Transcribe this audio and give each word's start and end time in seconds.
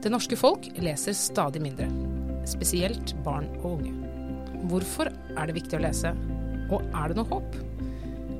Det 0.00 0.08
norske 0.08 0.36
folk 0.38 0.64
leser 0.80 1.12
stadig 1.12 1.60
mindre, 1.60 1.84
spesielt 2.48 3.10
barn 3.20 3.50
og 3.58 3.74
unge. 3.74 3.90
Hvorfor 4.70 5.10
er 5.12 5.48
det 5.50 5.58
viktig 5.58 5.76
å 5.76 5.82
lese, 5.84 6.14
og 6.72 6.86
er 6.96 7.10
det 7.10 7.18
noe 7.18 7.28
håp? 7.28 7.58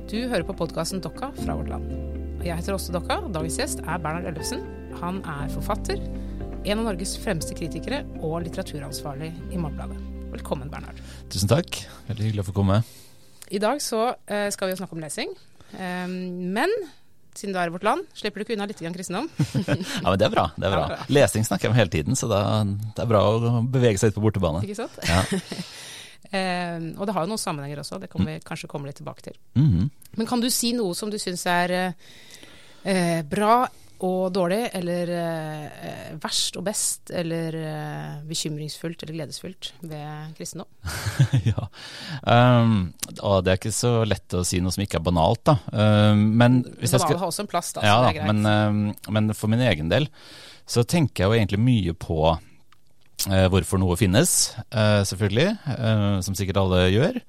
Du 0.09 0.15
hører 0.25 0.41
på 0.47 0.55
podkasten 0.57 1.03
Dokka 1.05 1.29
fra 1.37 1.59
vårt 1.59 1.69
land. 1.69 1.91
Jeg 2.41 2.57
heter 2.57 2.73
Åste 2.73 2.95
Dokka, 2.95 3.19
dagens 3.29 3.59
gjest 3.61 3.83
er 3.85 4.01
Bernhard 4.01 4.31
Ellefsen. 4.31 4.63
Han 5.03 5.19
er 5.21 5.51
forfatter, 5.53 6.01
en 6.65 6.81
av 6.81 6.87
Norges 6.87 7.13
fremste 7.21 7.53
kritikere 7.57 8.01
og 8.25 8.39
litteraturansvarlig 8.47 9.29
i 9.53 9.61
Morgenbladet. 9.61 9.99
Velkommen, 10.33 10.71
Bernhard. 10.73 10.97
Tusen 11.29 11.51
takk. 11.51 11.83
Veldig 12.09 12.25
hyggelig 12.25 12.41
å 12.41 12.47
få 12.49 12.55
komme. 12.57 12.79
I 13.53 13.61
dag 13.61 13.85
så 13.85 14.07
eh, 14.25 14.49
skal 14.49 14.71
vi 14.71 14.73
jo 14.73 14.81
snakke 14.81 14.97
om 14.97 15.05
lesing. 15.05 15.37
Um, 15.77 16.17
men 16.57 16.73
siden 17.37 17.53
du 17.55 17.59
er 17.61 17.69
i 17.69 17.73
vårt 17.73 17.85
land, 17.87 18.07
slipper 18.17 18.41
du 18.41 18.45
ikke 18.45 18.55
unna 18.57 18.67
litt 18.69 18.81
kristendom. 18.81 19.29
ja, 19.67 20.07
men 20.09 20.19
det 20.19 20.27
er 20.27 20.33
bra. 20.33 20.47
det 20.55 20.67
er 20.67 20.73
bra. 20.73 20.81
Ja, 20.83 20.89
bra. 20.95 21.07
Lesing 21.15 21.47
snakker 21.47 21.67
jeg 21.67 21.73
om 21.73 21.77
hele 21.79 21.93
tiden, 21.93 22.17
så 22.19 22.29
da, 22.31 22.41
det 22.65 23.03
er 23.03 23.09
bra 23.09 23.23
å 23.27 23.61
bevege 23.63 24.01
seg 24.01 24.11
litt 24.11 24.19
på 24.19 24.25
bortebane. 24.25 24.63
Ikke 24.67 24.79
sant? 24.81 24.97
Ja. 25.07 25.23
eh, 26.39 26.87
og 26.97 27.07
det 27.07 27.15
har 27.15 27.25
jo 27.25 27.33
noen 27.33 27.41
sammenhenger 27.41 27.83
også, 27.83 28.01
det 28.03 28.11
kan 28.11 28.27
vi 28.27 28.39
kanskje 28.45 28.71
komme 28.71 28.91
litt 28.91 28.99
tilbake 29.01 29.29
til. 29.29 29.37
Mm 29.55 29.69
-hmm. 29.69 29.89
Men 30.19 30.27
kan 30.27 30.41
du 30.41 30.49
si 30.49 30.73
noe 30.73 30.95
som 30.95 31.09
du 31.09 31.19
syns 31.19 31.45
er 31.45 31.93
eh, 32.83 33.21
bra 33.23 33.67
og 34.01 34.31
dårlig, 34.33 34.59
eller 34.77 35.11
eh, 35.13 36.11
verst 36.21 36.57
og 36.57 36.65
best, 36.65 37.11
eller 37.13 37.57
eh, 37.57 38.13
bekymringsfullt 38.25 39.03
eller 39.03 39.17
gledesfullt 39.19 39.71
ved 39.85 40.31
kristendom? 40.37 40.69
ja, 41.51 41.67
um, 42.25 42.91
og 43.19 43.43
det 43.45 43.53
er 43.53 43.59
ikke 43.59 43.73
så 43.75 43.93
lett 44.07 44.37
å 44.37 44.43
si 44.47 44.61
noe 44.63 44.73
som 44.73 44.85
ikke 44.85 44.97
er 44.97 45.05
banalt, 45.05 45.43
da. 45.51 45.57
Um, 45.69 46.31
men 46.41 46.61
hvis 46.79 46.95
Banale 46.95 47.05
skal... 47.05 47.21
har 47.21 47.29
også 47.29 47.45
en 47.45 47.51
plass, 47.51 47.73
da. 47.77 47.85
Ja, 47.85 47.99
da 48.07 48.27
men, 48.31 48.41
um, 48.45 49.13
men, 49.13 49.35
for 49.37 49.53
min 49.53 49.61
egen 49.69 49.91
del 49.93 50.09
så 50.69 50.85
tenker 50.87 51.23
jeg 51.23 51.29
jo 51.29 51.37
egentlig 51.37 51.61
mye 51.61 51.95
på 51.99 52.19
uh, 52.33 53.47
hvorfor 53.53 53.81
noe 53.81 53.97
finnes, 53.99 54.55
uh, 54.73 55.01
selvfølgelig, 55.05 55.49
uh, 55.77 56.21
som 56.25 56.37
sikkert 56.37 56.63
alle 56.63 56.87
gjør. 56.89 57.21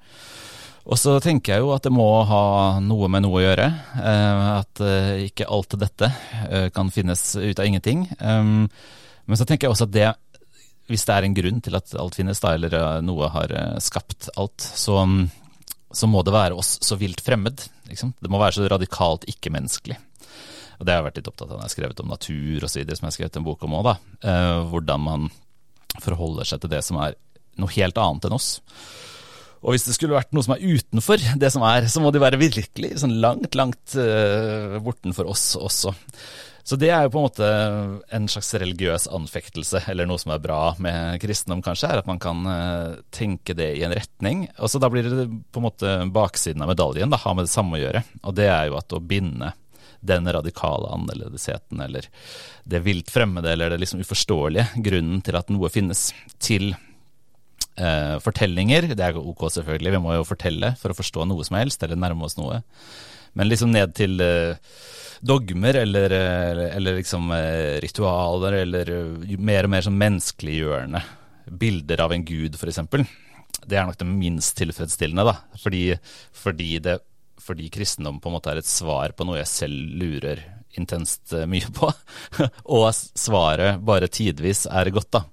Og 0.83 0.99
så 0.99 1.15
tenker 1.23 1.55
jeg 1.55 1.63
jo 1.63 1.71
at 1.71 1.85
det 1.85 1.93
må 1.95 2.07
ha 2.27 2.43
noe 2.83 3.07
med 3.11 3.23
noe 3.23 3.39
å 3.39 3.43
gjøre. 3.43 3.69
Uh, 3.95 4.41
at 4.59 4.81
uh, 4.83 5.13
ikke 5.23 5.47
alt 5.47 5.77
dette 5.79 6.09
uh, 6.11 6.67
kan 6.75 6.91
finnes 6.91 7.23
ut 7.39 7.59
av 7.59 7.67
ingenting. 7.67 8.05
Men 8.19 9.39
så 9.39 9.47
tenker 9.47 9.67
jeg 9.67 9.75
også 9.75 9.87
at 9.87 9.93
det, 9.95 10.09
hvis 10.91 11.05
det 11.07 11.15
er 11.15 11.27
en 11.27 11.37
grunn 11.37 11.61
til 11.63 11.77
at 11.79 11.93
alt 11.99 12.17
finnes, 12.19 12.41
da, 12.43 12.57
eller 12.57 12.99
noe 13.05 13.29
har 13.31 13.53
skapt 13.83 14.27
alt, 14.35 14.59
så, 14.59 14.97
så, 15.87 16.09
må 16.11 16.25
det 16.27 16.35
være 16.35 16.57
oss 16.59 16.75
så 16.83 16.97
vilt 16.99 17.23
fremmed. 17.23 17.63
Liksom. 17.87 18.11
Det 18.19 18.31
må 18.31 18.41
være 18.41 18.57
så 18.57 18.67
radikalt 18.73 19.23
ikke-menneskelig. 19.31 19.95
Og 20.81 20.83
det 20.83 20.91
har 20.91 20.99
jeg 20.99 21.07
vært 21.07 21.21
litt 21.21 21.31
opptatt 21.31 21.47
av 21.47 21.55
når 21.55 21.61
jeg 21.61 21.69
har 21.69 21.75
skrevet 21.77 22.03
om 22.03 22.11
natur 22.11 22.67
osv., 22.67 22.83
som 22.83 23.07
jeg 23.07 23.07
har 23.07 23.15
skrevet 23.15 23.39
en 23.39 23.47
bok 23.47 23.63
om 23.63 23.79
òg. 23.79 23.93
hvordan 24.73 25.07
man 25.07 25.31
forholder 26.03 26.51
seg 26.51 26.59
til 26.59 26.73
det 26.75 26.83
som 26.83 26.99
er 26.99 27.15
noe 27.61 27.71
helt 27.71 28.03
annet 28.03 28.27
enn 28.27 28.35
oss. 28.35 28.57
Og 29.63 29.73
hvis 29.73 29.87
det 29.87 29.95
skulle 29.95 30.17
vært 30.17 30.33
noe 30.35 30.43
som 30.45 30.55
er 30.57 30.63
utenfor 30.63 31.23
det 31.39 31.51
som 31.53 31.63
er, 31.67 31.87
så 31.91 32.03
må 32.03 32.11
det 32.11 32.21
være 32.23 32.41
virkelig 32.41 32.97
sånn 33.01 33.15
langt, 33.23 33.55
langt 33.55 33.95
uh, 33.95 34.79
bortenfor 34.83 35.29
oss 35.31 35.53
også. 35.59 35.93
Så 36.63 36.77
det 36.79 36.93
er 36.95 37.03
jo 37.03 37.11
på 37.11 37.19
en 37.19 37.25
måte 37.25 37.47
en 38.15 38.27
slags 38.31 38.53
religiøs 38.55 39.09
anfektelse, 39.11 39.81
eller 39.91 40.07
noe 40.07 40.19
som 40.21 40.31
er 40.31 40.43
bra 40.43 40.61
med 40.83 41.19
kristendom, 41.23 41.63
kanskje, 41.63 41.89
er 41.91 41.99
at 41.99 42.07
man 42.07 42.21
kan 42.23 42.45
uh, 42.47 42.99
tenke 43.11 43.55
det 43.55 43.73
i 43.79 43.83
en 43.87 43.95
retning. 43.95 44.45
Og 44.59 44.71
så 44.71 44.79
da 44.79 44.91
blir 44.91 45.07
det 45.07 45.27
på 45.27 45.59
en 45.59 45.67
måte 45.67 45.97
baksiden 46.15 46.63
av 46.63 46.71
medaljen, 46.71 47.11
da, 47.11 47.19
ha 47.19 47.35
med 47.35 47.47
det 47.47 47.55
samme 47.55 47.79
å 47.79 47.83
gjøre. 47.83 48.05
Og 48.23 48.39
det 48.39 48.47
er 48.51 48.69
jo 48.69 48.79
at 48.79 48.95
å 48.95 49.03
binde 49.03 49.51
den 50.03 50.27
radikale 50.27 50.91
annerledesheten, 50.91 51.79
eller 51.83 52.07
det 52.63 52.83
vilt 52.83 53.11
fremmede, 53.11 53.51
eller 53.51 53.71
det 53.71 53.79
liksom 53.83 54.03
uforståelige, 54.03 54.83
grunnen 54.83 55.23
til 55.23 55.39
at 55.39 55.51
noe 55.51 55.71
finnes, 55.71 56.09
til 56.43 56.73
eh, 57.77 58.17
fortellinger. 58.23 58.91
Det 58.93 59.05
er 59.05 59.17
ok, 59.19 59.47
selvfølgelig, 59.57 59.95
vi 59.95 60.03
må 60.03 60.17
jo 60.17 60.27
fortelle 60.27 60.73
for 60.81 60.93
å 60.93 60.97
forstå 60.97 61.27
noe 61.29 61.45
som 61.47 61.59
helst, 61.59 61.83
eller 61.85 61.99
nærme 61.99 62.27
oss 62.27 62.37
noe. 62.39 62.61
Men 63.37 63.49
liksom 63.49 63.73
ned 63.73 63.95
til 63.97 64.21
eh, 64.21 64.57
dogmer 65.25 65.79
eller, 65.81 66.11
eller, 66.11 66.63
eh, 66.67 66.75
eller 66.77 66.99
liksom 66.99 67.31
eh, 67.33 67.79
ritualer, 67.83 68.59
eller 68.63 68.93
mer 69.39 69.67
og 69.67 69.73
mer 69.73 69.85
sånn 69.85 69.99
menneskeliggjørende 69.99 71.01
bilder 71.59 72.03
av 72.05 72.13
en 72.15 72.25
gud, 72.27 72.55
f.eks. 72.59 72.83
Det 73.63 73.77
er 73.77 73.87
nok 73.87 73.97
det 73.99 74.07
minst 74.09 74.55
tilfredsstillende, 74.59 75.25
da. 75.27 75.59
Fordi, 75.61 75.85
fordi, 76.35 76.69
det, 76.83 76.97
fordi 77.41 77.69
kristendom 77.73 78.19
på 78.21 78.29
en 78.29 78.37
måte 78.37 78.53
er 78.53 78.61
et 78.61 78.69
svar 78.69 79.15
på 79.15 79.27
noe 79.27 79.39
jeg 79.41 79.51
selv 79.51 79.97
lurer 79.99 80.43
intenst 80.79 81.33
eh, 81.33 81.47
mye 81.49 81.69
på, 81.73 81.89
og 82.77 82.87
svaret 82.93 83.81
bare 83.85 84.09
tidvis 84.11 84.65
er 84.69 84.91
godt, 84.93 85.11
da, 85.15 85.23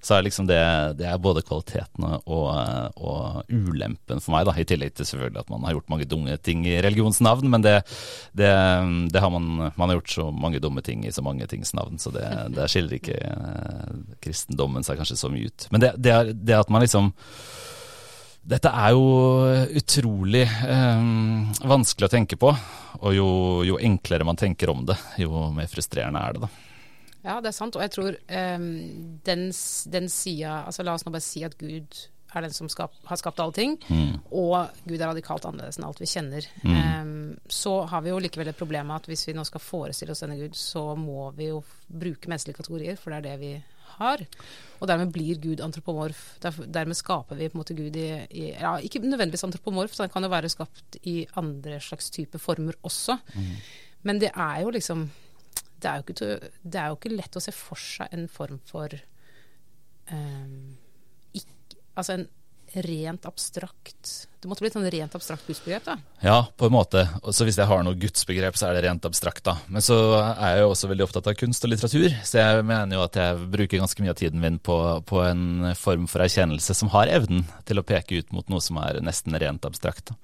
så 0.00 0.16
er 0.16 0.24
liksom 0.24 0.48
det, 0.48 0.60
det 0.98 1.06
er 1.08 1.20
både 1.20 1.42
kvaliteten 1.44 2.06
og, 2.06 2.94
og, 2.96 3.42
ulempen 3.50 4.22
for 4.22 4.34
meg, 4.34 4.46
da, 4.48 4.54
i 4.56 4.66
tillegg 4.68 4.94
til 4.96 5.08
selvfølgelig 5.08 5.42
at 5.42 5.52
man 5.52 5.66
har 5.66 5.76
gjort 5.76 5.92
mange 5.92 6.08
dumme 6.08 6.36
ting 6.40 6.64
i 6.68 6.78
religionsnavn, 6.84 7.50
men 7.52 7.64
det, 7.66 7.76
det, 8.36 8.50
det 9.12 9.24
har 9.24 9.32
man, 9.34 9.50
man 9.68 9.86
har 9.88 9.98
gjort 10.00 10.16
så 10.16 10.28
mange 10.32 10.62
dumme 10.62 10.84
ting 10.86 11.04
i 11.04 11.14
så 11.14 11.24
mange 11.24 11.48
tings 11.50 11.74
navn, 11.76 12.00
så 12.00 12.12
det, 12.14 12.26
det 12.56 12.68
skiller 12.72 12.96
ikke 13.00 13.18
eh, 13.20 13.96
kristendommen 14.24 14.86
seg 14.86 15.00
kanskje 15.00 15.20
så 15.20 15.32
mye 15.32 15.50
ut. 15.50 15.68
Men 15.74 15.84
det, 15.84 15.94
det, 16.00 16.14
er, 16.14 16.32
det 16.36 16.60
at 16.60 16.72
man 16.72 16.84
liksom 16.84 17.12
dette 18.50 18.70
er 18.74 18.94
jo 18.96 19.04
utrolig 19.78 20.42
eh, 20.42 21.04
vanskelig 21.70 22.08
å 22.08 22.12
tenke 22.12 22.38
på, 22.40 22.50
og 23.00 23.14
jo, 23.14 23.28
jo, 23.66 23.78
enklere 23.78 24.26
man 24.26 24.38
tenker 24.40 24.72
om 24.72 24.82
det, 24.88 24.98
jo 25.22 25.48
mer 25.54 25.70
frustrerende 25.70 26.22
er 26.22 26.36
det, 26.36 26.48
da. 26.48 26.50
Ja, 27.20 27.36
det 27.44 27.50
er 27.50 27.56
sant, 27.56 27.76
og 27.76 27.84
jeg 27.84 27.92
tror 27.92 28.16
eh, 28.16 28.62
den, 29.28 29.42
den 29.92 30.06
sida 30.08 30.62
Altså 30.64 30.86
la 30.86 30.94
oss 30.96 31.04
nå 31.04 31.12
bare 31.12 31.24
si 31.24 31.42
at 31.44 31.58
Gud 31.60 31.98
er 32.30 32.46
den 32.46 32.54
som 32.54 32.68
skap, 32.70 32.94
har 33.04 33.18
skapt 33.18 33.40
alle 33.42 33.54
ting, 33.56 33.76
mm. 33.88 34.30
og 34.38 34.70
Gud 34.84 35.00
er 35.00 35.10
radikalt 35.10 35.46
annerledes 35.48 35.80
enn 35.80 35.86
alt 35.88 36.00
vi 36.00 36.08
kjenner. 36.10 36.46
Mm. 36.62 36.76
Um, 36.78 37.12
så 37.50 37.72
har 37.90 38.04
vi 38.04 38.12
jo 38.12 38.20
likevel 38.22 38.52
et 38.52 38.58
problem 38.58 38.90
med 38.90 39.00
at 39.00 39.10
hvis 39.10 39.26
vi 39.28 39.34
nå 39.36 39.44
skal 39.48 39.64
forestille 39.64 40.14
oss 40.14 40.22
denne 40.24 40.38
Gud, 40.38 40.54
så 40.58 40.84
må 40.98 41.30
vi 41.36 41.50
jo 41.50 41.58
bruke 41.86 42.30
menneskelige 42.30 42.60
kategorier, 42.60 43.00
for 43.00 43.10
det 43.10 43.20
er 43.20 43.28
det 43.32 43.36
vi 43.42 43.52
har. 44.00 44.24
Og 44.80 44.88
dermed 44.88 45.12
blir 45.12 45.40
Gud 45.40 45.60
antropomorf. 45.60 46.38
dermed 46.40 46.96
skaper 46.96 47.36
vi 47.36 47.48
på 47.48 47.58
en 47.58 47.62
måte 47.62 47.76
Gud 47.76 47.96
i, 47.96 48.08
i 48.30 48.50
ja, 48.52 48.78
Ikke 48.80 49.02
nødvendigvis 49.04 49.44
antropomorf, 49.44 49.94
så 49.94 50.04
den 50.04 50.12
kan 50.12 50.24
jo 50.24 50.32
være 50.32 50.48
skapt 50.48 50.96
i 51.04 51.26
andre 51.36 51.80
slags 51.80 52.10
type 52.10 52.38
former 52.38 52.72
også. 52.82 53.18
Mm. 53.34 53.56
Men 54.02 54.20
det 54.20 54.32
er 54.34 54.62
jo 54.64 54.70
liksom 54.70 55.10
det 55.80 55.88
er 55.88 55.96
jo, 55.96 56.04
ikke, 56.04 56.50
det 56.62 56.80
er 56.80 56.90
jo, 56.90 56.96
ikke, 56.98 57.14
lett 57.14 57.36
å 57.36 57.40
se 57.40 57.52
for 57.56 57.80
seg 57.80 58.12
en 58.12 58.26
form 58.28 58.58
for 58.68 58.92
um, 60.12 60.76
ikke, 61.32 61.78
Altså 61.96 62.18
en 62.18 62.26
rent 62.72 63.26
abstrakt 63.26 64.28
Det 64.40 64.48
måtte 64.48 64.62
bli 64.62 64.70
et 64.70 64.76
sånn 64.76 64.88
rent 64.92 65.14
abstrakt 65.16 65.46
gudsbegrep, 65.48 65.84
da? 65.84 65.96
Ja, 66.24 66.38
på 66.56 66.68
en 66.68 66.72
måte. 66.72 67.02
Så 67.34 67.44
hvis 67.44 67.58
jeg 67.60 67.68
har 67.68 67.82
noe 67.84 67.98
gudsbegrep, 68.00 68.56
så 68.56 68.68
er 68.68 68.78
det 68.78 68.84
rent 68.86 69.04
abstrakt, 69.04 69.42
da. 69.44 69.58
Men 69.68 69.84
så 69.84 69.98
er 70.16 70.54
jeg 70.54 70.62
jo 70.62 70.70
også 70.70 70.88
veldig 70.88 71.04
opptatt 71.04 71.28
av 71.28 71.36
kunst 71.36 71.66
og 71.66 71.72
litteratur, 71.74 72.08
så 72.24 72.40
jeg 72.40 72.64
mener 72.70 72.96
jo 72.96 73.04
at 73.04 73.18
jeg 73.20 73.50
bruker 73.52 73.82
ganske 73.82 74.04
mye 74.04 74.14
av 74.14 74.20
tiden 74.22 74.40
min 74.40 74.56
på, 74.56 74.78
på 75.04 75.22
en 75.26 75.74
form 75.76 76.08
for 76.08 76.24
erkjennelse 76.24 76.76
som 76.78 76.92
har 76.94 77.12
evnen 77.12 77.44
til 77.68 77.82
å 77.82 77.86
peke 77.86 78.22
ut 78.22 78.32
mot 78.36 78.48
noe 78.52 78.64
som 78.64 78.80
er 78.80 79.02
nesten 79.04 79.36
rent 79.36 79.68
abstrakt. 79.68 80.14
Da. 80.14 80.18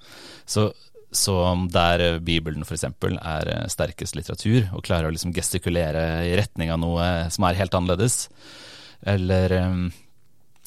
Så 0.48 0.70
så 1.16 1.36
der 1.72 2.18
Bibelen 2.20 2.64
f.eks. 2.66 2.84
er 2.84 3.50
sterkest 3.72 4.16
litteratur, 4.18 4.66
og 4.74 4.84
klarer 4.84 5.08
å 5.08 5.14
liksom 5.14 5.32
gestikulere 5.36 6.26
i 6.26 6.34
retning 6.36 6.72
av 6.74 6.80
noe 6.82 7.06
som 7.32 7.46
er 7.46 7.60
helt 7.60 7.76
annerledes, 7.78 8.26
eller 9.06 9.54
um, 9.62 9.86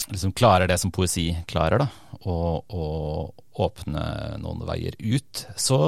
liksom 0.07 0.31
klarer 0.31 0.69
det 0.69 0.77
som 0.81 0.91
poesi 0.95 1.31
klarer, 1.49 1.83
da, 1.83 1.87
å 2.23 2.85
åpne 3.59 4.03
noen 4.39 4.63
veier 4.67 4.95
ut, 4.99 5.45
så, 5.55 5.79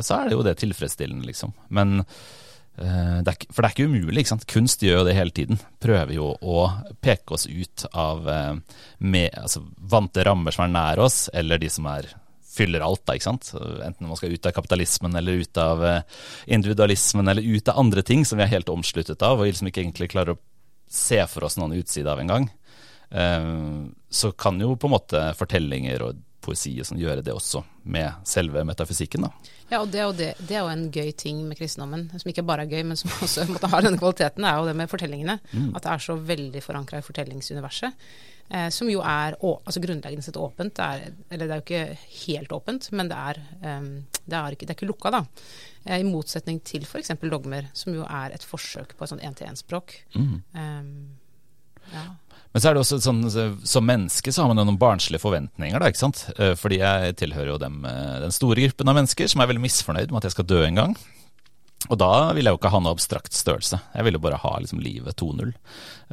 så, 0.00 0.16
er 0.16 0.28
det 0.28 0.36
jo 0.36 0.46
det 0.46 0.56
tilfredsstillende, 0.60 1.26
liksom. 1.28 1.54
Men 1.74 2.00
uh, 2.02 3.20
det 3.22 3.30
er, 3.30 3.46
For 3.50 3.62
det 3.62 3.68
er 3.68 3.76
ikke 3.76 3.88
umulig, 3.90 4.24
ikke 4.24 4.32
sant. 4.34 4.48
Kunst 4.50 4.82
gjør 4.82 5.02
jo 5.02 5.06
det 5.08 5.16
hele 5.18 5.34
tiden. 5.34 5.60
Prøver 5.82 6.16
jo 6.16 6.32
å 6.34 6.66
peke 7.04 7.36
oss 7.36 7.46
ut 7.46 7.86
av 7.92 8.26
uh, 8.26 8.80
med, 8.98 9.30
altså, 9.38 9.62
vante 9.78 10.26
rammer 10.26 10.54
som 10.54 10.66
er 10.66 10.74
nær 10.74 11.04
oss, 11.06 11.26
eller 11.34 11.62
de 11.62 11.70
som 11.72 11.88
er 11.92 12.10
fyller 12.54 12.84
alt, 12.86 13.02
da, 13.06 13.16
ikke 13.16 13.30
sant. 13.32 13.50
Enten 13.82 14.06
man 14.06 14.18
skal 14.18 14.34
ut 14.34 14.46
av 14.46 14.54
kapitalismen, 14.54 15.14
eller 15.18 15.42
ut 15.42 15.58
av 15.58 15.82
uh, 15.82 16.26
individualismen, 16.46 17.30
eller 17.30 17.46
ut 17.46 17.70
av 17.70 17.80
andre 17.82 18.04
ting 18.06 18.26
som 18.26 18.38
vi 18.38 18.46
er 18.46 18.54
helt 18.54 18.70
omsluttet 18.70 19.22
av, 19.26 19.40
og 19.40 19.50
liksom 19.50 19.70
ikke 19.70 19.82
egentlig 19.82 20.12
klarer 20.14 20.36
å 20.36 20.42
se 20.90 21.18
for 21.30 21.46
oss 21.46 21.58
noen 21.58 21.74
utside 21.78 22.10
av 22.10 22.22
engang. 22.22 22.46
Eh, 23.14 23.50
så 24.10 24.32
kan 24.32 24.60
jo 24.60 24.74
på 24.76 24.90
en 24.90 24.96
måte 24.96 25.26
fortellinger 25.38 26.06
og 26.06 26.22
poesi 26.44 26.74
og 26.80 26.88
sånn, 26.88 27.00
gjøre 27.00 27.24
det 27.24 27.32
også 27.32 27.62
med 27.88 28.26
selve 28.28 28.64
metafysikken. 28.68 29.24
da. 29.26 29.54
Ja, 29.70 29.80
og 29.80 29.88
det, 29.92 30.04
og 30.04 30.12
det, 30.18 30.34
det, 30.42 30.58
er 30.58 30.62
jo 30.62 30.72
en 30.74 30.86
gøy 30.92 31.10
ting 31.16 31.40
med 31.48 31.58
kristendommen, 31.58 32.06
som 32.12 32.30
ikke 32.30 32.44
bare 32.46 32.66
er 32.66 32.76
gøy, 32.76 32.84
men 32.90 33.00
som 33.00 33.12
også 33.24 33.46
måtte 33.48 33.70
ha 33.72 33.80
denne 33.84 34.00
kvaliteten, 34.00 34.44
er 34.44 34.60
jo 34.60 34.68
det 34.68 34.76
med 34.78 34.92
fortellingene. 34.92 35.38
Mm. 35.54 35.72
At 35.72 35.86
det 35.86 35.92
er 35.94 36.06
så 36.06 36.18
veldig 36.32 36.62
forankra 36.64 37.00
i 37.00 37.06
fortellingsuniverset. 37.06 38.06
Eh, 38.48 38.68
som 38.68 38.90
jo 38.92 39.00
er 39.00 39.38
å, 39.40 39.54
altså 39.64 39.80
grunnleggende 39.80 40.24
sett 40.26 40.38
åpent. 40.40 40.76
Det 40.76 40.84
er, 40.84 41.14
eller 41.32 41.48
det 41.48 41.54
er 41.54 41.62
jo 41.62 41.64
ikke 41.64 42.24
helt 42.26 42.52
åpent, 42.52 42.90
men 42.92 43.08
det 43.08 43.20
er, 43.30 43.40
um, 43.64 43.88
det 44.20 44.36
er, 44.38 44.56
ikke, 44.56 44.66
det 44.68 44.74
er 44.74 44.78
ikke, 44.78 44.90
lukka, 44.90 45.14
da. 45.14 45.22
Eh, 45.86 46.02
I 46.02 46.08
motsetning 46.08 46.60
til 46.66 46.84
f.eks. 46.84 47.14
dogmer, 47.24 47.70
som 47.76 47.96
jo 47.96 48.04
er 48.04 48.36
et 48.36 48.44
forsøk 48.44 48.96
på 48.98 49.06
et 49.06 49.14
sånt 49.14 49.24
én-til-én-språk. 49.24 49.96
Mm. 50.18 50.36
Um, 50.60 50.92
ja. 51.94 52.04
Men 52.54 52.62
så 52.62 52.70
er 52.70 52.76
det 52.76 52.84
også 52.84 53.00
sånn, 53.02 53.22
som 53.66 53.86
menneske 53.86 54.30
så 54.30 54.44
har 54.44 54.50
man 54.52 54.60
jo 54.62 54.68
noen 54.68 54.78
barnslige 54.78 55.18
forventninger, 55.18 55.74
da, 55.82 55.88
ikke 55.90 56.04
sant. 56.04 56.20
Eh, 56.38 56.52
fordi 56.54 56.78
jeg 56.78 57.16
tilhører 57.18 57.50
jo 57.50 57.58
dem, 57.58 57.80
eh, 57.90 58.20
den 58.22 58.34
store 58.34 58.62
gruppen 58.68 58.92
av 58.92 58.94
mennesker 59.00 59.26
som 59.30 59.42
er 59.42 59.50
veldig 59.50 59.64
misfornøyd 59.64 60.12
med 60.14 60.20
at 60.20 60.28
jeg 60.28 60.36
skal 60.36 60.46
dø 60.52 60.60
en 60.62 60.78
gang. 60.78 60.94
Og 61.90 61.98
da 61.98 62.12
vil 62.32 62.46
jeg 62.46 62.54
jo 62.54 62.60
ikke 62.60 62.70
ha 62.72 62.80
noe 62.80 62.94
abstrakt 62.94 63.34
størrelse. 63.34 63.80
Jeg 63.92 64.06
vil 64.06 64.16
jo 64.16 64.22
bare 64.22 64.38
ha 64.40 64.52
liksom 64.62 64.78
livet 64.80 65.18
2-0. 65.18 65.50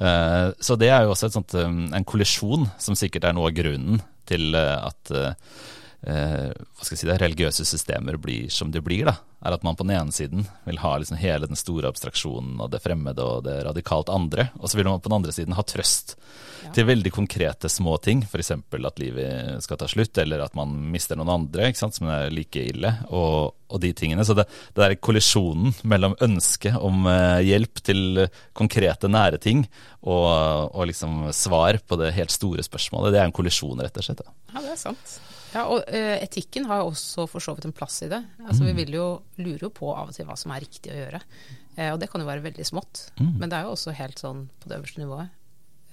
Eh, 0.01 0.47
så 0.57 0.79
det 0.81 0.89
er 0.89 1.05
jo 1.05 1.13
også 1.13 1.29
sånt, 1.29 1.53
en 1.61 2.09
kollisjon 2.09 2.65
som 2.81 2.97
sikkert 2.97 3.29
er 3.29 3.37
noe 3.37 3.51
av 3.51 3.55
grunnen 3.61 4.01
til 4.25 4.57
at 4.57 5.13
hva 6.01 6.81
skal 6.81 6.95
jeg 6.95 7.01
si 7.03 7.09
det, 7.09 7.19
religiøse 7.21 7.65
systemer 7.67 8.17
blir 8.17 8.49
som 8.49 8.71
de 8.73 8.81
blir, 8.81 9.05
da, 9.05 9.19
er 9.41 9.55
at 9.55 9.63
man 9.65 9.77
på 9.77 9.85
den 9.85 9.95
ene 9.97 10.13
siden 10.13 10.45
vil 10.67 10.79
ha 10.81 10.95
liksom 10.97 11.17
hele 11.21 11.49
den 11.49 11.57
store 11.57 11.89
abstraksjonen 11.89 12.59
og 12.61 12.71
det 12.73 12.81
fremmede 12.83 13.25
og 13.25 13.45
det 13.47 13.59
radikalt 13.65 14.09
andre, 14.13 14.49
og 14.59 14.69
så 14.69 14.77
vil 14.77 14.89
man 14.89 15.01
på 15.01 15.09
den 15.09 15.17
andre 15.17 15.33
siden 15.33 15.55
ha 15.57 15.65
trøst 15.65 16.15
ja. 16.63 16.71
til 16.75 16.87
veldig 16.89 17.13
konkrete 17.13 17.69
små 17.69 17.97
ting, 18.05 18.21
f.eks. 18.25 18.53
at 18.53 19.01
livet 19.01 19.63
skal 19.65 19.81
ta 19.81 19.89
slutt, 19.89 20.17
eller 20.21 20.45
at 20.45 20.57
man 20.57 20.75
mister 20.93 21.17
noen 21.17 21.33
andre 21.33 21.71
ikke 21.71 21.81
sant, 21.81 21.97
som 21.97 22.09
er 22.13 22.29
like 22.33 22.65
ille, 22.73 22.93
og, 23.09 23.55
og 23.69 23.81
de 23.81 23.93
tingene. 23.97 24.25
Så 24.25 24.37
det, 24.37 24.45
det 24.77 24.85
er 24.85 24.99
kollisjonen 25.01 25.73
mellom 25.89 26.17
ønsket 26.21 26.77
om 26.77 27.05
uh, 27.09 27.41
hjelp 27.45 27.81
til 27.85 28.25
konkrete, 28.57 29.09
nære 29.09 29.41
ting, 29.41 29.65
og, 30.01 30.29
og 30.69 30.89
liksom 30.89 31.27
svar 31.33 31.81
på 31.85 31.97
det 32.01 32.13
helt 32.17 32.33
store 32.33 32.65
spørsmålet, 32.65 33.15
det 33.15 33.21
er 33.23 33.29
en 33.29 33.37
kollisjon, 33.41 33.81
rett 33.81 34.01
og 34.01 34.05
slett. 34.05 34.25
Ja, 34.53 34.61
det 34.61 34.75
er 34.75 34.81
sant. 34.89 35.21
Ja, 35.51 35.65
og 35.67 35.83
uh, 35.83 36.15
etikken 36.21 36.67
har 36.69 36.85
også 36.85 37.27
for 37.29 37.43
så 37.43 37.55
vidt 37.57 37.67
en 37.67 37.75
plass 37.75 37.99
i 38.05 38.09
det. 38.11 38.21
Altså, 38.45 38.63
mm. 38.63 38.67
Vi 38.69 38.75
vil 38.79 38.95
jo, 38.95 39.07
lurer 39.41 39.67
jo 39.67 39.71
på 39.75 39.91
av 39.91 40.11
og 40.11 40.15
til 40.15 40.27
hva 40.29 40.37
som 40.39 40.53
er 40.55 40.63
riktig 40.63 40.93
å 40.93 40.99
gjøre. 40.99 41.21
Uh, 41.75 41.89
og 41.91 41.99
det 42.01 42.07
kan 42.11 42.23
jo 42.23 42.29
være 42.29 42.45
veldig 42.45 42.67
smått. 42.67 43.07
Mm. 43.19 43.33
Men 43.41 43.51
det 43.51 43.59
er 43.59 43.67
jo 43.67 43.75
også 43.75 43.95
helt 43.97 44.21
sånn 44.21 44.45
på 44.61 44.71
det 44.71 44.79
øverste 44.79 45.03
nivået 45.03 45.33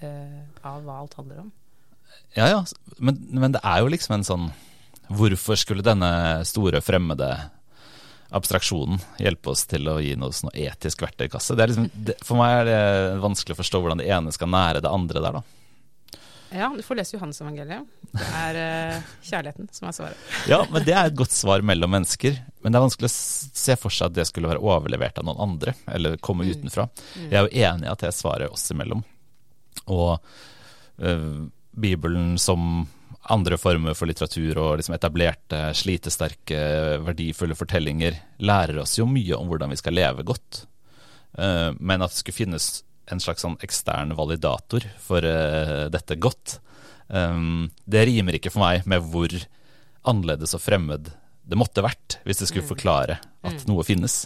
uh, 0.05 0.41
av 0.63 0.87
hva 0.87 1.01
alt 1.03 1.19
handler 1.19 1.43
om. 1.47 1.53
Ja 2.37 2.49
ja, 2.51 2.65
men, 2.99 3.19
men, 3.33 3.53
det 3.57 3.61
er 3.65 3.83
jo 3.83 3.93
liksom 3.93 4.19
en 4.19 4.27
sånn 4.27 4.49
Hvorfor 5.09 5.57
skulle 5.57 5.85
denne 5.85 6.09
store, 6.45 6.83
fremmede 6.85 7.29
abstraksjonen 8.37 8.99
hjelpe 9.17 9.55
oss 9.55 9.63
til 9.65 9.89
å 9.89 9.95
gi 10.05 10.11
oss 10.21 10.43
noe 10.45 10.53
etisk 10.53 11.01
verktøykasse? 11.01 11.57
Liksom, 11.57 11.87
det, 11.95 12.19
for 12.21 12.37
meg 12.37 12.59
er 12.59 12.67
det 12.69 13.23
vanskelig 13.23 13.57
å 13.57 13.61
forstå 13.63 13.81
hvordan 13.81 14.03
det 14.03 14.11
ene 14.13 14.35
skal 14.37 14.53
nære 14.53 14.83
det 14.85 14.93
andre 14.93 15.23
der, 15.25 15.39
da. 15.39 15.58
Ja, 16.51 16.71
du 16.77 16.83
får 16.83 16.97
lese 16.97 17.17
Johannes-evangeliet. 17.17 17.89
Det 18.13 18.29
er 18.39 18.59
uh, 18.59 19.09
kjærligheten 19.25 19.69
som 19.75 19.89
er 19.91 19.97
svaret. 19.97 20.29
ja, 20.49 20.63
men 20.73 20.85
det 20.87 20.95
er 20.97 21.11
et 21.11 21.19
godt 21.19 21.35
svar 21.35 21.65
mellom 21.67 21.93
mennesker. 21.93 22.39
Men 22.65 22.73
det 22.73 22.81
er 22.81 22.87
vanskelig 22.87 23.11
å 23.11 23.17
se 23.63 23.77
for 23.81 23.95
seg 23.95 24.09
at 24.09 24.17
det 24.17 24.27
skulle 24.31 24.51
være 24.51 24.63
overlevert 24.65 25.21
av 25.21 25.29
noen 25.29 25.43
andre, 25.45 25.75
eller 25.93 26.17
komme 26.25 26.47
mm. 26.47 26.53
utenfra. 26.57 26.89
Mm. 26.89 27.27
Jeg 27.27 27.35
er 27.37 27.45
jo 27.45 27.67
enig 27.69 27.89
i 27.89 27.93
at 27.93 28.05
det 28.05 28.11
er 28.11 28.17
svaret 28.17 28.55
oss 28.55 28.65
imellom. 28.73 29.05
Og 29.93 30.15
uh, 31.05 31.43
Bibelen 31.79 32.39
som 32.41 32.87
andre 33.29 33.59
former 33.61 33.97
for 33.99 34.09
litteratur 34.09 34.57
og 34.57 34.79
liksom 34.81 34.97
etablerte, 34.97 35.61
slitesterke, 35.77 36.59
verdifulle 37.05 37.57
fortellinger 37.59 38.17
lærer 38.41 38.81
oss 38.81 38.97
jo 38.97 39.05
mye 39.11 39.37
om 39.37 39.51
hvordan 39.51 39.75
vi 39.75 39.81
skal 39.81 39.99
leve 39.99 40.25
godt. 40.27 40.65
Uh, 41.37 41.77
men 41.77 42.01
at 42.01 42.15
det 42.15 42.23
skulle 42.23 42.41
finnes 42.41 42.71
en 43.13 43.23
slags 43.23 43.45
sånn 43.45 43.57
ekstern 43.65 44.15
validator 44.19 44.85
for 45.03 45.25
uh, 45.25 45.87
dette 45.93 46.19
godt. 46.21 46.59
Um, 47.09 47.71
det 47.89 48.05
rimer 48.09 48.37
ikke 48.37 48.53
for 48.53 48.65
meg 48.67 48.89
med 48.89 49.05
hvor 49.09 49.33
annerledes 50.09 50.55
og 50.57 50.63
fremmed 50.63 51.09
det 51.49 51.57
måtte 51.57 51.85
vært 51.85 52.19
hvis 52.27 52.43
det 52.43 52.51
skulle 52.51 52.67
mm. 52.67 52.71
forklare 52.71 53.19
at 53.19 53.63
mm. 53.63 53.67
noe 53.71 53.85
finnes. 53.87 54.21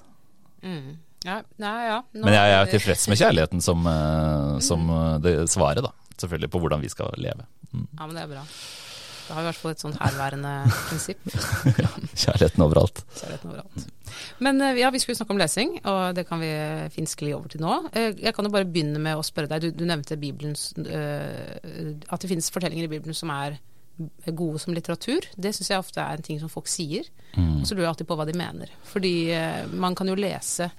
Mm. 0.62 0.98
Ja, 1.22 1.38
nei, 1.62 1.76
ja. 1.86 1.98
Nå, 2.16 2.24
Men 2.26 2.34
jeg 2.34 2.54
er 2.56 2.70
tilfreds 2.72 3.06
med 3.10 3.20
kjærligheten 3.20 3.62
som, 3.62 3.86
uh, 3.86 4.58
som 4.64 4.88
uh, 4.90 5.18
det 5.22 5.36
svaret, 5.52 5.84
da. 5.84 5.92
Selvfølgelig 6.18 6.50
på 6.52 6.62
hvordan 6.62 6.82
vi 6.82 6.90
skal 6.90 7.14
leve. 7.18 7.46
Mm. 7.72 7.86
Ja, 7.86 8.06
men 8.06 8.16
det 8.16 8.24
er 8.24 8.32
bra. 8.34 8.42
Det 9.26 9.34
har 9.36 9.44
i 9.44 9.48
hvert 9.48 9.60
fall 9.60 9.74
et 9.74 9.82
sånn 9.82 9.96
herværende 9.98 10.52
prinsipp. 10.88 11.20
ja, 11.84 11.90
kjærligheten 12.12 12.64
overalt. 12.64 13.02
Kjærligheten 13.16 13.52
overalt. 13.52 13.90
Men 14.44 14.60
eh, 14.60 14.80
ja, 14.82 14.90
vi 14.92 15.00
skulle 15.02 15.18
snakke 15.18 15.34
om 15.34 15.40
lesing, 15.40 15.76
og 15.88 16.16
det 16.18 16.26
kan 16.28 16.42
vi 16.42 16.52
fint 16.94 17.10
skli 17.10 17.32
over 17.36 17.52
til 17.52 17.62
nå. 17.64 17.78
Eh, 17.96 18.10
jeg 18.20 18.34
kan 18.36 18.48
jo 18.48 18.54
bare 18.54 18.68
begynne 18.68 19.02
med 19.02 19.18
å 19.18 19.26
spørre 19.26 19.50
deg, 19.52 19.64
du, 19.66 19.82
du 19.82 19.86
nevnte 19.88 20.18
Bibelens 20.20 20.70
uh, 20.78 22.02
At 22.12 22.22
det 22.22 22.30
finnes 22.30 22.50
fortellinger 22.52 22.88
i 22.88 22.92
Bibelen 22.92 23.16
som 23.16 23.32
er 23.34 23.60
gode 24.32 24.58
som 24.62 24.74
litteratur. 24.74 25.26
Det 25.36 25.52
syns 25.54 25.70
jeg 25.70 25.82
ofte 25.82 26.02
er 26.02 26.18
en 26.18 26.26
ting 26.26 26.40
som 26.40 26.50
folk 26.50 26.70
sier. 26.70 27.06
Mm. 27.36 27.60
Og 27.60 27.68
så 27.68 27.76
lurer 27.76 27.86
jeg 27.86 27.92
alltid 27.92 28.10
på 28.10 28.18
hva 28.18 28.26
de 28.28 28.36
mener. 28.36 28.72
Fordi 28.88 29.14
man 29.78 29.94
kan 29.98 30.08
jo 30.08 30.16
lese 30.18 30.70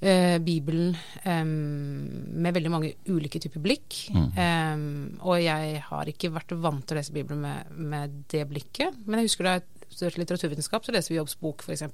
eh, 0.00 0.36
Bibelen 0.42 0.96
med 1.24 2.54
veldig 2.54 2.72
mange 2.72 2.92
ulike 3.08 3.40
typer 3.42 3.62
blikk. 3.64 3.96
Mm. 4.14 5.18
Og 5.20 5.40
jeg 5.42 5.82
har 5.88 6.10
ikke 6.10 6.32
vært 6.34 6.54
vant 6.60 6.84
til 6.86 6.96
å 6.96 7.00
lese 7.00 7.14
Bibelen 7.14 7.42
med, 7.42 7.72
med 7.74 8.20
det 8.32 8.44
blikket. 8.50 9.02
Men 9.06 9.20
jeg 9.20 9.30
husker 9.30 9.48
da 9.48 9.56
jeg 9.58 9.66
studerte 9.88 10.22
litteraturvitenskap, 10.22 10.84
så 10.84 10.94
leser 10.94 11.14
vi 11.14 11.18
Jobbs 11.18 11.38
bok 11.40 11.64
f.eks. 11.64 11.84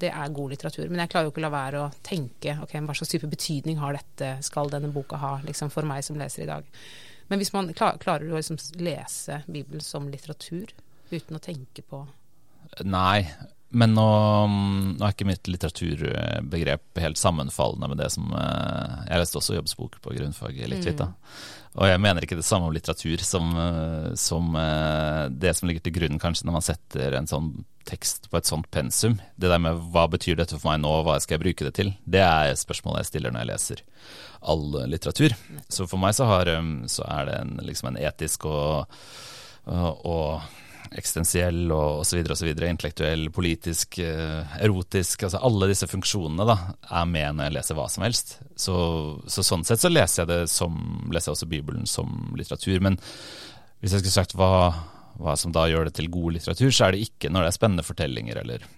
Det 0.00 0.10
er 0.10 0.34
god 0.34 0.54
litteratur. 0.54 0.88
Men 0.90 1.04
jeg 1.04 1.12
klarer 1.12 1.28
jo 1.28 1.32
ikke 1.34 1.42
å 1.42 1.46
la 1.46 1.54
være 1.54 1.82
å 1.84 1.90
tenke 2.06 2.56
ok, 2.64 2.76
hva 2.82 2.96
slags 2.98 3.14
type 3.14 3.30
betydning 3.30 3.78
har 3.82 3.96
dette, 3.96 4.36
skal 4.46 4.72
denne 4.72 4.90
boka 4.94 5.20
ha, 5.22 5.36
liksom 5.46 5.70
for 5.74 5.86
meg 5.88 6.04
som 6.06 6.18
leser 6.18 6.44
i 6.44 6.50
dag. 6.50 6.66
Men 7.30 7.40
hvis 7.40 7.54
man 7.54 7.70
klar, 7.76 7.96
klarer 8.02 8.32
å 8.32 8.40
liksom 8.40 8.58
lese 8.84 9.40
Bibelen 9.46 9.84
som 9.84 10.10
litteratur 10.12 10.74
uten 11.10 11.38
å 11.38 11.42
tenke 11.42 11.84
på 11.86 12.04
Nei, 12.82 13.28
men 13.74 13.94
nå, 13.96 14.06
nå, 14.94 15.02
er 15.02 15.12
ikke 15.12 15.26
mitt 15.26 15.48
litteraturbegrep 15.50 17.02
helt 17.02 17.18
sammenfallende 17.18 17.90
med 17.90 18.00
det 18.02 18.10
som 18.14 18.30
eh, 18.30 19.04
Jeg 19.08 19.20
leste 19.20 19.40
også 19.40 19.58
jobbsbok 19.58 19.98
på 20.04 20.14
grunnfaget 20.14 20.70
litt, 20.70 20.86
litt 20.86 21.00
da. 21.00 21.10
Og 21.74 21.88
jeg 21.90 21.98
mener 21.98 22.22
ikke 22.22 22.38
det 22.38 22.46
samme 22.46 22.68
om 22.68 22.74
litteratur 22.74 23.22
som, 23.26 23.50
eh, 23.58 24.10
som, 24.20 24.54
eh, 24.60 25.24
det 25.34 25.56
som 25.58 25.68
ligger 25.68 25.82
til 25.84 25.96
grunn 25.96 26.22
kanskje 26.22 26.46
når 26.46 26.58
man 26.58 26.66
setter 26.66 27.18
en 27.18 27.30
sånn 27.30 27.50
tekst 27.84 28.30
på 28.30 28.38
et 28.38 28.48
sånt 28.48 28.70
pensum. 28.72 29.18
Det 29.36 29.50
der 29.50 29.60
med 29.60 29.82
hva 29.92 30.06
betyr 30.08 30.38
dette 30.38 30.56
for 30.56 30.70
meg 30.70 30.84
nå, 30.84 30.94
hva 31.04 31.18
skal 31.20 31.36
jeg 31.36 31.44
bruke 31.44 31.66
det 31.66 31.74
til? 31.76 31.90
Det 32.06 32.22
er 32.22 32.54
spørsmålet 32.56 33.02
jeg 33.02 33.10
stiller 33.10 33.34
når 33.34 33.44
jeg 33.44 33.52
leser 33.52 33.84
all 34.54 34.66
litteratur. 34.92 35.34
Så 35.68 35.88
for 35.90 36.00
meg 36.00 36.14
så, 36.16 36.30
har, 36.30 36.52
så 36.88 37.04
er 37.10 37.28
det 37.28 37.38
en, 37.42 37.56
liksom 37.66 37.90
en 37.90 38.00
etisk 38.00 38.46
og, 38.48 38.94
og 39.66 40.46
eksistensiell 40.94 41.72
og 41.74 42.02
osv., 42.02 42.20
osv., 42.30 42.50
intellektuell, 42.54 43.26
politisk, 43.34 43.98
eh, 44.02 44.56
erotisk 44.62 45.26
altså 45.26 45.40
Alle 45.46 45.68
disse 45.72 45.88
funksjonene 45.90 46.46
da, 46.48 46.56
er 47.00 47.08
med 47.10 47.36
når 47.36 47.48
jeg 47.48 47.56
leser 47.56 47.78
hva 47.78 47.86
som 47.90 48.06
helst. 48.06 48.36
Så, 48.56 48.76
så 49.26 49.44
sånn 49.46 49.66
sett 49.66 49.82
så 49.82 49.90
leser 49.92 50.22
jeg 50.22 50.30
det 50.30 50.40
som, 50.52 50.78
leser 51.10 51.30
jeg 51.30 51.38
også 51.38 51.50
Bibelen 51.50 51.90
som 51.90 52.36
litteratur. 52.38 52.78
Men 52.84 52.98
hvis 53.82 53.96
jeg 53.96 54.04
skulle 54.04 54.14
sagt 54.14 54.36
hva, 54.38 54.54
hva 55.18 55.36
som 55.40 55.54
da 55.54 55.66
gjør 55.70 55.90
det 55.90 55.96
til 55.98 56.12
god 56.12 56.38
litteratur, 56.38 56.70
så 56.70 56.88
er 56.88 56.94
det 56.94 57.08
ikke 57.08 57.32
når 57.32 57.46
det 57.46 57.52
er 57.52 57.58
spennende 57.58 57.86
fortellinger 57.86 58.42
eller, 58.44 58.68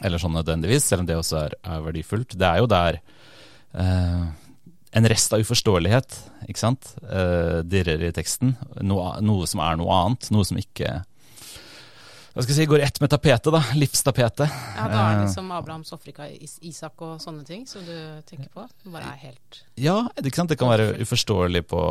eller 0.00 0.22
sånn 0.22 0.36
nødvendigvis, 0.38 0.88
selv 0.88 1.04
om 1.04 1.10
det 1.10 1.20
også 1.20 1.42
er, 1.44 1.58
er 1.62 1.84
verdifullt. 1.84 2.38
Det 2.40 2.48
er 2.48 2.62
jo 2.62 2.72
der 2.72 3.02
eh, 3.76 4.24
en 4.92 5.08
rest 5.08 5.32
av 5.32 5.40
uforståelighet, 5.40 6.18
ikke 6.52 6.60
sant, 6.60 6.90
uh, 7.06 7.62
dirrer 7.64 8.02
i 8.04 8.10
teksten. 8.12 8.52
Noe, 8.84 9.14
noe, 9.24 9.46
som 9.48 9.62
er 9.64 9.78
noe 9.80 9.94
annet, 9.96 10.28
noe 10.34 10.44
som 10.44 10.58
ikke 10.60 10.98
hva 12.32 12.40
skal 12.40 12.54
jeg 12.54 12.62
si, 12.62 12.68
går 12.70 12.80
ett 12.80 12.98
med 13.02 13.10
tapetet, 13.12 13.50
da. 13.52 13.60
Livstapetet. 13.76 14.54
Ja, 14.76 14.86
da 14.88 15.00
er 15.02 15.18
det 15.18 15.24
liksom 15.26 15.50
Abrahams 15.52 15.92
Afrika, 15.92 16.24
Isak 16.64 17.02
og 17.04 17.18
sånne 17.20 17.44
ting 17.44 17.66
som 17.68 17.84
du 17.84 17.96
tenker 18.24 18.48
på? 18.54 18.64
Det 18.80 18.92
bare 18.94 19.10
er 19.10 19.18
helt 19.26 19.58
Ja. 19.76 19.98
Det 20.16 20.32
kan 20.32 20.48
være 20.48 20.94
uforståelig 21.04 21.66
på, 21.68 21.82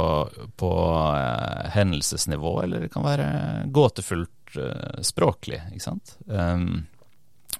på 0.57 0.71
uh, 1.13 1.69
hendelsesnivå, 1.75 2.55
eller 2.63 2.87
det 2.87 2.89
kan 2.93 3.05
være 3.05 3.27
gåtefullt 3.69 4.57
uh, 4.57 4.97
språklig, 5.05 5.61
ikke 5.75 5.85
sant. 5.85 6.15
Um, 6.25 6.87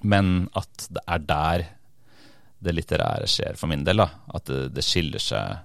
men 0.02 0.48
at 0.58 0.88
det 0.90 1.06
er 1.06 1.26
der 1.30 1.66
det 2.62 2.74
litterære 2.74 3.30
skjer, 3.30 3.54
for 3.58 3.70
min 3.70 3.86
del. 3.86 4.02
da. 4.02 4.08
At 4.34 4.50
det, 4.50 4.72
det 4.74 4.82
skiller, 4.86 5.22
seg, 5.22 5.62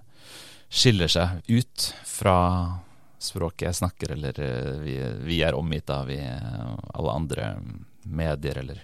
skiller 0.70 1.10
seg 1.10 1.50
ut 1.50 1.92
fra 2.06 2.38
språket 3.20 3.68
jeg 3.68 3.80
snakker, 3.82 4.14
eller 4.14 4.40
eh, 4.44 4.74
vi, 4.84 4.98
vi 5.26 5.42
er 5.46 5.58
omgitt 5.58 5.90
av 5.94 6.10
i 6.12 6.20
eh, 6.22 6.74
alle 6.94 7.16
andre 7.16 7.50
medier, 8.04 8.60
eller 8.62 8.84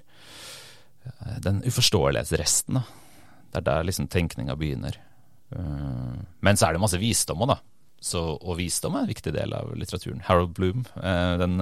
eh, 1.05 1.37
den 1.43 1.61
uforståelighetsresten. 1.65 2.79
da. 2.79 2.85
Det 3.51 3.61
er 3.61 3.67
der 3.69 3.85
liksom 3.89 4.09
tenkninga 4.09 4.55
begynner. 4.57 4.97
Men 5.53 6.57
så 6.57 6.65
er 6.65 6.73
det 6.73 6.81
masse 6.81 6.97
visdom 6.97 7.43
òg, 7.45 7.51
da. 7.51 7.59
Så, 8.03 8.19
og 8.19 8.57
visdom 8.57 8.95
er 8.97 9.03
en 9.05 9.11
viktig 9.11 9.31
del 9.35 9.53
av 9.53 9.69
litteraturen. 9.77 10.23
Harold 10.25 10.55
Bloom, 10.57 10.81
den, 11.39 11.53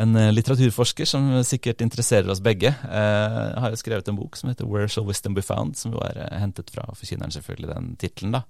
en 0.00 0.20
litteraturforsker 0.32 1.06
som 1.06 1.28
sikkert 1.46 1.84
interesserer 1.84 2.32
oss 2.32 2.40
begge, 2.42 2.72
har 2.72 3.68
jo 3.68 3.78
skrevet 3.78 4.08
en 4.08 4.16
bok 4.16 4.40
som 4.40 4.48
heter 4.48 4.64
'Where 4.64 4.88
Shall 4.88 5.06
Wisdom 5.06 5.36
Be 5.36 5.44
Found', 5.44 5.76
som 5.76 5.92
jo 5.92 6.00
er 6.00 6.32
hentet 6.40 6.72
fra 6.72 6.88
forkynneren, 6.96 7.36
selvfølgelig, 7.36 7.74
den 7.74 7.92
tittelen. 8.00 8.40
da. 8.40 8.42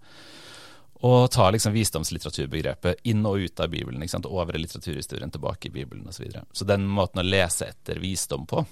Og 1.05 1.27
ta 1.33 1.51
liksom 1.53 1.75
visdomslitteraturbegrepet 1.75 3.03
inn 3.11 3.27
og 3.29 3.43
ut 3.45 3.61
av 3.61 3.69
Bibelen, 3.73 4.01
ikke 4.03 4.15
sant? 4.15 4.29
over 4.31 4.57
litteraturhistorien 4.57 5.33
tilbake 5.35 5.69
i 5.69 5.75
Bibelen 5.75 6.07
osv. 6.09 6.17
Så, 6.17 6.23
videre. 6.23 6.45
så 6.53 6.65
den 6.69 6.87
måten 6.89 7.21
å 7.21 7.27
lese 7.27 7.69
etter 7.69 8.01
visdom 8.01 8.47
på, 8.49 8.65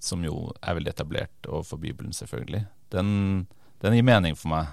som 0.00 0.24
jo 0.24 0.54
er 0.62 0.78
veldig 0.78 0.94
etablert 0.94 1.50
overfor 1.50 1.82
Bibelen, 1.82 2.14
selvfølgelig, 2.16 2.62
den, 2.94 3.10
den 3.84 3.98
gir 3.98 4.06
mening 4.06 4.38
for 4.40 4.54
meg 4.54 4.72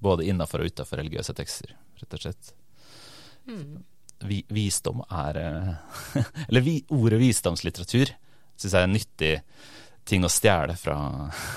både 0.00 0.24
innafor 0.30 0.62
og 0.62 0.72
utafor 0.72 1.02
religiøse 1.02 1.34
tekster 1.36 1.74
rett 2.00 2.16
og 2.16 2.22
slett. 2.22 2.52
Mm. 3.48 3.82
Vi, 4.24 4.42
visdom 4.48 5.02
er 5.12 5.36
eh, 5.36 6.22
Eller 6.48 6.64
vi, 6.64 6.78
ordet 6.88 7.20
visdomslitteratur 7.20 8.12
syns 8.56 8.72
jeg 8.72 8.80
er 8.80 8.86
en 8.88 8.96
nyttig 8.96 9.32
ting 10.06 10.24
å 10.24 10.30
stjele 10.30 10.76
fra, 10.78 10.96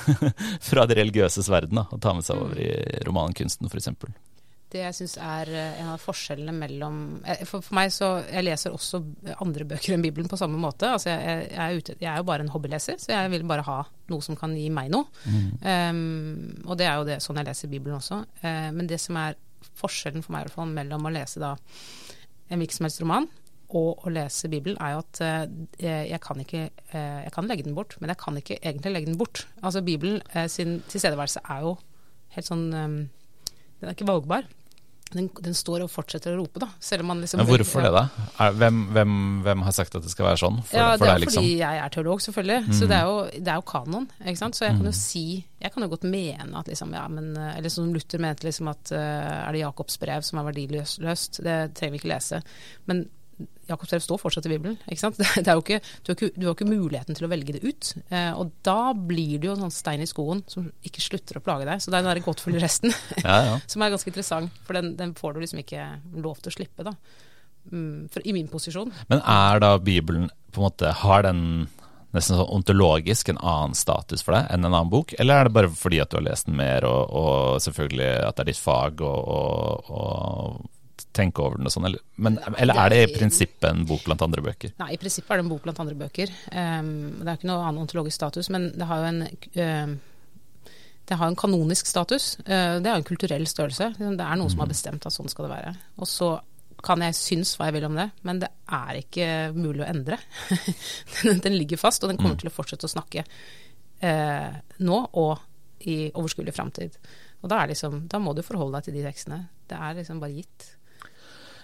fra 0.70 0.86
det 0.90 0.98
religiøse 1.00 1.46
verden, 1.48 1.84
og 1.86 2.02
ta 2.02 2.16
med 2.18 2.26
seg 2.26 2.42
over 2.42 2.60
i 2.60 2.72
romankunsten 3.06 3.70
f.eks. 3.70 3.92
Det 4.70 4.84
jeg 4.84 4.96
syns 5.00 5.16
er 5.18 5.50
eh, 5.50 5.78
en 5.82 5.88
av 5.96 6.02
forskjellene 6.04 6.54
mellom 6.54 6.98
eh, 7.26 7.42
for, 7.50 7.64
for, 7.66 7.74
meg 7.78 7.90
så 7.94 8.10
Jeg 8.22 8.46
leser 8.46 8.76
også 8.76 9.00
andre 9.42 9.66
bøker 9.72 9.96
enn 9.96 10.04
Bibelen 10.06 10.30
på 10.30 10.38
samme 10.38 10.60
måte. 10.62 10.92
Altså 10.94 11.10
jeg, 11.10 11.48
jeg, 11.50 11.58
er 11.64 11.80
ute, 11.80 11.96
jeg, 11.98 12.10
er 12.12 12.22
jo 12.22 12.28
bare 12.28 12.46
en 12.46 12.52
hobbyleser, 12.54 13.00
så 13.02 13.16
jeg 13.16 13.32
vil 13.34 13.48
bare 13.50 13.66
ha 13.66 13.80
noe 14.14 14.26
som 14.26 14.38
kan 14.38 14.54
gi 14.58 14.68
meg 14.74 14.92
noe. 14.94 15.10
Mm. 15.26 15.48
Um, 15.66 16.68
og 16.68 16.78
det 16.78 16.86
er 16.86 17.00
jo 17.00 17.08
det, 17.08 17.18
sånn 17.26 17.42
jeg 17.42 17.50
leser 17.50 17.72
Bibelen 17.72 17.98
også. 17.98 18.22
Uh, 18.44 18.70
men 18.76 18.90
det 18.90 19.02
som 19.02 19.18
er 19.22 19.40
forskjellen 19.82 20.22
for 20.26 20.36
meg 20.36 20.46
i 20.46 20.48
hvert 20.48 20.60
fall 20.60 20.70
mellom 20.78 21.10
å 21.10 21.14
lese 21.18 21.42
da 21.42 21.56
en 22.50 22.62
hvilken 22.62 22.78
som 22.78 22.88
helst 22.88 23.02
roman 23.02 23.28
og 23.78 24.06
å 24.06 24.14
lese 24.14 24.50
Bibelen, 24.50 24.78
er 24.82 24.96
jo 24.96 25.02
at 25.02 25.24
uh, 25.26 25.82
jeg 25.82 26.22
kan 26.26 26.40
ikke 26.42 26.64
uh, 26.94 27.26
Jeg 27.26 27.34
kan 27.34 27.50
legge 27.50 27.66
den 27.66 27.78
bort, 27.78 27.98
men 28.02 28.14
jeg 28.14 28.22
kan 28.22 28.38
ikke 28.38 28.62
egentlig 28.62 28.94
legge 28.94 29.10
den 29.10 29.18
bort. 29.18 29.48
Altså 29.66 29.82
Bibelen 29.86 30.22
sin 30.50 30.80
tilstedeværelse 30.90 31.42
er 31.42 31.66
jo 31.66 31.76
helt 32.38 32.50
sånn 32.50 32.70
um, 32.70 32.98
Den 33.80 33.90
er 33.90 33.98
ikke 33.98 34.10
valgbar 34.10 34.46
den, 35.14 35.28
den, 35.42 35.56
står 35.58 35.84
og 35.86 35.90
fortsetter 35.92 36.36
å 36.36 36.40
rope, 36.44 36.62
da. 36.62 36.68
Selv 36.84 37.04
om 37.04 37.12
man 37.12 37.24
liksom 37.24 37.42
Men 37.42 37.48
hvorfor 37.50 37.86
det, 37.86 37.92
da? 37.96 38.04
Hvem, 38.56 38.82
hvem, 38.94 39.14
hvem, 39.46 39.64
har 39.66 39.76
sagt 39.76 39.98
at 39.98 40.06
det 40.06 40.12
skal 40.14 40.28
være 40.28 40.42
sånn? 40.44 40.60
For, 40.62 40.78
ja, 40.78 40.92
det 40.94 41.08
er 41.08 41.14
deg, 41.16 41.24
liksom? 41.26 41.42
fordi 41.42 41.56
jeg 41.60 41.82
er 41.84 41.94
teolog, 41.96 42.24
selvfølgelig. 42.26 42.60
Mm. 42.68 42.76
Så 42.78 42.90
det 42.90 42.98
er, 42.98 43.10
jo, 43.10 43.20
det 43.34 43.54
er, 43.54 43.62
jo, 43.62 43.68
kanon. 43.74 44.10
ikke 44.24 44.42
sant? 44.44 44.60
Så 44.60 44.66
jeg 44.68 44.78
kan 44.78 44.90
jo 44.90 44.94
mm. 44.94 45.00
si 45.02 45.26
Jeg 45.60 45.74
kan 45.74 45.84
jo 45.84 45.92
godt 45.92 46.06
mene 46.08 46.62
at 46.62 46.70
liksom, 46.72 46.94
ja, 46.96 47.06
men 47.12 47.32
eh, 47.36 47.58
Eller 47.58 47.74
som 47.74 47.90
Luther 47.94 48.22
mente 48.24 48.48
liksom 48.48 48.70
at 48.72 48.94
uh, 48.96 49.48
er 49.48 49.56
det 49.56 49.64
Jakobs 49.64 50.00
brev 50.02 50.26
som 50.26 50.42
er 50.42 50.50
verdiløst? 50.52 51.42
Det 51.44 51.58
trenger 51.78 51.98
vi 51.98 52.04
ikke 52.04 52.14
lese. 52.14 52.44
Men 52.90 53.08
Jakobs 53.70 53.92
brev 53.94 54.02
står 54.04 54.20
fortsatt 54.20 54.48
i 54.50 54.52
Bibelen. 54.52 54.78
ikke 54.90 55.02
sant? 55.02 55.20
Ikke, 55.40 55.44
du, 55.46 55.50
har 55.52 55.62
ikke, 55.62 56.32
du, 56.36 56.46
har 56.48 56.56
ikke, 56.56 56.68
muligheten 56.68 57.18
til 57.18 57.28
å 57.28 57.32
velge 57.32 57.56
det 57.56 57.62
ut. 57.64 57.92
Eh, 58.10 58.32
og 58.34 58.52
da 58.66 58.92
blir 58.94 59.38
det 59.40 59.50
jo 59.50 59.56
en 59.56 59.66
sånn 59.66 59.76
stein 59.76 60.04
i 60.04 60.10
skoen 60.10 60.42
som 60.50 60.68
ikke 60.86 61.04
slutter 61.04 61.40
å 61.40 61.44
plage 61.46 61.68
deg. 61.70 61.82
Så 61.82 61.92
det 61.92 62.00
er 62.00 62.04
den 62.04 62.12
derre 62.12 62.26
godtfølg-resten 62.26 62.94
ja, 63.28 63.40
ja. 63.52 63.58
som 63.72 63.84
er 63.86 63.94
ganske 63.94 64.12
interessant. 64.12 64.62
For 64.68 64.80
den, 64.80 64.96
den, 65.00 65.16
får 65.18 65.36
du 65.36 65.44
liksom 65.44 65.62
ikke 65.64 65.86
lov 66.20 66.42
til 66.42 66.52
å 66.52 66.56
slippe, 66.58 66.88
da. 66.88 66.96
Mm, 67.70 68.08
for, 68.12 68.26
I 68.26 68.36
min 68.36 68.50
posisjon. 68.52 68.94
Men 69.12 69.22
er 69.22 69.62
da 69.64 69.76
Bibelen 69.78 70.30
på 70.50 70.64
en 70.64 70.70
måte 70.70 70.94
Har 71.04 71.22
den 71.28 71.42
nesten 72.16 72.40
sånn 72.40 72.50
ontologisk 72.56 73.30
en 73.30 73.38
annen 73.38 73.76
status 73.78 74.24
for 74.26 74.34
deg 74.34 74.48
enn 74.50 74.64
en 74.66 74.74
annen 74.74 74.90
bok? 74.90 75.14
Eller 75.22 75.38
er 75.38 75.50
det 75.50 75.56
bare 75.60 75.70
fordi 75.70 76.00
at 76.02 76.10
du 76.10 76.18
har 76.18 76.26
lest 76.26 76.50
den 76.50 76.58
mer, 76.58 76.88
og, 76.90 77.14
og 77.14 77.62
selvfølgelig 77.62 78.10
at 78.26 78.40
det 78.40 78.46
er 78.46 78.50
ditt 78.50 78.62
fag, 78.64 79.04
og, 79.06 79.30
og, 79.30 79.92
og 79.94 80.79
tenke 81.20 81.44
over 81.44 81.60
den 81.60 81.70
og 81.70 81.74
sånn, 81.74 81.88
eller, 81.90 82.04
men, 82.24 82.38
eller 82.58 82.82
er 82.84 82.94
det 82.94 83.00
i 83.06 83.14
prinsippet 83.14 83.70
en 83.70 83.86
bok 83.90 84.06
blant 84.08 84.24
andre 84.26 84.44
bøker? 84.46 84.74
Nei, 84.82 84.92
i 84.96 85.00
prinsippet 85.02 85.34
er 85.36 85.42
det 85.42 85.46
en 85.46 85.52
bok 85.54 85.66
blant 85.66 85.82
andre 85.84 85.98
bøker. 86.00 86.32
Um, 86.52 86.94
det 87.22 87.28
er 87.28 87.40
ikke 87.40 87.50
noe 87.52 87.66
annen 87.66 87.84
ontologisk 87.86 88.18
status, 88.20 88.52
men 88.54 88.70
det 88.76 88.88
har 88.90 89.04
jo 89.04 89.10
en 89.10 89.26
um, 89.28 89.98
det 91.10 91.18
har 91.18 91.32
en 91.32 91.40
kanonisk 91.40 91.90
status. 91.90 92.36
Uh, 92.46 92.78
det 92.82 92.90
er 92.90 92.96
en 92.96 93.08
kulturell 93.08 93.48
størrelse. 93.50 93.92
Det 93.98 94.08
er 94.10 94.16
noen 94.16 94.46
mm. 94.46 94.54
som 94.54 94.64
har 94.64 94.70
mm. 94.70 94.76
bestemt 94.76 95.10
at 95.10 95.16
sånn 95.16 95.32
skal 95.32 95.48
det 95.48 95.54
være. 95.56 95.76
Og 96.00 96.10
så 96.10 96.34
kan 96.86 97.02
jeg 97.04 97.18
synes 97.18 97.56
hva 97.60 97.68
jeg 97.68 97.76
vil 97.76 97.90
om 97.90 97.98
det, 98.00 98.08
men 98.28 98.40
det 98.40 98.50
er 98.72 99.02
ikke 99.02 99.30
mulig 99.58 99.84
å 99.84 99.90
endre. 99.90 100.20
den 101.46 101.58
ligger 101.58 101.82
fast, 101.82 102.04
og 102.04 102.12
den 102.12 102.20
kommer 102.22 102.38
mm. 102.38 102.44
til 102.44 102.52
å 102.52 102.56
fortsette 102.56 102.88
å 102.88 102.94
snakke 102.94 103.26
uh, 103.26 104.52
nå 104.86 105.02
og 105.20 105.88
i 105.90 106.10
overskuelig 106.12 106.54
framtid. 106.56 106.96
Og 107.40 107.52
da, 107.52 107.64
liksom, 107.70 108.04
da 108.12 108.20
må 108.22 108.34
du 108.36 108.44
forholde 108.44 108.80
deg 108.80 108.90
til 108.90 109.00
de 109.00 109.06
tekstene. 109.08 109.40
Det 109.70 109.80
er 109.80 109.98
liksom 110.00 110.20
bare 110.22 110.36
gitt. 110.36 110.68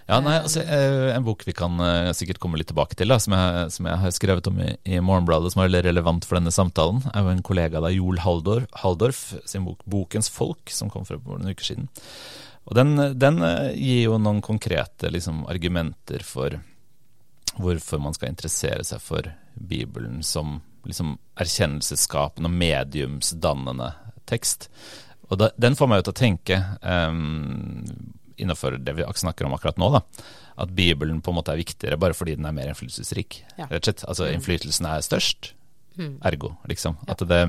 Ja, 0.05 0.19
nei, 0.21 0.35
altså, 0.37 0.61
eh, 0.61 1.15
En 1.15 1.25
bok 1.25 1.41
vi 1.47 1.53
kan 1.57 1.79
uh, 1.81 2.11
sikkert 2.13 2.37
komme 2.41 2.59
litt 2.59 2.69
tilbake 2.69 2.97
til, 2.97 3.09
da, 3.09 3.17
som, 3.21 3.33
jeg, 3.33 3.71
som 3.73 3.87
jeg 3.89 4.01
har 4.03 4.13
skrevet 4.13 4.49
om 4.51 4.59
i, 4.61 4.69
i, 4.85 4.99
Morgenbladet, 5.01 5.53
som 5.53 5.63
er 5.63 5.71
veldig 5.71 5.81
relevant 5.87 6.27
for 6.27 6.37
denne 6.37 6.53
samtalen, 6.53 7.01
er 7.09 7.25
jo 7.25 7.31
en 7.33 7.45
kollega 7.45 7.81
av 7.81 7.93
Joel 7.93 8.21
Haldor, 8.21 8.67
Haldorf, 8.83 9.23
sin 9.49 9.65
bok 9.65 9.81
'Bokens 9.89 10.29
folk', 10.29 10.69
som 10.69 10.91
kom 10.93 11.07
for 11.09 11.17
noen 11.25 11.49
uker 11.49 11.71
siden. 11.71 11.89
Og 12.69 12.77
Den, 12.77 12.93
den 13.17 13.41
uh, 13.41 13.73
gir 13.73 14.03
jo 14.05 14.19
noen 14.21 14.43
konkrete 14.45 15.09
liksom, 15.13 15.43
argumenter 15.49 16.21
for 16.25 16.59
hvorfor 17.57 18.01
man 18.03 18.13
skal 18.13 18.29
interessere 18.29 18.83
seg 18.85 19.01
for 19.01 19.31
Bibelen 19.55 20.21
som 20.23 20.59
liksom, 20.85 21.15
erkjennelsesskapende 21.39 22.51
og 22.51 22.57
mediumsdannende 22.61 23.89
tekst. 24.29 24.69
Og 25.31 25.39
da, 25.41 25.49
Den 25.57 25.77
får 25.77 25.89
meg 25.89 26.01
jo 26.01 26.07
til 26.09 26.13
å 26.13 26.19
tenke 26.19 26.59
um, 26.81 27.81
innenfor 28.37 28.79
det 28.81 28.95
vi 28.97 29.05
snakker 29.15 29.47
om 29.47 29.55
akkurat 29.55 29.79
nå, 29.81 29.89
da, 29.97 30.01
at 30.61 30.71
Bibelen 30.75 31.21
på 31.21 31.31
en 31.31 31.39
måte 31.39 31.53
er 31.53 31.61
viktigere 31.61 31.99
bare 31.99 32.15
fordi 32.17 32.37
den 32.39 32.47
er 32.47 32.55
mer 32.55 32.71
innflytelsesrik. 32.71 33.41
Ja. 33.59 33.67
Rett 33.69 33.83
og 33.83 33.89
slett. 33.89 34.03
Altså 34.07 34.27
mm. 34.27 34.33
Innflytelsen 34.37 34.89
er 34.89 35.05
størst, 35.05 35.53
mm. 35.99 36.17
ergo, 36.29 36.55
liksom. 36.71 36.99
Ja. 37.03 37.15
At 37.15 37.23
det, 37.29 37.41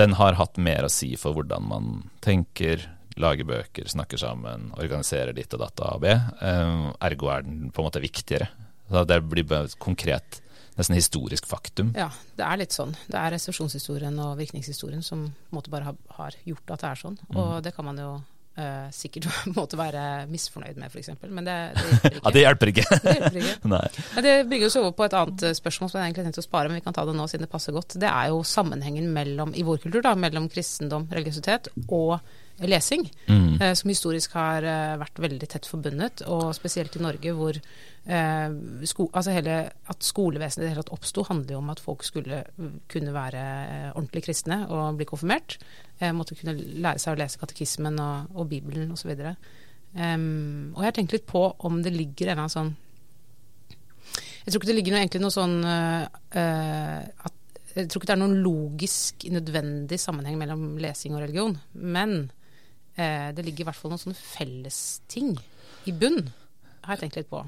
den 0.00 0.18
har 0.20 0.38
hatt 0.40 0.60
mer 0.62 0.86
å 0.86 0.92
si 0.92 1.12
for 1.20 1.38
hvordan 1.38 1.68
man 1.70 1.90
tenker, 2.24 2.86
lager 3.20 3.48
bøker, 3.48 3.90
snakker 3.90 4.20
sammen, 4.20 4.70
organiserer 4.80 5.34
ditt 5.36 5.52
og 5.56 5.64
datt 5.64 5.82
A 5.84 5.96
og 5.98 6.04
B. 6.04 6.14
Uh, 6.40 6.92
ergo 7.04 7.32
er 7.34 7.44
den 7.44 7.68
på 7.74 7.82
en 7.82 7.90
måte 7.90 8.02
viktigere. 8.04 8.48
Så 8.92 9.04
det 9.08 9.22
blir 9.24 9.46
bare 9.48 9.72
konkret 9.80 10.42
nesten 10.76 10.96
historisk 10.96 11.46
faktum. 11.48 11.92
Ja, 11.96 12.08
det 12.38 12.44
er 12.46 12.60
litt 12.60 12.74
sånn. 12.74 12.94
Det 13.10 13.18
er 13.18 13.34
resepsjonshistorien 13.34 14.16
og 14.24 14.38
virkningshistorien 14.40 15.04
som 15.04 15.26
på 15.28 15.52
en 15.52 15.58
måte 15.58 15.72
bare 15.72 15.90
har, 15.90 15.98
har 16.16 16.36
gjort 16.48 16.72
at 16.72 16.84
det 16.84 16.90
er 16.90 17.02
sånn. 17.02 17.18
Og 17.34 17.48
mm. 17.50 17.58
det 17.66 17.74
kan 17.76 17.88
man 17.88 18.00
jo 18.00 18.12
Uh, 18.52 18.90
sikkert 18.92 19.30
måtte 19.56 19.78
være 19.80 20.26
misfornøyd 20.28 20.76
med, 20.76 20.92
f.eks. 20.92 21.14
Men 21.24 21.46
det, 21.48 21.54
det, 21.72 22.42
hjelper 22.44 22.68
ikke. 22.68 22.84
ja, 22.84 22.98
det 23.00 23.14
hjelper 23.16 23.38
ikke. 23.40 23.62
det, 23.64 24.24
det 24.26 24.34
bygger 24.50 24.68
oss 24.68 24.76
over 24.76 24.92
på 24.98 25.06
et 25.06 25.16
annet 25.16 25.44
eh, 25.48 25.54
spørsmål 25.56 25.88
som 25.88 26.00
jeg 26.02 26.10
egentlig 26.10 26.26
tenkte 26.26 26.44
å 26.44 26.44
spare, 26.44 26.68
men 26.68 26.76
vi 26.76 26.84
kan 26.84 26.96
ta 26.98 27.06
det 27.08 27.14
nå 27.16 27.24
siden 27.32 27.46
det 27.46 27.52
passer 27.54 27.72
godt. 27.72 27.96
Det 28.02 28.10
er 28.10 28.28
jo 28.28 28.42
sammenhengen 28.44 29.08
mellom, 29.14 29.54
i 29.56 29.64
vår 29.64 29.80
kultur 29.86 30.04
da, 30.04 30.12
mellom 30.20 30.50
kristendom, 30.52 31.08
religiøsitet 31.16 31.72
og 31.86 32.18
lesing, 32.68 33.06
mm. 33.26 33.54
uh, 33.60 33.72
som 33.78 33.90
historisk 33.90 34.36
har 34.36 34.66
uh, 34.66 34.98
vært 35.00 35.22
veldig 35.22 35.48
tett 35.50 35.68
forbundet. 35.68 36.24
Og 36.30 36.52
spesielt 36.56 36.96
i 36.96 37.02
Norge 37.02 37.34
hvor 37.36 37.56
uh, 37.56 38.48
sko, 38.88 39.08
altså 39.10 39.34
hele, 39.34 39.56
At 39.90 40.06
skolevesenet 40.06 40.64
i 40.64 40.66
det 40.66 40.74
hele 40.74 40.84
tatt 40.84 40.94
oppsto, 40.94 41.24
handler 41.28 41.56
jo 41.56 41.62
om 41.62 41.72
at 41.72 41.82
folk 41.82 42.04
skulle 42.06 42.44
kunne 42.92 43.14
være 43.14 43.46
ordentlig 43.94 44.26
kristne 44.28 44.64
og 44.68 45.00
bli 45.00 45.08
konfirmert. 45.08 45.58
Måtte 46.10 46.34
kunne 46.38 46.56
lære 46.56 46.98
seg 46.98 47.14
å 47.14 47.20
lese 47.20 47.38
katekismen 47.38 47.98
og, 48.02 48.32
og 48.34 48.48
Bibelen 48.50 48.90
osv. 48.94 49.12
Og, 49.12 49.50
um, 49.94 50.72
og 50.72 50.80
jeg 50.80 50.88
har 50.88 50.96
tenkt 50.96 51.14
litt 51.14 51.28
på 51.28 51.44
om 51.68 51.78
det 51.84 51.94
ligger 51.94 52.32
en 52.32 52.32
eller 52.32 52.42
annen 52.46 52.56
sånn 52.56 52.72
Jeg 54.42 54.50
tror 54.50 54.58
ikke 54.58 54.70
det 54.72 54.76
ligger 54.80 54.96
noe, 54.96 55.04
egentlig 55.04 55.22
noe 55.22 55.36
sånn 55.36 55.56
uh, 55.62 56.02
at, 57.28 57.38
Jeg 57.76 57.86
tror 57.86 58.02
ikke 58.02 58.10
det 58.10 58.16
er 58.16 58.22
noen 58.24 58.38
logisk 58.42 59.26
nødvendig 59.30 60.00
sammenheng 60.02 60.38
mellom 60.40 60.66
lesing 60.82 61.14
og 61.14 61.22
religion. 61.22 61.56
Men 61.78 62.18
uh, 62.98 63.30
det 63.36 63.46
ligger 63.46 63.66
i 63.66 63.70
hvert 63.70 63.78
fall 63.78 63.94
noen 63.94 64.02
sånne 64.02 64.18
fellesting 64.18 65.34
i 65.86 65.94
bunn, 65.96 66.24
har 66.82 66.96
jeg 66.96 67.06
tenkt 67.06 67.22
litt 67.22 67.30
på. 67.30 67.40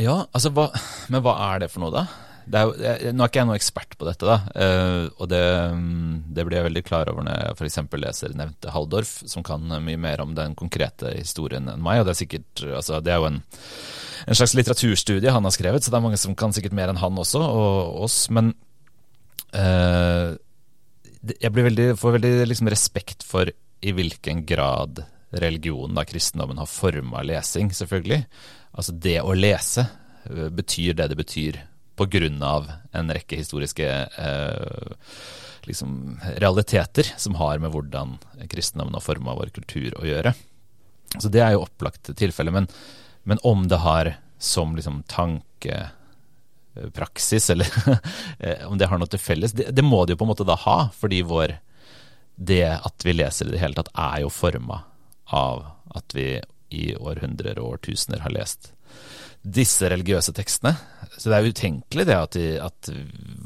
Ja, 0.00 0.22
altså 0.32 0.52
hva, 0.56 0.70
Men 1.12 1.24
hva 1.24 1.36
er 1.50 1.64
det 1.64 1.72
for 1.72 1.84
noe, 1.84 1.92
da? 1.92 2.31
Er 2.50 2.72
jeg, 2.82 3.12
nå 3.14 3.22
er 3.22 3.30
ikke 3.30 3.40
jeg 3.40 3.48
noen 3.48 3.58
ekspert 3.58 3.96
på 3.98 4.06
dette, 4.08 4.26
da, 4.26 4.38
uh, 4.56 5.04
og 5.22 5.28
det, 5.30 5.42
mm, 5.78 6.14
det, 6.34 6.44
blir 6.48 6.58
jeg 6.58 6.66
veldig 6.66 6.84
klar 6.86 7.10
over 7.12 7.26
når 7.26 7.38
jeg 7.38 7.58
f.eks. 7.58 7.78
leser 8.02 8.36
nevnte 8.38 8.72
Haldorf, 8.74 9.12
som 9.30 9.44
kan 9.46 9.62
mye 9.84 10.00
mer 10.00 10.24
om 10.24 10.34
den 10.36 10.56
konkrete 10.58 11.14
historien 11.14 11.70
enn 11.70 11.84
meg. 11.84 12.02
og 12.02 12.08
Det 12.08 12.14
er 12.16 12.20
sikkert, 12.24 12.64
altså 12.82 13.00
det 13.04 13.14
er 13.14 13.22
jo 13.22 13.30
en, 13.30 13.40
en, 14.26 14.38
slags 14.38 14.56
litteraturstudie 14.58 15.34
han 15.34 15.46
har 15.46 15.54
skrevet, 15.54 15.84
så 15.84 15.94
det 15.94 16.00
er 16.00 16.06
mange 16.08 16.20
som 16.20 16.36
kan 16.38 16.54
sikkert 16.56 16.76
mer 16.76 16.92
enn 16.92 17.00
han 17.02 17.22
også, 17.22 17.42
og 17.42 18.02
oss. 18.08 18.18
Men 18.34 18.52
uh, 19.54 20.34
jeg 21.22 21.54
veldig, 21.54 21.92
får 22.00 22.18
veldig 22.18 22.34
liksom, 22.50 22.70
respekt 22.72 23.26
for 23.26 23.50
i 23.82 23.94
hvilken 23.94 24.44
grad 24.46 25.04
religionen, 25.32 25.94
da 25.96 26.04
kristendommen, 26.04 26.60
har 26.60 26.68
forma 26.68 27.22
lesing, 27.24 27.72
selvfølgelig. 27.74 28.24
Altså 28.72 28.94
det 29.04 29.18
å 29.22 29.34
lese 29.36 29.86
eh, 30.28 30.48
betyr 30.52 30.96
det 30.98 31.08
det 31.12 31.18
betyr 31.18 31.60
av 32.42 32.72
en 32.92 33.12
rekke 33.12 33.36
historiske 33.36 34.08
eh, 34.18 34.92
liksom, 35.62 36.20
realiteter 36.36 37.12
som 37.16 37.34
har 37.34 37.58
med 37.58 37.70
hvordan 37.70 38.18
kristendommen 38.50 38.94
har 38.94 39.00
forma 39.00 39.34
vår 39.34 39.46
kultur 39.54 39.94
å 39.98 40.06
gjøre. 40.06 40.34
Så 41.18 41.28
det 41.28 41.40
er 41.44 41.50
jo 41.54 41.62
opplagt 41.66 42.16
tilfelle. 42.16 42.50
Men, 42.50 42.66
men 43.22 43.38
om 43.42 43.68
det 43.68 43.76
har 43.84 44.16
som 44.42 44.76
liksom 44.76 45.02
tankepraksis, 45.06 47.50
eller 47.50 47.66
om 48.70 48.78
det 48.78 48.86
har 48.90 48.98
noe 48.98 49.12
til 49.12 49.22
felles, 49.22 49.52
det, 49.52 49.70
det, 49.70 49.82
må 49.82 50.04
det 50.04 50.12
jo 50.14 50.18
på 50.22 50.26
en 50.26 50.32
måte 50.34 50.48
da 50.48 50.56
ha. 50.64 50.78
Fordi 50.96 51.22
vår, 51.28 51.48
det 52.36 52.68
at 52.74 53.04
vi 53.06 53.12
leser 53.14 53.46
i 53.48 53.52
det 53.54 53.62
hele 53.62 53.74
tatt, 53.78 53.94
er 53.94 54.20
jo 54.24 54.30
forma 54.32 54.76
av 55.32 55.64
at 55.94 56.14
vi 56.16 56.40
i 56.72 56.96
århundrer 56.96 57.58
og 57.60 57.68
årtusener 57.76 58.18
har 58.24 58.32
lest 58.32 58.72
disse 59.42 59.88
religiøse 59.90 60.34
tekstene. 60.36 60.74
Så 61.18 61.28
det 61.28 61.38
er 61.38 61.48
utenkelig 61.52 62.06
det 62.08 62.16
at, 62.16 62.36
de, 62.38 62.46
at 62.62 62.90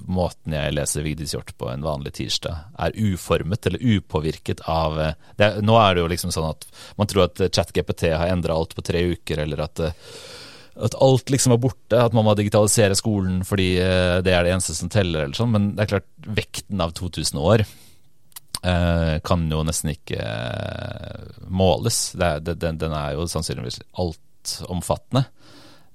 måten 0.07 0.55
jeg 0.55 0.75
leser 0.77 1.05
Vigdis 1.05 1.35
Hjorth 1.35 1.57
på 1.59 1.71
en 1.73 1.85
vanlig 1.85 2.15
tirsdag, 2.19 2.69
er 2.79 2.97
uformet 2.97 3.67
eller 3.69 3.83
upåvirket 3.83 4.63
av 4.71 4.99
det, 5.37 5.51
Nå 5.65 5.77
er 5.81 5.97
det 5.97 6.05
jo 6.05 6.11
liksom 6.13 6.35
sånn 6.35 6.51
at 6.53 6.67
man 7.01 7.11
tror 7.11 7.27
at 7.27 7.43
ChatGPT 7.49 8.11
har 8.13 8.31
endra 8.31 8.57
alt 8.57 8.77
på 8.77 8.85
tre 8.87 9.03
uker, 9.17 9.43
eller 9.45 9.65
at, 9.67 9.83
at 9.83 10.99
alt 11.03 11.33
liksom 11.33 11.57
er 11.57 11.63
borte, 11.65 11.99
at 11.99 12.15
man 12.17 12.29
må 12.29 12.37
digitalisere 12.39 12.99
skolen 12.99 13.41
fordi 13.49 13.73
eh, 13.83 14.21
det 14.25 14.37
er 14.37 14.47
det 14.47 14.55
eneste 14.55 14.77
som 14.77 14.93
teller, 14.93 15.25
eller 15.25 15.39
sånn. 15.39 15.53
Men 15.57 15.73
det 15.75 15.87
er 15.87 15.95
klart, 15.97 16.09
vekten 16.39 16.85
av 16.85 16.95
2000 16.97 17.41
år 17.41 17.65
eh, 17.65 19.17
kan 19.27 19.49
jo 19.51 19.65
nesten 19.67 19.95
ikke 19.97 20.21
eh, 20.21 21.41
måles. 21.49 22.13
Det, 22.19 22.33
det, 22.47 22.59
den, 22.63 22.81
den 22.85 22.95
er 22.97 23.17
jo 23.17 23.27
sannsynligvis 23.31 23.81
altomfattende. 23.97 25.27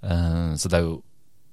Eh, 0.01 0.53
så 0.57 0.69
det 0.71 0.79
er 0.79 0.87
jo 0.89 0.99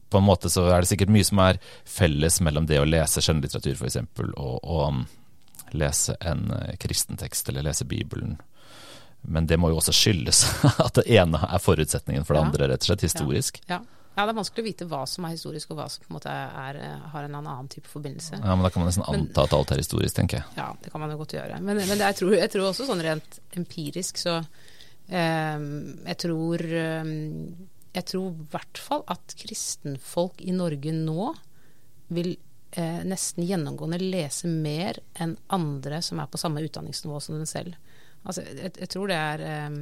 på 0.09 0.19
en 0.19 0.25
måte 0.25 0.50
så 0.50 0.64
er 0.73 0.81
det 0.81 0.88
sikkert 0.88 1.12
mye 1.12 1.26
som 1.26 1.40
er 1.45 1.59
felles 1.85 2.40
mellom 2.45 2.67
det 2.69 2.81
å 2.81 2.87
lese 2.88 3.23
skjønnlitteratur 3.25 3.76
f.eks. 3.76 3.99
Og, 4.25 4.55
og 4.64 4.83
um, 4.88 5.02
lese 5.76 6.17
en 6.25 6.47
uh, 6.55 6.73
kristen 6.81 7.21
tekst 7.21 7.50
eller 7.52 7.67
lese 7.67 7.85
Bibelen. 7.85 8.38
Men 9.28 9.49
det 9.50 9.59
må 9.61 9.73
jo 9.73 9.83
også 9.83 9.93
skyldes 9.93 10.45
at 10.87 11.00
det 11.00 11.09
ene 11.19 11.43
er 11.45 11.62
forutsetningen 11.62 12.25
for 12.25 12.38
det 12.38 12.45
andre, 12.47 12.73
rett 12.73 12.87
og 12.87 12.93
slett 12.93 13.09
historisk. 13.11 13.62
Ja. 13.67 13.83
ja. 13.83 13.85
Ja, 14.19 14.25
det 14.26 14.33
er 14.33 14.38
vanskelig 14.40 14.64
å 14.64 14.67
vite 14.67 14.87
hva 14.90 15.05
som 15.07 15.26
er 15.28 15.37
historisk, 15.37 15.71
og 15.71 15.76
hva 15.78 15.85
som 15.93 16.02
på 16.02 16.09
en 16.11 16.17
måte 16.17 16.33
er, 16.33 16.78
uh, 16.83 17.05
har 17.12 17.28
en 17.28 17.37
annen 17.38 17.69
type 17.71 17.87
forbindelse. 17.87 18.40
Ja, 18.40 18.57
Men 18.57 18.67
da 18.67 18.71
kan 18.75 18.83
man 18.83 18.88
nesten 18.90 19.05
anta 19.07 19.21
men, 19.21 19.45
at 19.45 19.55
alt 19.55 19.71
er 19.71 19.78
historisk, 19.78 20.17
tenker 20.17 20.40
jeg. 20.40 20.57
Ja, 20.57 20.73
det 20.83 20.90
kan 20.90 21.05
man 21.05 21.12
jo 21.14 21.21
godt 21.21 21.37
gjøre. 21.37 21.61
Men, 21.62 21.78
men 21.78 22.02
jeg, 22.02 22.17
tror, 22.19 22.35
jeg, 22.35 22.50
tror, 22.50 22.67
også 22.73 22.88
sånn 22.88 23.05
rent 23.07 23.38
empirisk 23.55 24.19
så 24.19 24.40
um, 24.40 25.69
Jeg 26.02 26.19
tror 26.25 26.64
um, 26.67 27.23
jeg 27.97 28.07
tror 28.11 28.33
i 28.33 28.49
hvert 28.52 28.80
fall 28.80 29.04
at 29.11 29.37
kristenfolk 29.38 30.42
i 30.45 30.54
Norge 30.57 30.92
nå 30.95 31.30
vil 32.14 32.35
eh, 32.73 33.00
nesten 33.09 33.47
gjennomgående 33.49 34.00
lese 34.02 34.50
mer 34.50 35.00
enn 35.21 35.37
andre 35.54 36.02
som 36.04 36.21
er 36.23 36.30
på 36.30 36.40
samme 36.40 36.64
utdanningsnivå 36.64 37.21
som 37.21 37.38
dem 37.38 37.49
selv. 37.49 37.78
Altså, 38.25 38.45
jeg, 38.45 38.75
jeg 38.76 38.92
tror 38.92 39.11
det 39.11 39.18
er 39.18 39.45
eh, 39.47 39.80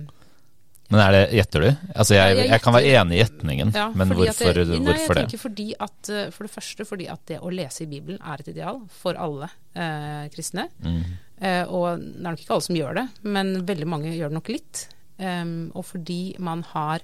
men 0.86 1.02
er 1.02 1.14
det, 1.14 1.22
gjetter 1.34 1.64
du? 1.64 1.68
Altså 1.98 2.14
jeg, 2.14 2.34
jeg, 2.46 2.62
kan 2.62 2.74
være 2.76 2.90
enig 3.00 3.16
i 3.16 3.18
gjetningen, 3.18 3.72
ja, 3.74 3.86
men 3.98 4.12
hvorfor, 4.14 4.52
det, 4.54 4.66
nei, 4.70 4.94
hvorfor 4.94 5.50
det? 5.50 5.66
At, 5.82 6.10
eh, 6.14 6.28
For 6.34 6.46
det 6.46 6.52
første 6.52 6.86
fordi 6.86 7.08
at 7.10 7.24
det 7.26 7.40
å 7.42 7.50
lese 7.50 7.82
i 7.82 7.88
Bibelen 7.90 8.20
er 8.22 8.42
et 8.42 8.50
ideal 8.52 8.78
for 8.94 9.18
alle 9.18 9.48
eh, 9.74 10.28
kristne. 10.34 10.68
Mm. 10.84 11.00
Eh, 11.42 11.62
og 11.66 12.04
det 12.04 12.20
er 12.22 12.28
nok 12.28 12.44
ikke 12.44 12.54
alle 12.54 12.66
som 12.68 12.78
gjør 12.78 13.00
det, 13.00 13.06
men 13.26 13.56
veldig 13.66 13.88
mange 13.96 14.14
gjør 14.14 14.30
det 14.30 14.38
nok 14.38 14.52
litt. 14.54 14.86
Um, 15.16 15.72
og 15.72 15.86
fordi 15.88 16.36
man 16.44 16.60
har 16.74 17.00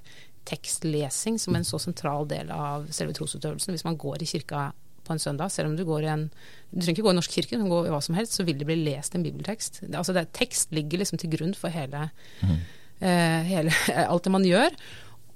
tekstlesing 0.49 1.39
som 1.41 1.57
en 1.57 1.67
så 1.67 1.81
sentral 1.83 2.27
del 2.31 2.51
av 2.55 2.89
selve 2.95 3.15
trosutøvelsen. 3.17 3.75
Hvis 3.75 3.87
man 3.87 3.99
går 4.01 4.23
i 4.23 4.31
kirka 4.35 4.71
på 5.03 5.15
en 5.15 5.23
søndag, 5.23 5.51
selv 5.51 5.71
om 5.71 5.77
du 5.77 5.85
går 5.87 6.05
i 6.05 6.11
en 6.13 6.29
Du 6.71 6.81
trenger 6.81 6.97
ikke 6.97 7.07
gå 7.09 7.13
i 7.13 7.19
norsk 7.19 7.35
kirke, 7.37 7.57
du 7.57 7.65
kan 7.65 7.73
gå 7.73 7.81
i 7.87 7.93
hva 7.93 8.01
som 8.01 8.17
helst, 8.17 8.39
så 8.39 8.47
vil 8.49 8.57
det 8.57 8.65
bli 8.69 8.79
lest 8.81 9.15
en 9.15 9.25
bibeltekst. 9.27 9.83
Altså 9.93 10.15
det, 10.17 10.31
tekst 10.33 10.73
ligger 10.73 11.03
liksom 11.03 11.21
til 11.21 11.33
grunn 11.35 11.53
for 11.59 11.69
hele, 11.75 12.07
mm. 12.41 12.61
eh, 13.05 13.41
hele 13.51 13.75
alt 14.13 14.25
det 14.25 14.33
man 14.33 14.47
gjør. 14.47 14.79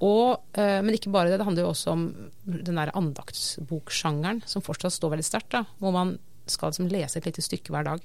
Og, 0.06 0.46
eh, 0.56 0.80
men 0.80 0.96
ikke 0.96 1.12
bare 1.12 1.28
det, 1.28 1.40
det 1.40 1.48
handler 1.48 1.66
jo 1.66 1.74
også 1.74 1.92
om 1.92 2.06
den 2.44 2.80
der 2.80 2.94
andaktsboksjangeren 2.96 4.42
som 4.48 4.64
fortsatt 4.64 4.96
står 4.96 5.12
veldig 5.12 5.28
sterkt, 5.28 5.58
hvor 5.76 5.92
man 5.92 6.16
skal 6.48 6.72
liksom 6.72 6.88
lese 6.88 7.20
et 7.20 7.28
lite 7.28 7.44
stykke 7.44 7.74
hver 7.74 7.86
dag. 7.90 8.04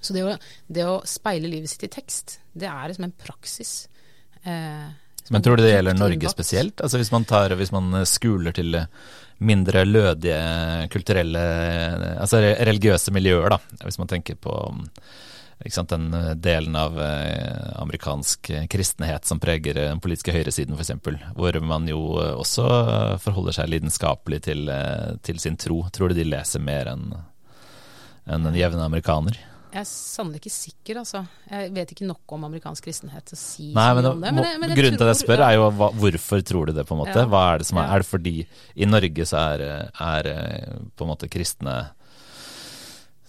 Så 0.00 0.14
det 0.14 0.24
å, 0.24 0.36
det 0.68 0.84
å 0.84 1.00
speile 1.08 1.50
livet 1.50 1.72
sitt 1.72 1.86
i 1.88 1.92
tekst, 1.92 2.38
det 2.52 2.68
er 2.68 2.90
liksom 2.90 3.08
en 3.08 3.18
praksis. 3.24 3.74
Eh, 4.44 4.88
men 5.30 5.44
tror 5.44 5.58
du 5.58 5.64
det 5.64 5.72
gjelder 5.74 5.96
Norge 5.98 6.30
spesielt? 6.32 6.80
Altså 6.80 7.00
hvis 7.00 7.12
man, 7.14 7.24
tar, 7.28 7.54
hvis 7.58 7.72
man 7.74 8.02
skuler 8.08 8.54
til 8.56 8.76
mindre 9.38 9.84
lødige 9.86 10.88
kulturelle, 10.92 11.42
altså 12.18 12.40
religiøse 12.42 13.14
miljøer, 13.14 13.54
da. 13.54 13.58
Hvis 13.84 14.00
man 14.00 14.10
tenker 14.10 14.38
på 14.40 14.54
sant, 15.70 15.90
den 15.90 16.10
delen 16.40 16.76
av 16.78 16.98
eh, 17.02 17.80
amerikansk 17.82 18.50
kristenhet 18.70 19.26
som 19.26 19.40
preger 19.42 19.78
den 19.78 20.00
politiske 20.02 20.34
høyresiden 20.34 20.78
f.eks., 20.78 20.94
hvor 21.36 21.60
man 21.66 21.88
jo 21.90 22.00
også 22.18 22.68
forholder 23.22 23.58
seg 23.60 23.72
lidenskapelig 23.74 24.42
til, 24.48 24.68
eh, 24.72 25.18
til 25.22 25.42
sin 25.42 25.58
tro. 25.60 25.84
Tror 25.92 26.10
du 26.10 26.18
de 26.18 26.28
leser 26.28 26.62
mer 26.62 26.94
enn 26.94 27.10
en 28.28 28.44
den 28.44 28.58
jevne 28.58 28.84
amerikaner? 28.84 29.38
Jeg 29.78 29.84
er 29.84 29.90
sannelig 29.92 30.40
ikke 30.40 30.50
sikker, 30.50 30.98
altså. 31.04 31.20
Jeg 31.46 31.70
vet 31.76 31.92
ikke 31.94 32.06
nok 32.08 32.32
om 32.34 32.46
amerikansk 32.48 32.88
kristenhet 32.88 33.28
til 33.30 33.36
å 33.36 33.38
si 33.38 33.66
Nei, 33.76 33.84
men 33.94 34.02
det, 34.02 34.10
om 34.10 34.24
det. 34.24 34.32
Men, 34.34 34.46
jeg, 34.48 34.60
men 34.64 34.72
grunnen 34.74 34.98
til 34.98 35.06
at 35.06 35.12
jeg 35.12 35.20
spør, 35.20 35.42
er 35.46 35.54
jo 35.54 35.68
hva, 35.78 35.88
hvorfor 36.02 36.42
tror 36.48 36.66
du 36.66 36.72
det, 36.74 36.84
på 36.88 36.96
en 36.96 37.02
måte? 37.04 37.14
Ja. 37.14 37.28
Hva 37.30 37.42
er 37.52 37.62
det 37.62 37.68
som 37.68 37.78
er, 37.78 37.92
er 37.94 38.02
det 38.02 38.08
fordi 38.08 38.34
i 38.74 38.88
Norge 38.88 39.26
så 39.30 39.44
er, 39.54 39.62
er 40.02 40.30
på 40.98 41.06
en 41.06 41.12
måte 41.12 41.30
kristne 41.30 41.76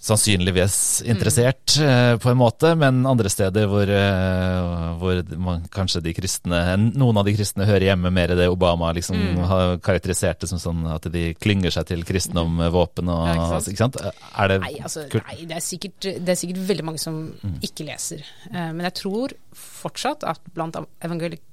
sannsynligvis 0.00 1.02
interessert 1.04 1.74
mm. 1.78 2.18
på 2.22 2.30
en 2.30 2.38
måte, 2.40 2.72
men 2.78 3.02
andre 3.08 3.28
steder 3.32 3.66
hvor, 3.68 3.90
eh, 3.92 4.86
hvor 5.00 5.20
man, 5.36 5.66
kanskje 5.72 6.00
de 6.06 6.14
kristne 6.16 6.60
Noen 6.80 7.20
av 7.20 7.28
de 7.28 7.34
kristne 7.36 7.66
hører 7.68 7.90
hjemme 7.90 8.12
mer 8.14 8.32
i 8.32 8.38
det 8.38 8.48
Obama 8.48 8.94
liksom 8.96 9.18
mm. 9.20 9.42
har 9.50 9.74
karakterisert 9.84 10.40
det 10.40 10.48
som 10.48 10.62
sånn 10.62 10.86
at 10.88 11.10
de 11.12 11.26
klynger 11.36 11.74
seg 11.74 11.90
til 11.92 12.06
kristendom 12.08 12.56
med 12.62 12.72
våpen 12.72 13.12
og 13.12 13.26
ja, 13.28 13.36
ikke, 13.36 13.50
sant? 13.52 13.70
ikke 13.74 13.82
sant? 13.84 14.00
Er 14.40 14.54
det 14.54 14.58
nei, 14.64 14.72
altså, 14.88 15.04
nei 15.20 15.36
det, 15.42 15.58
er 15.58 15.66
sikkert, 15.68 16.00
det, 16.08 16.32
er 16.32 16.40
sikkert, 16.40 16.64
veldig 16.70 16.88
mange 16.88 17.02
som 17.02 17.20
mm. 17.36 17.60
ikke 17.68 17.86
leser. 17.90 18.24
Uh, 18.48 18.70
men 18.72 18.86
jeg 18.88 18.96
tror 19.02 19.36
fortsatt 19.56 20.24
at 20.28 20.52
blant 20.56 20.78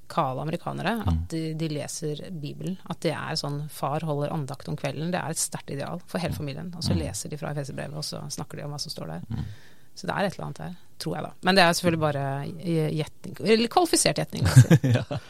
evangelikale 0.08 0.42
amerikanere 0.42 1.02
at 1.02 1.14
mm. 1.14 1.28
de, 1.30 1.54
de, 1.54 1.70
leser 1.70 2.32
Bibelen. 2.32 2.78
At 2.90 3.02
det 3.02 3.14
er 3.14 3.36
sånn 3.36 3.68
far 3.70 4.04
holder 4.06 4.34
andakt 4.34 4.68
om 4.68 4.78
kvelden. 4.78 5.12
Det 5.12 5.20
er 5.20 5.32
et 5.32 5.40
sterkt 5.40 5.72
ideal 5.72 6.02
for 6.08 6.20
hele 6.20 6.34
mm. 6.34 6.38
familien. 6.38 6.74
Og 6.76 6.84
så 6.84 6.94
mm. 6.94 7.00
leser 7.02 7.30
de 7.30 7.38
fra 7.38 7.52
Efeserbrevet, 7.52 7.98
og 7.98 8.06
så 8.06 8.22
snakker 8.30 8.58
de 8.58 8.66
om 8.66 8.72
hva 8.72 8.80
som 8.80 8.92
står 8.92 9.08
der. 9.08 9.22
Så 9.98 10.08
det 10.08 10.14
er 10.14 10.28
et 10.28 10.36
eller 10.36 10.46
annet 10.46 10.62
her, 10.62 10.74
tror 11.00 11.16
jeg 11.16 11.26
da. 11.26 11.32
Men 11.42 11.56
det 11.58 11.64
er 11.64 11.74
selvfølgelig 11.74 12.02
bare 12.02 12.26
gjetning. 12.94 13.38
Eller 13.42 13.72
kvalifisert 13.74 14.18
gjetning. 14.22 14.50
ja. 14.98 15.22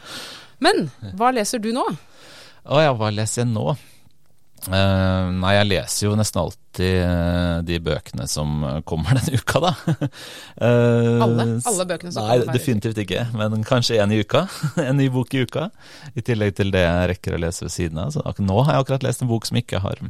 Men 0.60 0.90
hva 1.16 1.32
leser 1.32 1.62
du 1.62 1.70
nå? 1.72 1.86
Å 2.68 2.82
ja, 2.82 2.92
hva 2.92 3.08
leser 3.14 3.44
jeg 3.44 3.52
nå? 3.54 3.70
Uh, 4.66 5.30
nei, 5.38 5.52
jeg 5.54 5.66
leser 5.68 6.04
jo 6.08 6.14
nesten 6.18 6.40
alltid 6.42 6.96
uh, 7.06 7.60
de 7.64 7.78
bøkene 7.80 8.26
som 8.28 8.64
kommer 8.88 9.14
denne 9.20 9.38
uka, 9.38 9.60
da. 9.62 9.72
uh, 9.86 11.22
alle? 11.24 11.46
Alle 11.62 11.86
bøkene 11.88 12.10
som 12.12 12.26
nei, 12.26 12.40
kommer? 12.40 12.50
Nei, 12.50 12.56
definitivt 12.56 13.00
ikke. 13.04 13.24
Men 13.38 13.62
kanskje 13.68 14.00
én 14.02 14.12
i 14.12 14.20
uka. 14.24 14.46
en 14.88 14.98
ny 14.98 15.08
bok 15.14 15.34
i 15.36 15.44
uka. 15.46 15.68
I 16.18 16.24
tillegg 16.26 16.56
til 16.58 16.74
det 16.74 16.82
jeg 16.84 17.10
rekker 17.14 17.38
å 17.38 17.42
lese 17.46 17.68
ved 17.68 17.74
siden 17.76 18.02
av. 18.02 18.14
Så 18.16 18.24
nå 18.42 18.58
har 18.64 18.74
jeg 18.74 18.86
akkurat 18.86 19.06
lest 19.06 19.24
en 19.24 19.30
bok 19.30 19.48
som 19.48 19.60
ikke 19.60 19.82
har 19.84 20.02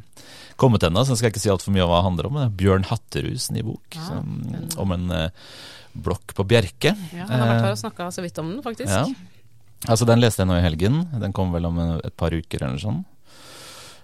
kommet 0.59 0.83
ennå, 0.87 1.05
så 1.05 1.15
jeg 1.15 1.21
skal 1.21 1.35
ikke 1.35 1.45
si 1.45 1.53
altfor 1.53 1.75
mye 1.75 1.85
om 1.85 1.93
hva 1.93 2.01
det 2.01 2.09
handler 2.09 2.31
om. 2.31 2.39
Det 2.41 2.47
er 2.49 2.57
Bjørn 2.63 2.89
Hatterus' 2.89 3.51
ny 3.55 3.63
bok 3.67 3.99
ja, 3.99 4.07
som, 4.09 4.33
om 4.83 4.97
en 4.97 5.13
blokk 5.99 6.35
på 6.35 6.47
Bjerke. 6.49 6.95
Ja, 7.15 7.29
Han 7.29 7.43
har 7.43 7.53
vært 7.53 7.67
her 7.69 7.77
og 7.77 7.83
snakka 7.85 8.09
så 8.15 8.25
vidt 8.25 8.41
om 8.43 8.51
den, 8.55 8.65
faktisk. 8.65 8.91
Ja. 8.91 9.05
Altså, 9.87 10.09
Den 10.09 10.23
leste 10.23 10.43
jeg 10.43 10.51
nå 10.51 10.59
i 10.59 10.65
helgen. 10.65 11.05
Den 11.23 11.35
kom 11.37 11.55
vel 11.55 11.69
om 11.69 11.79
et 12.01 12.17
par 12.19 12.35
uker 12.35 12.65
eller 12.65 12.83
sånn. 12.83 13.05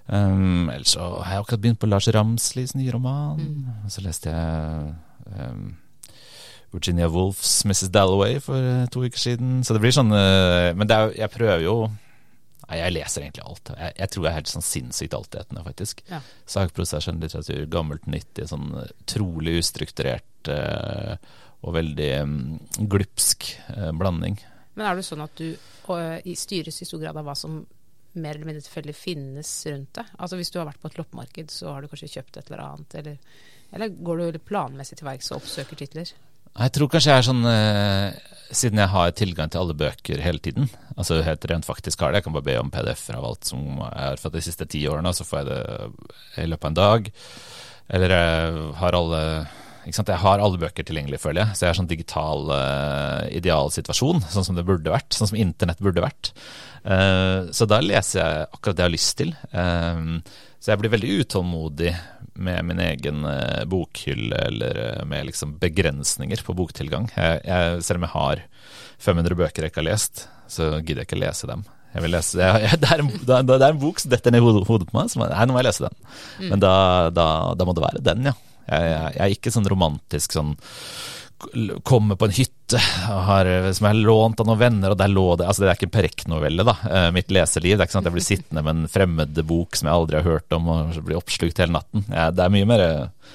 Um, 0.07 0.69
ellers 0.69 0.93
så 0.99 1.07
har 1.25 1.39
jeg 1.39 1.45
akkurat 1.45 1.63
begynt 1.63 1.81
på 1.81 1.89
Lars 1.89 2.09
Ramslis 2.13 2.75
nye 2.77 2.93
roman. 2.93 3.41
Mm. 3.41 3.89
Så 3.89 4.05
leste 4.05 4.33
jeg 4.33 4.95
um, 5.33 5.75
Virginia 6.75 7.09
Woolfs 7.09 7.65
'Mrs. 7.65 7.89
Dalloway' 7.89 8.41
for 8.41 8.57
uh, 8.57 8.87
to 8.93 9.05
uker 9.05 9.19
siden. 9.19 9.63
Så 9.65 9.75
det 9.75 9.81
blir 9.81 9.95
sånn 9.95 10.13
uh, 10.13 10.75
Men 10.77 10.91
er, 10.91 11.15
jeg 11.17 11.33
prøver 11.33 11.65
jo 11.65 11.77
Nei, 12.65 12.79
jeg 12.81 12.95
leser 12.95 13.21
egentlig 13.21 13.43
alt. 13.45 13.71
Jeg, 13.77 13.93
jeg 13.99 14.11
tror 14.11 14.25
jeg 14.25 14.31
er 14.31 14.37
helt 14.39 14.49
sånn 14.49 14.65
sinnssykt 14.65 15.15
altetende, 15.15 15.61
faktisk. 15.67 15.99
Ja. 16.09 16.23
Sakprosa, 16.49 16.97
skjønnlitteratur, 17.05 17.67
gammelt, 17.69 18.07
nyttig, 18.09 18.47
sånn 18.49 18.71
utrolig 18.81 19.59
ustrukturert 19.61 20.49
uh, 20.49 21.13
og 21.61 21.75
veldig 21.77 22.09
um, 22.25 22.39
glupsk 22.89 23.51
blanding. 24.01 24.41
Men 24.81 24.87
er 24.89 24.97
det 24.97 25.05
sånn 25.05 25.27
at 25.27 25.37
du 25.37 25.53
styres 26.41 26.81
i 26.81 26.89
stor 26.89 27.05
grad 27.05 27.21
av 27.21 27.29
hva 27.29 27.37
som 27.37 27.61
mer 28.15 28.37
eller 28.37 28.49
mindre 28.49 28.65
tilfeldig 28.65 28.95
finnes 28.97 29.51
rundt 29.71 29.99
deg? 29.99 30.13
Altså 30.19 30.39
Hvis 30.39 30.53
du 30.55 30.61
har 30.61 30.69
vært 30.69 30.83
på 30.83 30.91
et 30.91 31.01
loppemarked, 31.01 31.51
så 31.55 31.73
har 31.73 31.83
du 31.83 31.91
kanskje 31.91 32.13
kjøpt 32.17 32.39
et 32.39 32.51
eller 32.51 32.63
annet, 32.67 32.97
eller, 33.01 33.43
eller 33.75 33.99
går 34.07 34.23
du 34.23 34.39
planmessig 34.47 35.01
til 35.01 35.09
verks 35.09 35.33
og 35.33 35.43
oppsøker 35.43 35.81
titler? 35.81 36.15
Jeg 36.55 36.71
tror 36.77 36.91
kanskje 36.91 37.11
jeg 37.11 37.19
er 37.21 37.27
sånn 37.27 37.47
eh, 37.51 38.35
Siden 38.55 38.79
jeg 38.79 38.93
har 38.93 39.15
tilgang 39.19 39.51
til 39.51 39.59
alle 39.59 39.75
bøker 39.75 40.21
hele 40.23 40.39
tiden, 40.39 40.69
altså 40.95 41.17
helt 41.27 41.47
rent 41.51 41.67
faktisk 41.67 42.05
har 42.05 42.13
det, 42.13 42.21
jeg 42.21 42.29
kan 42.29 42.35
bare 42.37 42.47
be 42.47 42.55
om 42.61 42.71
PDF-er 42.71 43.17
av 43.19 43.25
alt 43.27 43.49
som 43.49 43.65
jeg 43.81 44.05
har 44.05 44.21
fått 44.21 44.37
de 44.37 44.43
siste 44.45 44.67
ti 44.71 44.85
årene, 44.87 45.11
så 45.17 45.27
får 45.27 45.41
jeg 45.41 45.49
det 45.49 46.45
i 46.45 46.47
løpet 46.53 46.69
av 46.69 46.71
en 46.71 46.77
dag. 46.79 47.09
Eller 47.97 48.15
jeg 48.15 48.69
har 48.79 48.99
alle? 49.01 49.23
Jeg 49.85 50.21
har 50.23 50.41
alle 50.41 50.61
bøker 50.61 50.87
tilgjengelig, 50.87 51.21
føler 51.23 51.43
jeg. 51.43 51.57
Så 51.57 51.67
jeg 51.67 51.73
er 51.73 51.79
sånn 51.81 51.91
digital 51.91 52.49
uh, 52.51 53.27
idealsituasjon, 53.35 54.25
sånn 54.33 54.47
som 54.47 54.57
det 54.59 54.65
burde 54.67 54.93
vært. 54.93 55.13
Sånn 55.17 55.31
som 55.31 55.39
internett 55.41 55.83
burde 55.85 56.05
vært. 56.05 56.33
Uh, 56.85 57.53
så 57.55 57.69
da 57.69 57.83
leser 57.85 58.21
jeg 58.21 58.49
akkurat 58.49 58.79
det 58.79 58.85
jeg 58.85 58.91
har 58.91 58.97
lyst 58.97 59.17
til. 59.21 59.35
Uh, 59.53 60.21
så 60.61 60.73
jeg 60.73 60.81
blir 60.81 60.95
veldig 60.95 61.15
utålmodig 61.25 61.93
med 62.45 62.67
min 62.67 62.81
egen 62.83 63.21
bokhylle, 63.71 64.39
eller 64.49 65.05
med 65.07 65.29
liksom 65.29 65.53
begrensninger 65.61 66.41
på 66.43 66.57
boktilgang. 66.57 67.07
Jeg, 67.15 67.45
jeg, 67.47 67.85
selv 67.87 68.01
om 68.01 68.07
jeg 68.09 68.15
har 68.17 68.43
500 69.05 69.39
bøker 69.39 69.67
jeg 69.67 69.71
ikke 69.71 69.83
har 69.85 69.91
lest, 69.93 70.25
så 70.51 70.73
gidder 70.81 71.05
jeg 71.05 71.11
ikke 71.11 71.21
lese 71.21 71.51
dem. 71.51 71.63
Jeg 71.95 72.03
vil 72.03 72.15
lese, 72.17 72.41
jeg, 72.41 72.81
det, 72.83 72.91
er 72.91 73.05
en, 73.05 73.13
det, 73.23 73.55
er 73.55 73.69
en, 73.69 73.79
bok 73.79 74.03
som 74.03 74.11
detter 74.11 74.35
ned 74.35 74.43
i 74.43 74.45
hodet, 74.45 74.65
hodet 74.67 74.89
på 74.89 74.99
meg. 74.99 75.13
Som, 75.13 75.23
nei, 75.31 75.47
nå 75.47 75.55
må 75.55 75.63
jeg 75.63 75.69
lese 75.69 75.87
den. 75.87 76.01
Mm. 76.41 76.49
Men 76.49 76.65
da, 76.65 76.75
da, 77.15 77.29
da, 77.55 77.69
må 77.69 77.77
det 77.77 77.85
være 77.87 78.03
den, 78.09 78.31
ja. 78.33 78.35
Jeg, 78.65 78.89
jeg, 78.91 79.13
jeg 79.17 79.25
er 79.27 79.37
ikke 79.37 79.53
sånn 79.55 79.69
romantisk 79.71 80.35
sånn 80.37 80.55
Komme 81.85 82.17
på 82.17 82.25
en 82.25 82.33
hytte 82.33 82.79
har, 82.79 83.49
som 83.75 83.87
jeg 83.87 83.91
har 83.91 83.99
lånt 84.07 84.41
av 84.41 84.47
noen 84.49 84.61
venner, 84.61 84.95
og 84.95 84.99
der 84.99 85.11
lå 85.13 85.27
det 85.37 85.49
Altså, 85.49 85.65
det 85.65 85.73
er 85.73 85.77
ikke 85.77 85.89
en 85.91 85.97
Perek-novelle, 85.97 86.65
da. 86.65 86.75
Uh, 86.87 87.09
mitt 87.13 87.33
leseliv. 87.35 87.75
Det 87.75 87.83
er 87.83 87.89
ikke 87.89 87.97
sånn 87.97 88.05
at 88.05 88.09
jeg 88.09 88.17
blir 88.17 88.27
sittende 88.27 88.63
med 88.65 88.79
en 88.79 88.91
fremmed 88.91 89.41
bok 89.49 89.77
som 89.77 89.91
jeg 89.91 89.99
aldri 89.99 90.21
har 90.21 90.29
hørt 90.29 90.57
om, 90.57 90.71
og 90.73 91.01
blir 91.05 91.19
oppslukt 91.19 91.61
hele 91.61 91.77
natten. 91.77 92.07
Jeg, 92.09 92.37
det 92.39 92.47
er 92.47 92.55
mye 92.55 92.71
mer 92.71 92.85
eh, 92.87 93.35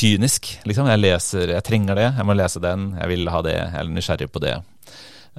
kynisk, 0.00 0.50
liksom. 0.68 0.90
Jeg 0.90 1.00
leser 1.00 1.54
Jeg 1.54 1.66
trenger 1.66 1.96
det, 1.96 2.08
jeg 2.18 2.28
må 2.28 2.36
lese 2.36 2.62
den, 2.62 2.90
jeg 2.98 3.12
vil 3.14 3.32
ha 3.32 3.40
det, 3.46 3.56
jeg 3.56 3.80
er 3.80 3.94
nysgjerrig 3.94 4.28
på 4.34 4.44
det. 4.44 4.58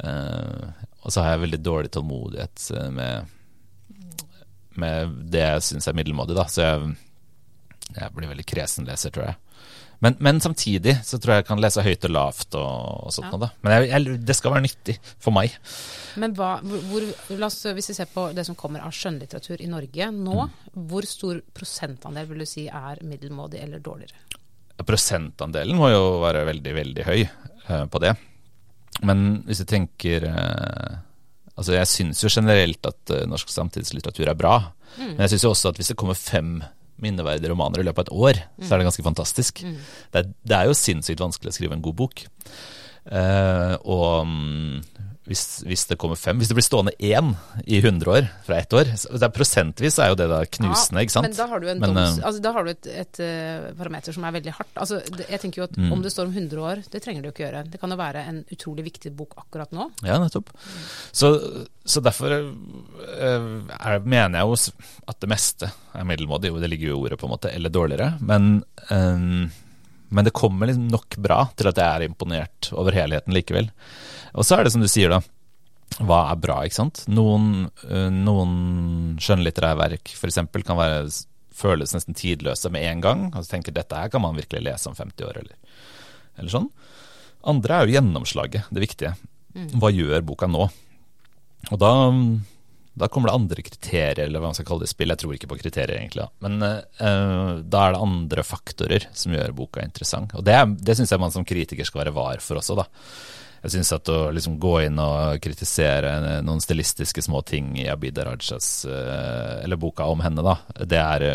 Uh, 0.01 0.71
og 1.03 1.13
så 1.13 1.21
har 1.21 1.35
jeg 1.35 1.45
veldig 1.45 1.61
dårlig 1.61 1.93
tålmodighet 1.93 2.67
med, 2.95 3.31
med 4.81 5.15
det 5.33 5.45
jeg 5.45 5.69
syns 5.69 5.89
er 5.91 5.97
middelmådig, 5.97 6.37
da. 6.39 6.49
Så 6.49 6.65
jeg 6.65 6.95
jeg 7.97 8.13
blir 8.15 8.31
veldig 8.31 8.47
kresen 8.47 8.87
leser, 8.89 9.13
tror 9.13 9.31
jeg. 9.31 9.39
Men, 10.01 10.15
men, 10.17 10.39
samtidig 10.41 10.95
så 11.05 11.19
tror 11.21 11.35
jeg 11.35 11.43
jeg 11.43 11.47
kan 11.51 11.59
lese 11.61 11.83
høyt 11.85 12.05
og 12.07 12.13
lavt 12.15 12.55
og, 12.57 12.69
og 13.05 13.13
sånt 13.13 13.27
ja. 13.27 13.31
noe, 13.35 13.41
da. 13.43 13.49
Men 13.61 13.75
jeg, 13.75 13.89
jeg, 13.91 14.15
det 14.25 14.35
skal 14.37 14.55
være 14.55 14.65
nyttig 14.65 14.95
for 15.21 15.35
meg. 15.35 15.53
Men 16.23 16.33
hva, 16.39 16.55
hvor, 16.65 17.05
oss, 17.45 17.59
hvis 17.77 17.91
vi 17.91 17.95
ser 17.99 18.09
på 18.09 18.23
det 18.33 18.47
som 18.47 18.57
kommer 18.57 18.81
av 18.81 18.95
skjønnlitteratur 18.97 19.61
i 19.61 19.69
Norge 19.69 20.07
nå, 20.15 20.47
mm. 20.47 20.81
hvor 20.89 21.05
stor 21.05 21.43
prosentandel 21.53 22.25
vil 22.31 22.41
du 22.41 22.47
si 22.49 22.65
er 22.65 23.03
middelmådig 23.05 23.61
eller 23.61 23.85
dårligere? 23.85 24.41
Prosentandelen 24.81 25.77
må 25.77 25.91
jo 25.93 26.03
være 26.25 26.47
veldig, 26.49 26.75
veldig 26.81 27.05
høy 27.05 27.21
uh, 27.21 27.85
på 27.85 28.01
det. 28.01 28.15
Men 29.05 29.25
hvis 29.45 29.61
du 29.61 29.69
tenker 29.69 30.27
uh, 30.27 30.99
Altså 31.51 31.75
jeg 31.75 31.87
syns 31.89 32.19
jo 32.23 32.29
generelt 32.31 32.87
at 32.87 33.11
uh, 33.13 33.25
norsk 33.29 33.49
samtidslitteratur 33.53 34.31
er 34.31 34.37
bra. 34.39 34.55
Mm. 34.95 35.11
Men 35.13 35.25
jeg 35.27 35.35
syns 35.35 35.45
jo 35.45 35.51
også 35.53 35.69
at 35.69 35.77
hvis 35.77 35.91
det 35.91 35.97
kommer 35.99 36.17
fem 36.17 36.55
minneverdige 37.01 37.51
romaner 37.51 37.81
i 37.81 37.85
løpet 37.87 38.03
av 38.03 38.07
et 38.09 38.25
år, 38.27 38.41
mm. 38.57 38.65
så 38.65 38.73
er 38.73 38.81
det 38.81 38.87
ganske 38.89 39.05
fantastisk. 39.05 39.63
Mm. 39.65 39.77
Det, 39.81 40.21
er, 40.21 40.31
det, 40.43 40.57
er, 40.57 40.69
jo 40.69 40.77
sinnssykt 40.77 41.23
vanskelig 41.23 41.53
å 41.53 41.57
skrive 41.57 41.77
en 41.77 41.85
god 41.85 41.97
bok. 42.03 42.25
Uh, 43.01 43.75
og 43.89 44.27
um, 44.27 44.81
hvis, 45.29 45.61
hvis, 45.69 45.83
det 45.85 45.99
kommer 46.01 46.17
fem 46.17 46.39
Hvis 46.41 46.49
det 46.49 46.55
blir 46.57 46.65
stående 46.65 46.93
én 46.97 47.35
i 47.69 47.77
100 47.77 48.09
år 48.09 48.25
fra 48.45 48.57
ett 48.57 48.73
år 48.73 48.89
så 48.97 49.13
er 49.13 49.29
Prosentvis 49.35 49.99
er 50.01 50.09
jo 50.09 50.17
det 50.17 50.25
da 50.31 50.39
knusende, 50.57 51.03
ikke 51.05 51.13
sant? 51.13 51.27
Men 51.29 51.37
da 51.37 51.45
har 51.51 51.61
du, 51.61 51.67
en 51.69 51.83
men, 51.83 51.93
doms, 51.93 52.17
uh, 52.17 52.25
altså, 52.25 52.41
da 52.41 52.53
har 52.55 52.65
du 52.65 52.71
et, 52.71 52.89
et 53.03 53.21
uh, 53.21 53.67
parameter 53.77 54.17
som 54.17 54.25
er 54.25 54.35
veldig 54.39 54.55
hardt. 54.57 54.73
Altså, 54.81 54.99
det, 55.13 55.27
jeg 55.29 55.43
tenker 55.43 55.61
jo 55.61 55.67
at 55.69 55.77
mm. 55.77 55.91
Om 55.93 56.01
det 56.01 56.13
står 56.13 56.29
om 56.29 56.33
100 56.33 56.65
år, 56.71 56.83
det 56.93 57.03
trenger 57.05 57.21
det 57.21 57.29
jo 57.29 57.35
ikke 57.35 57.45
gjøre. 57.45 57.63
Det 57.69 57.81
kan 57.81 57.93
jo 57.93 57.99
være 58.01 58.25
en 58.31 58.41
utrolig 58.55 58.85
viktig 58.89 59.13
bok 59.17 59.37
akkurat 59.43 59.73
nå. 59.77 59.87
Ja, 60.07 60.17
nettopp. 60.21 60.49
Mm. 60.57 60.83
Så, 61.21 61.31
så, 61.85 62.03
derfor 62.03 62.37
er, 62.39 63.97
mener 64.01 64.39
jeg 64.41 64.49
jo 64.49 64.59
at 65.13 65.21
det 65.21 65.31
meste 65.31 65.69
er 65.69 66.07
middelmådig. 66.07 66.55
Det 66.63 66.71
ligger 66.71 66.91
jo 66.91 66.97
i 66.97 67.01
ordet, 67.05 67.21
på 67.21 67.29
en 67.29 67.35
måte, 67.35 67.53
eller 67.53 67.73
dårligere. 67.73 68.15
Men 68.25 68.55
um, 68.89 69.51
men 70.11 70.27
det 70.27 70.33
kommer 70.35 70.67
liksom 70.67 70.89
nok 70.91 71.15
bra 71.23 71.45
til 71.55 71.69
at 71.69 71.77
jeg 71.79 71.87
er 71.87 72.03
imponert 72.03 72.67
over 72.75 72.91
helheten 72.91 73.31
likevel. 73.31 73.69
Og 74.37 74.47
så 74.47 74.57
er 74.57 74.65
det 74.65 74.73
som 74.73 74.83
du 74.83 74.89
sier, 74.91 75.11
da. 75.11 75.21
Hva 75.99 76.21
er 76.31 76.39
bra, 76.39 76.61
ikke 76.63 76.77
sant? 76.77 77.03
Noen, 77.11 77.65
uh, 77.83 78.07
noen 78.13 78.53
skjønnlitterære 79.21 79.79
verk 79.79 80.13
f.eks. 80.15 80.39
kan 80.63 80.79
være, 80.79 81.09
føles 81.61 81.91
nesten 81.95 82.15
tidløse 82.17 82.71
med 82.71 82.85
en 82.87 83.03
gang. 83.03 83.25
Og 83.33 83.43
så 83.43 83.57
tenker 83.57 83.75
dette 83.75 83.97
her 83.97 84.11
kan 84.13 84.23
man 84.23 84.39
virkelig 84.39 84.63
lese 84.69 84.91
om 84.91 84.95
50 84.97 85.27
år, 85.27 85.41
eller, 85.43 85.83
eller 86.37 86.53
sånn. 86.53 86.69
Andre 87.51 87.75
er 87.75 87.89
jo 87.89 87.97
gjennomslaget, 87.97 88.71
det 88.71 88.85
viktige. 88.85 89.17
Mm. 89.57 89.75
Hva 89.81 89.91
gjør 89.91 90.23
boka 90.23 90.47
nå? 90.47 90.69
Og 91.67 91.77
da, 91.81 91.91
da 93.03 93.09
kommer 93.11 93.29
det 93.29 93.35
andre 93.35 93.65
kriterier, 93.65 94.23
eller 94.23 94.39
hva 94.39 94.53
man 94.53 94.57
skal 94.57 94.69
kalle 94.69 94.85
det 94.85 94.93
spill. 94.93 95.11
Jeg 95.11 95.21
tror 95.25 95.35
ikke 95.35 95.51
på 95.51 95.59
kriterier, 95.59 95.97
egentlig. 95.99 96.23
Da. 96.23 96.47
Men 96.47 96.57
uh, 96.63 97.59
da 97.67 97.83
er 97.83 97.97
det 97.97 98.05
andre 98.07 98.47
faktorer 98.47 99.09
som 99.11 99.35
gjør 99.35 99.59
boka 99.59 99.83
interessant. 99.83 100.37
Og 100.39 100.47
det, 100.47 100.55
det 100.79 100.95
syns 100.95 101.11
jeg 101.11 101.21
man 101.21 101.35
som 101.35 101.45
kritiker 101.45 101.89
skal 101.89 102.05
være 102.05 102.15
var 102.15 102.39
for 102.45 102.63
også, 102.63 102.79
da 102.79 102.87
jeg 103.61 103.73
syns 103.75 103.91
at 103.93 104.09
å 104.09 104.19
liksom 104.33 104.55
gå 104.61 104.73
inn 104.87 104.97
og 105.01 105.37
kritisere 105.43 106.41
noen 106.41 106.61
stilistiske 106.63 107.21
små 107.21 107.43
ting 107.45 107.75
i 107.77 107.85
Abida 107.91 108.25
Rajas 108.25 108.69
uh, 108.89 109.61
eller 109.61 109.77
boka 109.81 110.07
om 110.09 110.23
henne, 110.25 110.41
da, 110.45 110.55
det 110.81 110.97
er, 110.97 111.25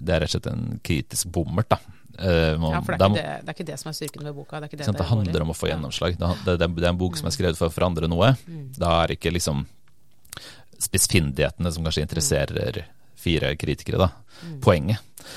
det 0.00 0.16
er, 0.16 0.24
rett 0.24 0.32
og 0.32 0.34
slett 0.34 0.50
en 0.50 0.80
kritisk 0.82 1.30
bommert, 1.34 1.70
da. 1.70 1.78
Uh, 2.16 2.56
ja, 2.56 2.80
for 2.80 2.96
det 2.96 3.06
er, 3.06 3.14
det, 3.14 3.22
det 3.44 3.52
er, 3.52 3.54
ikke 3.54 3.68
det, 3.68 3.78
som 3.78 3.92
er 3.92 3.96
styrken 3.98 4.26
ved 4.26 4.34
boka. 4.34 4.60
Det, 4.64 4.72
det, 4.80 4.88
det 4.98 5.08
handler 5.10 5.44
om 5.44 5.52
å 5.52 5.56
få 5.56 5.70
gjennomslag. 5.70 6.16
Det, 6.18 6.56
er 6.56 6.88
en 6.90 6.98
bok 6.98 7.18
som 7.20 7.28
er 7.28 7.34
mm. 7.34 7.36
skrevet 7.36 7.60
for 7.60 7.68
å 7.68 7.76
forandre 7.76 8.10
noe. 8.10 8.32
Mm. 8.48 8.70
Da 8.80 8.92
er 9.04 9.14
ikke 9.14 9.34
liksom 9.36 9.66
spissfindighetene 10.82 11.72
som 11.72 11.86
kanskje 11.86 12.04
interesserer 12.04 12.82
fire 13.20 13.52
kritikere, 13.60 14.08
da. 14.08 14.10
Mm. 14.42 14.58
Poenget. 14.64 15.30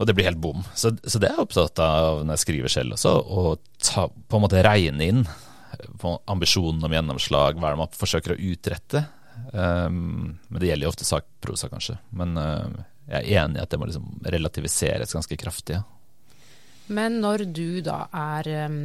Og 0.00 0.08
det 0.08 0.16
blir 0.16 0.26
helt 0.26 0.42
bom. 0.42 0.64
Så, 0.74 0.90
så, 1.04 1.20
det 1.20 1.28
er 1.28 1.36
jeg 1.36 1.46
opptatt 1.46 1.80
av 1.82 2.24
når 2.24 2.34
jeg 2.34 2.44
skriver 2.44 2.72
selv 2.72 2.96
også, 2.96 3.14
å 3.14 3.56
ta, 3.78 4.08
på 4.08 4.38
en 4.38 4.42
måte 4.42 4.64
regne 4.64 5.10
inn 5.12 5.26
ambisjonen 6.30 6.84
om 6.86 6.96
gjennomslag, 6.96 7.58
hva 7.58 7.70
er 7.70 7.76
det 7.76 7.82
man 7.84 7.98
forsøker 7.98 8.34
å 8.34 8.40
utrette? 8.52 9.04
Um, 9.52 10.38
men 10.48 10.60
det 10.60 10.70
gjelder 10.70 10.86
jo 10.86 10.92
ofte 10.92 11.06
sakprosa, 11.08 11.70
kanskje. 11.72 11.96
Men 12.16 12.38
uh, 12.38 12.68
jeg 13.08 13.20
er 13.20 13.42
enig 13.42 13.60
i 13.60 13.64
at 13.64 13.72
det 13.72 13.80
må 13.80 13.88
liksom 13.88 14.08
relativiseres 14.34 15.14
ganske 15.16 15.38
kraftig. 15.40 15.80
Ja. 15.80 15.84
Men 16.94 17.20
når 17.24 17.46
du 17.56 17.80
da 17.84 18.04
er 18.12 18.50
um, 18.66 18.80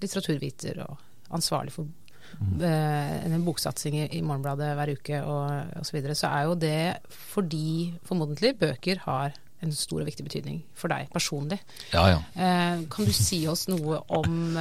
litteraturviter 0.00 0.82
og 0.86 0.96
ansvarlig 1.32 1.74
for 1.74 1.86
mm. 1.86 2.58
uh, 2.64 3.14
en 3.28 3.46
boksatsing 3.46 3.98
i, 4.00 4.08
i 4.18 4.24
Morgenbladet 4.24 4.72
hver 4.78 4.94
uke 4.96 5.22
og 5.22 5.78
osv., 5.80 5.88
så, 5.88 5.96
videre, 5.96 6.18
så 6.18 6.32
er 6.32 6.48
jo 6.48 6.58
det 6.66 6.82
fordi 7.12 7.70
formodentlig 8.08 8.56
bøker 8.60 9.04
har 9.06 9.38
en 9.62 9.74
stor 9.76 10.02
og 10.02 10.08
viktig 10.08 10.26
betydning 10.26 10.62
for 10.74 10.90
deg 10.90 11.12
personlig. 11.14 11.60
Ja, 11.92 12.08
ja. 12.10 12.20
Uh, 12.34 12.84
kan 12.90 13.06
du 13.06 13.14
si 13.14 13.44
oss 13.50 13.68
noe 13.70 14.02
om 14.10 14.56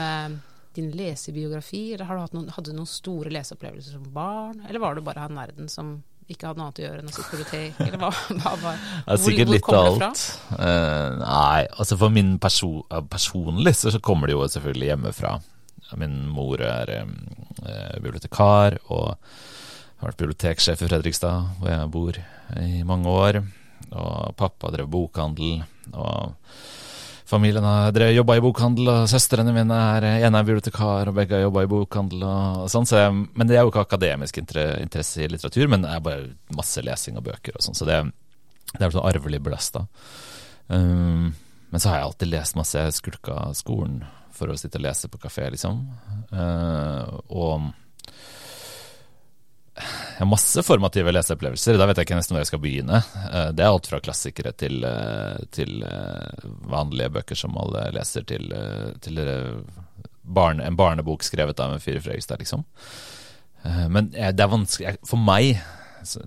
din 0.77 0.91
lesebiografi, 0.95 1.93
eller 1.93 2.07
du 2.31 2.37
noen, 2.37 2.49
hadde 2.55 2.71
du 2.71 2.77
noen 2.77 2.89
store 2.89 3.33
leseopplevelser 3.33 3.97
som 3.97 4.07
barn? 4.13 4.63
Eller 4.67 4.83
var 4.83 4.95
du 4.95 5.03
bare 5.05 5.25
han 5.25 5.35
nerden 5.35 5.69
som 5.71 5.99
ikke 6.31 6.47
hadde 6.47 6.61
noe 6.61 6.69
annet 6.69 6.79
å 6.79 6.83
gjøre 6.85 7.01
enn 7.01 7.09
å 7.09 7.13
sitte 7.13 7.27
på 7.27 7.37
bibliotek, 7.39 7.79
eller 7.83 7.99
hva, 7.99 8.11
hva 8.41 8.53
hva, 8.61 8.73
hvor, 9.05 9.21
Sikkert 9.23 9.51
litt 9.51 9.71
av 9.71 9.87
alt. 9.89 10.25
Uh, 10.53 11.07
nei, 11.19 11.63
altså 11.75 11.97
for 11.99 12.13
min 12.13 12.35
perso 12.41 12.71
personlig 13.11 13.75
så 13.81 13.93
kommer 14.03 14.29
det 14.29 14.37
jo 14.37 14.45
selvfølgelig 14.55 14.91
hjemmefra. 14.93 15.37
Min 15.99 16.21
mor 16.31 16.61
er 16.63 16.93
um, 17.03 17.17
bibliotekar 17.99 18.77
og 18.87 19.09
har 19.11 20.07
vært 20.07 20.21
biblioteksjef 20.21 20.81
i 20.81 20.87
Fredrikstad, 20.87 21.57
hvor 21.59 21.73
jeg 21.73 21.89
bor 21.91 22.21
i 22.61 22.85
mange 22.87 23.11
år. 23.11 23.41
Og 23.91 24.31
pappa 24.39 24.71
drev 24.71 24.87
bokhandel. 24.91 25.65
og 25.91 26.37
Familien 27.31 27.63
har 27.63 27.95
jobba 28.11 28.35
i 28.35 28.41
bokhandel, 28.43 28.89
og 28.91 29.05
søstrene 29.07 29.53
mine 29.55 29.75
er 29.95 30.07
ene 30.27 30.39
er 30.41 30.47
bibliotekar, 30.47 31.07
og 31.07 31.15
begge 31.15 31.37
har 31.37 31.45
jobba 31.45 31.63
i 31.63 31.69
bokhandel. 31.71 32.25
og 32.27 32.65
sånn, 32.73 32.87
så 32.89 33.05
Men 33.11 33.47
det 33.47 33.55
er 33.55 33.63
jo 33.63 33.71
ikke 33.71 33.85
akademisk 33.85 34.37
interesse 34.37 35.23
i 35.23 35.29
litteratur, 35.31 35.69
men 35.71 35.85
det 35.85 35.93
er 35.93 36.03
bare 36.03 36.35
masse 36.57 36.83
lesing 36.83 37.15
av 37.15 37.23
bøker 37.23 37.55
og 37.55 37.63
sånn. 37.63 37.77
Så 37.77 37.87
det, 37.87 38.01
det 38.73 38.83
er 38.83 38.91
sånn 38.91 39.07
arvelig 39.07 39.39
belasta. 39.39 39.85
Um, 40.67 41.31
men 41.71 41.79
så 41.79 41.89
har 41.89 42.01
jeg 42.01 42.09
alltid 42.09 42.33
lest 42.33 42.57
masse. 42.59 42.83
Jeg 42.83 42.99
skulka 42.99 43.37
skolen 43.55 44.01
for 44.35 44.51
å 44.51 44.57
sitte 44.59 44.79
og 44.81 44.83
lese 44.89 45.07
på 45.07 45.21
kafé, 45.23 45.47
liksom. 45.55 45.85
Uh, 46.35 47.15
og 47.31 47.71
jeg 50.21 50.27
har 50.27 50.35
masse 50.35 50.61
formative 50.61 51.11
leseopplevelser. 51.15 51.79
Da 51.81 51.85
vet 51.89 51.97
jeg 51.97 52.05
ikke 52.05 52.17
nesten 52.19 52.35
hvor 52.35 52.43
jeg 52.43 52.49
skal 52.51 52.59
begynne. 52.61 52.99
Eh, 53.25 53.47
det 53.57 53.63
er 53.65 53.71
alt 53.71 53.87
fra 53.89 53.97
klassikere 54.05 54.51
til, 54.53 54.83
eh, 54.85 55.39
til 55.49 55.81
eh, 55.81 56.43
vanlige 56.69 57.09
bøker 57.15 57.39
som 57.39 57.57
alle 57.57 57.87
leser, 57.95 58.27
til, 58.29 58.53
til 59.01 59.17
barne, 60.21 60.67
en 60.67 60.77
barnebok 60.77 61.25
skrevet 61.25 61.63
av 61.65 61.73
en 61.73 61.81
fyr 61.81 61.97
i 61.97 62.03
Fredrikstad, 62.05 62.43
liksom. 62.43 62.67
Men 63.93 64.11
det 64.13 64.41
er 64.41 64.49
vanskelig 64.49 64.95
For 65.05 65.21
meg 65.21 65.59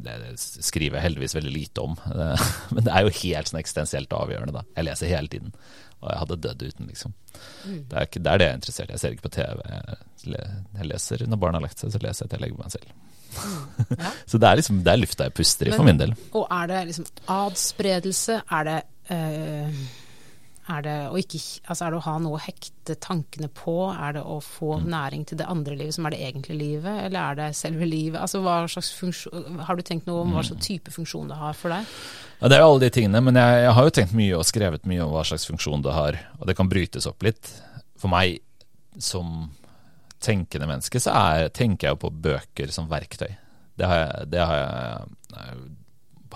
det 0.06 0.36
skriver 0.38 1.00
jeg 1.00 1.04
heldigvis 1.08 1.34
veldig 1.34 1.54
lite 1.54 1.86
om. 1.86 1.96
Men 2.74 2.84
det 2.86 2.92
er 2.94 3.06
jo 3.06 3.16
helt 3.20 3.50
sånn 3.50 3.58
eksistensielt 3.62 4.14
avgjørende, 4.14 4.54
da. 4.54 4.66
Jeg 4.74 4.90
leser 4.90 5.10
hele 5.10 5.30
tiden. 5.30 5.54
Og 6.00 6.10
jeg 6.10 6.20
hadde 6.20 6.42
dødd 6.48 6.66
uten, 6.66 6.90
liksom. 6.90 7.14
Mm. 7.62 7.80
Det, 7.90 7.94
er 7.94 8.06
ikke, 8.06 8.22
det 8.22 8.34
er 8.34 8.42
det 8.42 8.46
jeg 8.46 8.52
er 8.52 8.60
interessert 8.60 8.90
i. 8.90 8.94
Jeg 8.94 9.02
ser 9.02 9.16
ikke 9.16 9.26
på 9.30 9.34
TV. 9.38 9.64
Jeg 10.34 10.92
leser 10.92 11.26
når 11.26 11.42
barna 11.46 11.62
har 11.62 11.68
lagt 11.70 11.82
seg, 11.82 11.94
så 11.94 12.02
leser 12.02 12.26
jeg 12.26 12.34
til 12.34 12.42
jeg 12.42 12.48
legger 12.48 12.62
meg 12.62 12.78
selv. 12.78 12.94
Ja. 13.34 14.12
så 14.30 14.38
det 14.38 14.48
er 14.48 14.56
liksom 14.62 14.82
det 14.86 14.92
er 14.94 15.02
lufta 15.02 15.24
jeg 15.28 15.34
puster 15.34 15.66
i, 15.66 15.70
Men, 15.74 15.78
for 15.78 15.84
min 15.90 15.98
del. 16.00 16.14
Og 16.32 16.46
er 16.50 16.66
det 16.72 16.80
liksom 16.92 17.06
adspredelse? 17.34 18.40
Er 18.50 18.64
det 18.70 18.80
øh, 19.10 19.84
Er 20.64 20.80
det, 20.80 20.94
ikke, 21.20 21.38
altså 21.68 21.84
er 21.84 21.90
det 21.92 21.98
å 21.98 22.04
ha 22.06 22.12
noe 22.24 22.38
å 22.38 22.40
hekte 22.40 22.94
tankene 22.96 23.50
på? 23.52 23.74
Er 23.92 24.14
det 24.16 24.22
å 24.24 24.38
få 24.40 24.78
Mm. 24.80 24.86
næring 24.94 25.26
til 25.28 25.36
det 25.36 25.46
andre 25.52 25.76
livet, 25.76 25.92
som 25.94 26.06
er 26.06 26.14
det 26.14 26.20
egentlige 26.24 26.56
livet? 26.58 27.02
Eller 27.04 27.20
er 27.20 27.34
det 27.34 27.48
selve 27.56 27.84
livet? 27.84 28.16
Altså, 28.18 28.40
hva 28.40 28.62
slags 28.66 28.88
funksjon, 28.96 29.58
har 29.60 29.76
du 29.76 29.82
tenkt 29.82 30.06
noe 30.08 30.22
om 30.22 30.32
hva 30.32 30.40
Mm. 30.40 30.48
slags 30.48 30.66
type 30.66 30.90
funksjon 30.90 31.28
det 31.28 31.36
har 31.36 31.52
for 31.52 31.68
deg? 31.68 31.84
Ja, 32.40 32.48
Det 32.48 32.56
er 32.56 32.62
alle 32.64 32.80
de 32.80 32.90
tingene, 32.90 33.20
men 33.22 33.34
jeg, 33.34 33.62
jeg 33.64 33.72
har 33.74 33.84
jo 33.84 33.90
tenkt 33.90 34.12
mye 34.14 34.38
og 34.38 34.44
skrevet 34.48 34.86
mye 34.86 35.04
om 35.04 35.12
hva 35.12 35.22
slags 35.28 35.44
funksjon 35.46 35.82
det 35.82 35.92
har, 35.92 36.18
og 36.40 36.46
det 36.46 36.56
kan 36.56 36.68
brytes 36.68 37.06
opp 37.06 37.22
litt. 37.22 37.52
For 37.98 38.08
meg 38.08 38.40
som 38.98 39.50
tenkende 40.24 40.68
menneske, 40.70 41.00
så 41.02 41.14
er, 41.14 41.48
tenker 41.54 41.88
jeg 41.88 41.96
jo 41.96 42.02
på 42.06 42.12
bøker 42.24 42.72
som 42.74 42.88
verktøy. 42.90 43.30
Det 43.74 43.88
har 43.90 44.00
jeg, 44.00 44.28
det 44.32 44.44
har 44.44 44.60
jeg, 44.60 45.14
jeg 45.34 45.42
har 45.42 45.64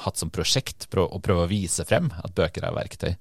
hatt 0.04 0.20
som 0.20 0.30
prosjekt, 0.34 0.88
prøv, 0.92 1.08
å 1.14 1.22
prøve 1.22 1.46
å 1.46 1.50
vise 1.50 1.86
frem 1.88 2.10
at 2.18 2.34
bøker 2.36 2.66
er 2.66 2.76
verktøy. 2.76 3.12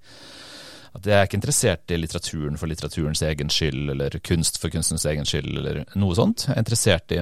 At 0.97 1.06
jeg 1.06 1.17
er 1.17 1.27
ikke 1.27 1.38
interessert 1.38 1.93
i 1.93 1.99
litteraturen 1.99 2.58
for 2.58 2.69
litteraturens 2.71 3.21
egen 3.27 3.51
skyld, 3.53 3.91
eller 3.93 4.17
kunst 4.25 4.58
for 4.62 4.73
kunstens 4.73 5.06
egen 5.10 5.27
skyld, 5.30 5.51
eller 5.60 5.84
noe 5.99 6.17
sånt. 6.17 6.47
Jeg 6.47 6.56
er 6.56 6.63
interessert 6.63 7.13
i 7.13 7.21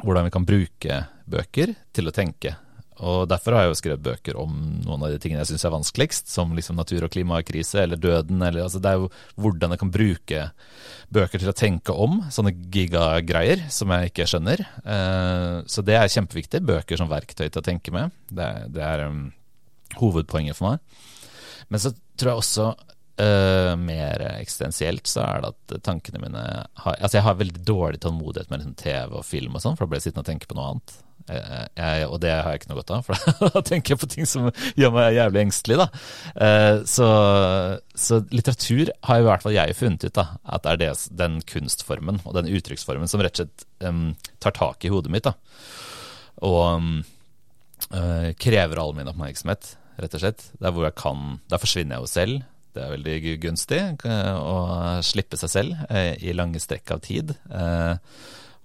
hvordan 0.00 0.26
vi 0.26 0.34
kan 0.34 0.48
bruke 0.48 0.98
bøker 1.30 1.74
til 1.94 2.10
å 2.10 2.14
tenke. 2.14 2.56
Og 3.00 3.24
Derfor 3.30 3.56
har 3.56 3.64
jeg 3.64 3.72
jo 3.72 3.78
skrevet 3.78 4.04
bøker 4.04 4.36
om 4.40 4.52
noen 4.84 5.06
av 5.06 5.12
de 5.12 5.20
tingene 5.22 5.40
jeg 5.42 5.54
syns 5.54 5.64
er 5.66 5.74
vanskeligst, 5.74 6.28
som 6.32 6.52
liksom 6.56 6.76
natur- 6.76 7.06
og 7.06 7.12
klimakrise 7.14 7.80
eller 7.84 8.00
døden. 8.00 8.42
Eller, 8.44 8.66
altså 8.66 8.82
det 8.82 8.92
er 8.92 9.00
jo 9.00 9.08
hvordan 9.40 9.74
jeg 9.74 9.82
kan 9.82 9.92
bruke 9.94 10.42
bøker 11.10 11.42
til 11.42 11.52
å 11.52 11.56
tenke 11.56 11.96
om 11.96 12.20
sånne 12.32 12.52
gigagreier 12.72 13.64
som 13.72 13.92
jeg 13.94 14.12
ikke 14.12 14.28
skjønner. 14.30 14.64
Eh, 14.84 15.56
så 15.70 15.84
det 15.86 15.96
er 15.96 16.12
kjempeviktig. 16.12 16.62
Bøker 16.68 17.00
som 17.00 17.10
verktøy 17.10 17.48
til 17.48 17.62
å 17.62 17.66
tenke 17.66 17.94
med. 17.94 18.12
Det, 18.28 18.50
det 18.76 18.84
er 18.84 19.06
um, 19.08 19.26
hovedpoenget 20.02 20.58
for 20.58 20.74
meg. 20.74 21.02
Men 21.72 21.82
så 21.82 21.94
tror 22.20 22.34
jeg 22.34 22.44
også 22.44 22.72
Uh, 23.20 23.74
mer 23.76 24.22
eksistensielt 24.38 25.04
så 25.10 25.20
er 25.26 25.42
det 25.42 25.48
at 25.50 25.82
tankene 25.84 26.22
mine 26.22 26.40
har, 26.40 26.94
Altså 26.94 27.18
jeg 27.18 27.24
har 27.26 27.34
veldig 27.36 27.60
dårlig 27.68 27.98
tålmodighet 28.00 28.48
med 28.48 28.62
liksom 28.62 28.78
TV 28.80 29.18
og 29.18 29.26
film 29.28 29.58
og 29.58 29.60
sånn, 29.60 29.76
for 29.76 29.84
da 29.84 29.90
blir 29.90 30.00
jeg 30.00 30.06
sittende 30.06 30.24
og 30.24 30.30
tenke 30.30 30.48
på 30.48 30.56
noe 30.56 30.68
annet. 30.70 30.94
Eh, 31.30 31.66
Jeg, 31.78 32.08
og 32.10 32.18
det 32.24 32.32
har 32.34 32.50
jeg 32.50 32.60
ikke 32.60 32.70
noe 32.72 32.80
godt 32.80 32.92
av, 32.96 33.06
for 33.06 33.50
da 33.54 33.62
tenker 33.66 33.94
jeg 33.94 34.00
på 34.02 34.08
ting 34.14 34.28
som 34.28 34.48
gjør 34.78 34.92
meg 34.96 35.14
jævlig 35.16 35.42
engstelig. 35.46 35.78
da. 35.80 35.88
Eh, 36.46 36.80
Så, 36.90 37.08
så 37.94 38.20
litteratur 38.34 38.90
har 39.08 39.20
i 39.22 39.26
hvert 39.28 39.46
fall 39.46 39.56
jeg 39.56 39.76
funnet 39.78 40.08
ut 40.08 40.16
da, 40.18 40.26
at 40.44 40.66
det 40.66 40.72
er 40.74 40.82
det, 40.84 40.90
den 41.22 41.40
kunstformen 41.46 42.20
og 42.24 42.36
den 42.38 42.50
uttrykksformen 42.50 43.10
som 43.10 43.22
rett 43.24 43.38
og 43.38 43.46
slett 43.46 43.66
um, 43.86 44.10
tar 44.42 44.56
tak 44.56 44.84
i 44.84 44.92
hodet 44.92 45.12
mitt. 45.14 45.28
da. 45.28 45.34
Og 46.46 46.60
um, 46.80 46.92
eh, 47.94 48.30
krever 48.40 48.80
all 48.80 48.94
min 48.96 49.08
oppmerksomhet, 49.10 49.74
rett 50.00 50.16
og 50.16 50.22
slett. 50.22 50.46
Der 50.60 50.72
hvor 50.72 50.86
jeg 50.88 50.96
kan 50.98 51.40
Der 51.50 51.60
forsvinner 51.60 51.98
jeg 51.98 52.06
jo 52.06 52.10
selv. 52.14 52.42
Det 52.70 52.84
er 52.84 52.92
veldig 52.94 53.16
gunstig 53.42 53.80
eh, 54.06 54.34
å 54.38 55.00
slippe 55.02 55.36
seg 55.40 55.50
selv 55.50 55.80
eh, 55.90 56.14
i 56.22 56.32
lange 56.36 56.60
strekk 56.62 56.92
av 56.94 57.00
tid. 57.02 57.32
Eh, 57.50 57.96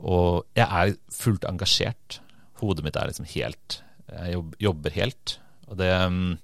og 0.05 0.43
jeg 0.59 0.67
er 0.67 0.93
fullt 1.15 1.47
engasjert. 1.49 2.19
Hodet 2.61 2.85
mitt 2.85 2.95
er 2.95 3.09
liksom 3.09 3.27
helt 3.33 3.81
Jeg 4.07 4.43
jobber 4.61 4.93
helt. 4.95 5.39
Og 5.65 5.79
det, 5.79 5.89
mm, 5.91 6.35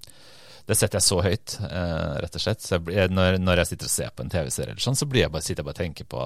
det 0.69 0.77
setter 0.77 0.99
jeg 0.99 1.05
så 1.07 1.19
høyt, 1.25 1.57
eh, 1.67 2.13
rett 2.23 2.37
og 2.37 2.43
slett. 2.43 2.63
Så 2.63 2.79
jeg, 2.93 3.11
når, 3.13 3.37
når 3.41 3.61
jeg 3.61 3.71
sitter 3.73 3.89
og 3.89 3.93
ser 3.93 4.13
på 4.15 4.25
en 4.25 4.33
TV-serie, 4.33 4.73
eller 4.73 4.83
sånn, 4.83 4.97
så 4.97 5.07
blir 5.09 5.25
jeg 5.25 5.33
bare, 5.33 5.45
sitter 5.45 5.61
jeg 5.61 5.69
bare 5.69 5.77
og 5.77 5.81
tenker 5.81 6.09
på 6.09 6.23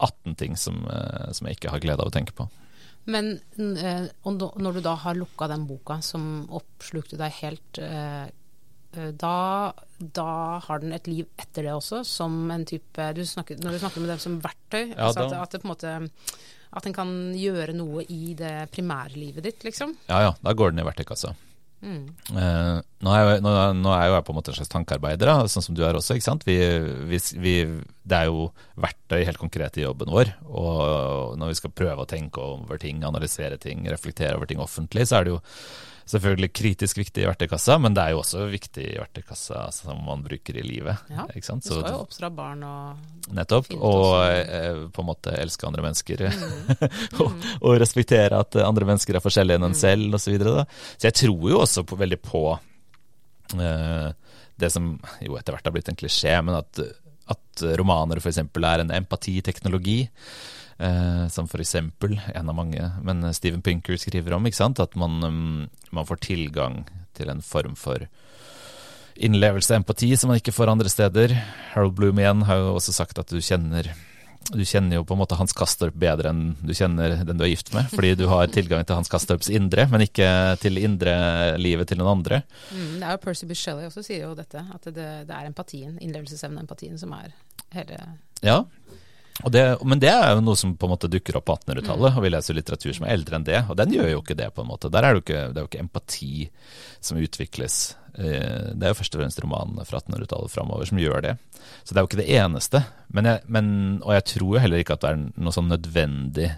18 0.00 0.36
ting 0.40 0.58
som, 0.58 0.82
eh, 0.90 1.30
som 1.36 1.48
jeg 1.48 1.58
ikke 1.58 1.74
har 1.74 1.84
glede 1.84 2.02
av 2.02 2.10
å 2.10 2.14
tenke 2.14 2.34
på. 2.36 2.48
Men 3.10 3.32
eh, 3.58 4.10
når 4.26 4.76
du 4.76 4.82
da 4.84 4.96
har 5.04 5.18
lukka 5.18 5.48
den 5.50 5.66
boka 5.68 6.00
som 6.04 6.46
oppslukte 6.58 7.18
deg 7.20 7.38
helt, 7.40 7.80
da, 9.20 9.34
da 10.18 10.30
har 10.64 10.80
den 10.82 10.96
et 10.96 11.06
liv 11.06 11.28
etter 11.38 11.68
det 11.68 11.74
også, 11.76 12.02
som 12.08 12.34
en 12.50 12.64
type 12.66 13.04
du 13.14 13.22
snakker, 13.22 13.60
Når 13.62 13.76
du 13.76 13.78
snakker 13.78 14.02
med 14.02 14.10
det 14.10 14.16
som 14.24 14.40
verktøy, 14.42 14.96
Ja, 14.96 15.06
altså 15.06 15.28
at, 15.28 15.36
at 15.38 15.54
det 15.54 15.60
på 15.62 15.68
en 15.68 15.72
måte 15.76 15.92
at 16.70 16.86
den 16.86 16.94
kan 16.94 17.12
gjøre 17.34 17.74
noe 17.76 18.04
i 18.06 18.34
det 18.38 18.70
primærlivet 18.74 19.46
ditt, 19.46 19.64
liksom. 19.66 19.96
Ja 20.10 20.24
ja, 20.28 20.34
da 20.42 20.54
går 20.54 20.74
den 20.74 20.84
i 20.84 20.86
verktøykassa. 20.86 21.34
Mm. 21.80 22.10
Eh, 22.36 22.78
nå, 23.00 23.12
er 23.14 23.22
jeg, 23.24 23.42
nå, 23.44 23.52
nå 23.78 23.92
er 23.94 24.10
jo 24.10 24.16
jeg 24.18 24.24
på 24.26 24.32
en 24.34 24.36
måte 24.36 24.52
en 24.52 24.58
slags 24.58 24.72
tankearbeider, 24.72 25.30
da, 25.30 25.48
sånn 25.48 25.64
som 25.64 25.76
du 25.76 25.80
er 25.86 25.96
også. 25.96 26.16
ikke 26.16 26.28
sant? 26.28 26.44
Vi, 26.48 26.56
vi, 27.08 27.20
vi, 27.40 27.54
det 28.04 28.18
er 28.18 28.28
jo 28.28 28.50
verktøy 28.80 29.22
helt 29.24 29.40
konkret 29.40 29.80
i 29.80 29.86
jobben 29.86 30.12
vår. 30.12 30.34
Og 30.46 31.38
når 31.40 31.54
vi 31.54 31.60
skal 31.62 31.74
prøve 31.74 32.04
å 32.04 32.10
tenke 32.10 32.44
over 32.44 32.80
ting, 32.82 33.00
analysere 33.06 33.58
ting, 33.60 33.86
reflektere 33.88 34.36
over 34.36 34.50
ting 34.50 34.60
offentlig, 34.62 35.08
så 35.08 35.20
er 35.20 35.26
det 35.26 35.34
jo 35.34 35.40
selvfølgelig 36.10 36.50
kritisk 36.56 36.98
viktig 37.00 37.22
i 37.22 37.28
verktøykassa, 37.28 37.76
men 37.82 37.94
det 37.96 38.02
er 38.02 38.14
jo 38.14 38.20
også 38.22 38.44
viktig 38.50 38.84
i 38.84 38.98
verktøykassa 38.98 39.64
som 39.74 40.00
man 40.06 40.24
bruker 40.24 40.58
i 40.58 40.64
livet. 40.66 41.04
Ja, 41.12 41.26
sant? 41.46 41.64
Du 41.66 41.72
skal 41.72 41.94
jo 41.94 42.02
oppdra 42.02 42.30
barn 42.34 42.64
og 42.66 43.34
Nettopp. 43.36 43.70
Og 43.78 44.06
eh, 44.26 44.86
på 44.90 45.04
en 45.04 45.08
måte 45.08 45.34
elske 45.38 45.68
andre 45.68 45.84
mennesker. 45.86 46.24
Mm. 46.30 46.86
og, 47.22 47.44
og 47.60 47.76
respektere 47.80 48.40
at 48.42 48.58
andre 48.64 48.88
mennesker 48.88 49.18
er 49.18 49.24
forskjellige 49.24 49.60
enn 49.60 49.68
en 49.70 49.76
Mm. 49.76 49.80
selv, 49.80 50.16
osv. 50.16 50.24
Så, 50.24 50.34
videre, 50.34 50.64
så 50.96 51.08
jeg 51.08 51.18
tror 51.22 51.46
jo 51.52 51.60
også 51.62 51.84
på, 51.86 51.98
veldig 52.00 52.18
på 52.22 52.42
eh, 53.56 54.08
det 54.60 54.70
som 54.74 54.92
jo 55.24 55.38
etter 55.38 55.54
hvert 55.54 55.70
har 55.70 55.74
blitt 55.74 55.88
en 55.92 55.98
klisjé, 55.98 56.34
men 56.44 56.58
at, 56.58 56.82
at 57.30 57.64
romaner 57.80 58.20
f.eks. 58.20 58.42
er 58.42 58.84
en 58.84 58.92
empatiteknologi. 58.98 60.02
Eh, 60.80 61.28
som 61.28 61.44
f.eks. 61.44 61.74
en 61.74 62.48
av 62.48 62.54
mange, 62.56 62.90
men 63.04 63.34
Steven 63.34 63.60
Pinker 63.62 63.98
skriver 64.00 64.32
om, 64.32 64.46
at 64.46 64.94
man, 64.96 65.20
mm, 65.20 65.68
man 65.92 66.06
får 66.08 66.16
tilgang 66.24 66.86
til 67.12 67.28
en 67.28 67.42
form 67.44 67.76
for 67.76 68.06
innlevelse 69.20 69.74
og 69.74 69.82
empati 69.82 70.14
som 70.16 70.32
man 70.32 70.40
ikke 70.40 70.54
får 70.56 70.72
andre 70.72 70.88
steder. 70.88 71.34
Harold 71.74 71.98
Bloom 71.98 72.22
igjen 72.22 72.46
har 72.48 72.62
jo 72.62 72.78
også 72.78 72.94
sagt 72.96 73.20
at 73.20 73.28
du 73.28 73.42
kjenner 73.44 73.92
du 74.50 74.62
kjenner 74.64 74.96
jo 74.96 75.04
på 75.04 75.12
en 75.14 75.20
måte 75.20 75.36
Hans 75.36 75.52
Kastorp 75.52 75.98
bedre 76.00 76.30
enn 76.32 76.54
du 76.64 76.72
kjenner 76.74 77.12
den 77.28 77.36
du 77.38 77.44
er 77.44 77.50
gift 77.52 77.74
med, 77.76 77.90
fordi 77.92 78.14
du 78.16 78.24
har 78.30 78.48
tilgang 78.50 78.86
til 78.88 78.96
Hans 78.96 79.12
Kastorps 79.12 79.50
indre, 79.52 79.84
men 79.92 80.06
ikke 80.06 80.30
til 80.62 80.80
indre 80.80 81.12
livet 81.60 81.90
til 81.92 82.00
noen 82.00 82.16
andre. 82.16 82.40
mm, 82.72 82.96
Det 83.02 83.04
er 83.04 83.18
jo 83.18 83.22
Percy 83.26 83.46
Bysshe 83.50 83.76
også 83.76 84.06
sier 84.06 84.24
jo 84.24 84.32
dette, 84.38 84.64
at 84.64 84.88
det, 84.88 85.06
det 85.28 85.36
er 85.36 85.46
empatien, 85.52 85.98
innlevelsesevnen 86.00 86.62
og 86.62 86.64
empatien 86.64 86.96
som 86.98 87.12
er 87.20 87.36
hele 87.76 88.00
Ja, 88.40 88.62
det, 89.48 89.62
men 89.88 89.98
det 90.02 90.10
er 90.12 90.34
jo 90.36 90.42
noe 90.44 90.58
som 90.60 90.74
på 90.76 90.84
en 90.84 90.92
måte 90.92 91.08
dukker 91.08 91.38
opp 91.40 91.46
på 91.48 91.54
1800-tallet, 91.56 92.16
og 92.18 92.22
vi 92.26 92.30
leser 92.34 92.54
litteratur 92.58 92.92
som 92.92 93.06
er 93.08 93.14
eldre 93.16 93.38
enn 93.38 93.46
det, 93.48 93.62
og 93.72 93.76
den 93.80 93.94
gjør 93.96 94.10
jo 94.12 94.20
ikke 94.20 94.36
det, 94.36 94.50
på 94.52 94.60
en 94.60 94.68
måte. 94.68 94.90
Der 94.92 95.06
er 95.06 95.14
det 95.14 95.22
jo 95.22 95.24
ikke, 95.24 95.42
det 95.54 95.56
er 95.60 95.64
jo 95.64 95.70
ikke 95.70 95.84
empati 95.86 96.32
som 97.00 97.16
utvikles. 97.24 97.78
Eh, 98.20 98.74
Det 98.76 98.84
er 98.84 98.92
jo 98.92 98.98
først 99.00 99.14
og 99.16 99.22
fremst 99.22 99.40
romanene 99.40 99.86
fra 99.88 100.02
1800-tallet 100.02 100.52
framover 100.52 100.84
som 100.90 101.00
gjør 101.00 101.22
det. 101.24 101.36
Så 101.84 101.94
det 101.94 101.96
er 101.96 102.04
jo 102.04 102.10
ikke 102.10 102.20
det 102.24 102.32
eneste. 102.36 102.84
Men 103.08 103.24
jeg, 103.30 103.40
men, 103.48 103.70
og 104.04 104.12
jeg 104.18 104.24
tror 104.34 104.50
jo 104.56 104.64
heller 104.66 104.82
ikke 104.84 104.98
at 104.98 105.06
det 105.06 105.14
er 105.14 105.22
noe 105.40 105.54
sånn 105.56 105.70
nødvendig 105.72 106.50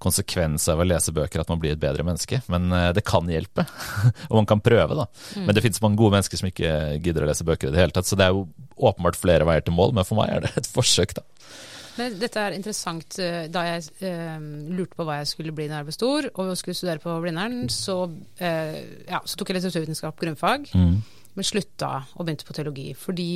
konsekvens 0.00 0.64
av 0.72 0.80
å 0.80 0.86
lese 0.88 1.12
bøker 1.12 1.42
at 1.42 1.50
man 1.52 1.60
blir 1.60 1.74
et 1.74 1.80
bedre 1.82 2.04
menneske, 2.06 2.38
men 2.48 2.70
eh, 2.72 2.88
det 2.96 3.02
kan 3.04 3.26
hjelpe. 3.28 3.66
og 4.30 4.38
man 4.38 4.48
kan 4.48 4.62
prøve, 4.64 4.96
da. 4.96 5.04
Men 5.44 5.52
det 5.56 5.60
finnes 5.64 5.82
mange 5.84 6.00
gode 6.00 6.14
mennesker 6.16 6.40
som 6.40 6.48
ikke 6.48 6.70
gidder 7.04 7.26
å 7.26 7.28
lese 7.28 7.44
bøker 7.44 7.68
i 7.68 7.74
det 7.74 7.82
hele 7.82 7.92
tatt, 7.96 8.08
så 8.08 8.16
det 8.16 8.24
er 8.28 8.32
jo 8.36 8.46
åpenbart 8.80 9.18
flere 9.20 9.44
veier 9.44 9.60
til 9.66 9.76
mål, 9.76 9.92
men 9.98 10.06
for 10.08 10.16
meg 10.22 10.32
er 10.32 10.46
det 10.46 10.54
et 10.56 10.70
forsøk, 10.72 11.12
da. 11.18 11.26
Men 12.00 12.18
dette 12.20 12.40
er 12.40 12.56
interessant. 12.56 13.18
eh, 13.20 13.46
Da 13.52 13.62
jeg 13.68 13.84
eh, 14.00 14.38
lurte 14.72 14.96
på 14.96 15.04
hva 15.06 15.18
jeg 15.20 15.30
skulle 15.34 15.52
bli 15.56 15.68
når 15.68 15.82
jeg 15.82 15.88
ble 15.90 15.96
stor, 15.96 16.28
og 16.34 16.52
skulle 16.56 16.78
studere 16.78 17.02
på 17.02 17.16
Blindern, 17.22 17.68
så, 17.72 17.98
eh, 18.40 18.80
ja, 19.10 19.20
så 19.24 19.36
tok 19.36 19.52
jeg 19.52 19.60
litteraturvitenskap 19.60 20.16
grunnfag, 20.20 20.70
men 20.74 21.44
slutta 21.46 21.92
og 22.16 22.24
begynte 22.26 22.46
på 22.48 22.56
teologi. 22.56 22.88
Fordi 22.98 23.30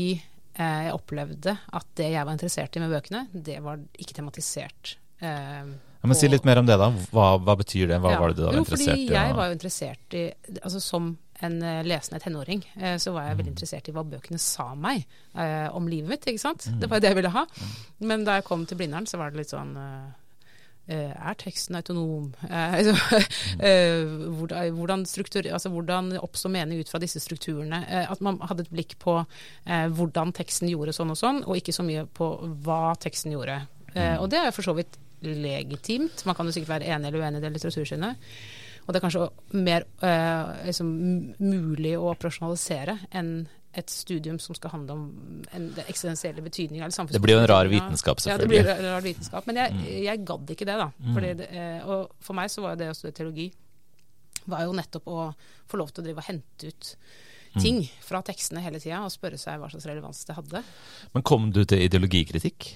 eh, 0.57 0.85
jeg 0.89 0.95
opplevde 0.97 1.57
at 1.73 1.87
det 1.99 2.13
jeg 2.15 2.25
var 2.27 2.33
interessert 2.33 2.77
i 2.77 2.81
med 2.85 2.91
bøkene, 2.95 3.27
det 3.35 3.61
var 3.65 3.79
ikke 3.99 4.15
tematisert. 4.21 4.97
Eh, 5.21 5.65
Ja, 6.05 6.09
men 6.11 6.19
Si 6.21 6.29
litt 6.29 6.45
mer 6.45 6.59
om 6.61 6.67
det, 6.69 6.75
da. 6.77 6.91
Hva, 7.17 7.39
hva 7.41 7.55
betyr 7.57 7.89
det? 7.89 7.97
Hva 8.05 8.11
Ja. 8.13 8.19
var 8.21 8.29
det 8.29 8.37
du 8.37 8.43
var 8.45 8.53
jo, 8.53 8.61
interessert 8.61 8.91
fordi 8.93 9.07
i? 9.09 9.15
jeg 9.15 9.35
var 9.39 9.47
jo 9.49 9.55
interessert 9.57 10.17
i 10.21 10.25
Altså 10.61 10.81
som 10.85 11.07
en 11.45 11.57
eh, 11.63 11.83
lesende 11.87 12.21
tenåring, 12.25 12.65
eh, 12.81 12.97
så 12.99 13.13
var 13.15 13.29
jeg 13.29 13.35
Mm. 13.37 13.39
veldig 13.43 13.53
interessert 13.55 13.89
i 13.89 13.93
hva 13.97 14.05
bøkene 14.05 14.39
sa 14.41 14.75
meg 14.75 15.05
eh, 15.37 15.69
om 15.75 15.87
livet 15.89 16.09
mitt, 16.09 16.27
ikke 16.27 16.41
sant. 16.43 16.67
Mm. 16.71 16.81
Det 16.81 16.89
var 16.91 16.97
jo 16.99 17.05
det 17.07 17.11
jeg 17.13 17.17
ville 17.21 17.31
ha. 17.37 17.47
Men 18.01 18.25
da 18.25 18.37
jeg 18.41 18.45
kom 18.49 18.67
til 18.67 18.79
Blindern, 18.79 19.07
så 19.07 19.19
var 19.19 19.31
det 19.31 19.39
litt 19.45 19.51
sånn 19.55 19.77
er 20.87 21.35
teksten 21.41 21.77
autonom? 21.79 22.35
Mm. 23.55 24.75
hvordan, 24.77 25.05
struktur, 25.07 25.47
altså, 25.53 25.71
hvordan 25.73 26.13
oppstår 26.21 26.51
mening 26.53 26.81
ut 26.81 26.91
fra 26.93 26.99
disse 27.01 27.21
strukturene? 27.23 27.79
At 28.11 28.21
man 28.21 28.39
hadde 28.45 28.67
et 28.67 28.73
blikk 28.75 28.97
på 29.01 29.15
eh, 29.67 29.87
hvordan 29.89 30.33
teksten 30.37 30.69
gjorde 30.69 30.93
sånn 30.93 31.11
og 31.15 31.17
sånn, 31.21 31.43
og 31.47 31.57
ikke 31.57 31.73
så 31.73 31.85
mye 31.87 32.05
på 32.07 32.29
hva 32.67 32.95
teksten 33.01 33.33
gjorde. 33.33 33.63
Eh, 33.95 34.17
og 34.21 34.29
det 34.31 34.43
er 34.43 34.51
for 34.53 34.67
så 34.67 34.75
vidt 34.77 34.99
legitimt. 35.25 36.25
Man 36.27 36.35
kan 36.37 36.47
jo 36.47 36.53
sikkert 36.53 36.75
være 36.77 36.91
enig 36.93 37.09
eller 37.09 37.23
uenig 37.25 37.41
i 37.41 37.45
det 37.47 37.53
litteratursynet. 37.55 38.17
Og 38.85 38.93
det 38.93 39.01
er 39.01 39.05
kanskje 39.05 39.27
mer 39.57 39.87
uh, 40.05 40.65
liksom, 40.67 40.89
mulig 41.41 41.95
å 41.99 42.11
operasjonalisere 42.13 42.99
enn 43.17 43.37
et 43.75 43.91
studium 43.91 44.37
som 44.39 44.55
skal 44.55 44.71
handle 44.71 44.95
om 44.95 45.05
en, 45.51 45.65
den 45.75 45.89
eksistensielle 45.89 46.45
betydninga. 46.45 46.87
Det 47.11 47.21
blir 47.23 47.35
jo 47.35 47.43
en 47.43 47.49
rar 47.51 47.67
vitenskap, 47.71 48.21
selvfølgelig. 48.23 48.31
Ja, 48.31 48.39
det 48.39 48.51
blir. 48.53 48.71
Mm. 48.71 48.85
en 48.85 48.93
rar 48.93 49.05
vitenskap. 49.05 49.49
Men 49.51 49.59
jeg, 49.59 49.81
jeg 50.05 50.25
gadd 50.29 50.53
ikke 50.55 50.69
det, 50.69 50.77
da. 50.79 50.89
Fordi 51.17 51.33
det, 51.41 51.49
eh, 51.51 51.89
og 51.91 52.15
for 52.23 52.39
meg 52.39 52.53
så 52.55 52.63
var 52.63 52.77
jo 52.77 52.83
det 52.85 52.93
å 52.93 52.97
studere 52.97 53.19
teologi 53.19 53.49
var 54.51 54.67
jo 54.67 54.75
nettopp 54.77 55.09
å 55.09 55.21
få 55.71 55.81
lov 55.81 55.91
til 55.91 56.05
å 56.05 56.07
drive 56.07 56.23
og 56.23 56.29
hente 56.29 56.71
ut 56.71 56.93
ting 57.63 57.85
fra 58.03 58.21
tekstene 58.27 58.63
hele 58.65 58.81
tida, 58.83 59.01
og 59.07 59.13
spørre 59.15 59.39
seg 59.41 59.61
hva 59.63 59.71
slags 59.71 59.87
relevans 59.89 60.25
det 60.27 60.37
hadde. 60.37 60.63
Men 61.15 61.27
kom 61.27 61.51
du 61.55 61.63
til 61.65 61.85
ideologikritikk? 61.87 62.75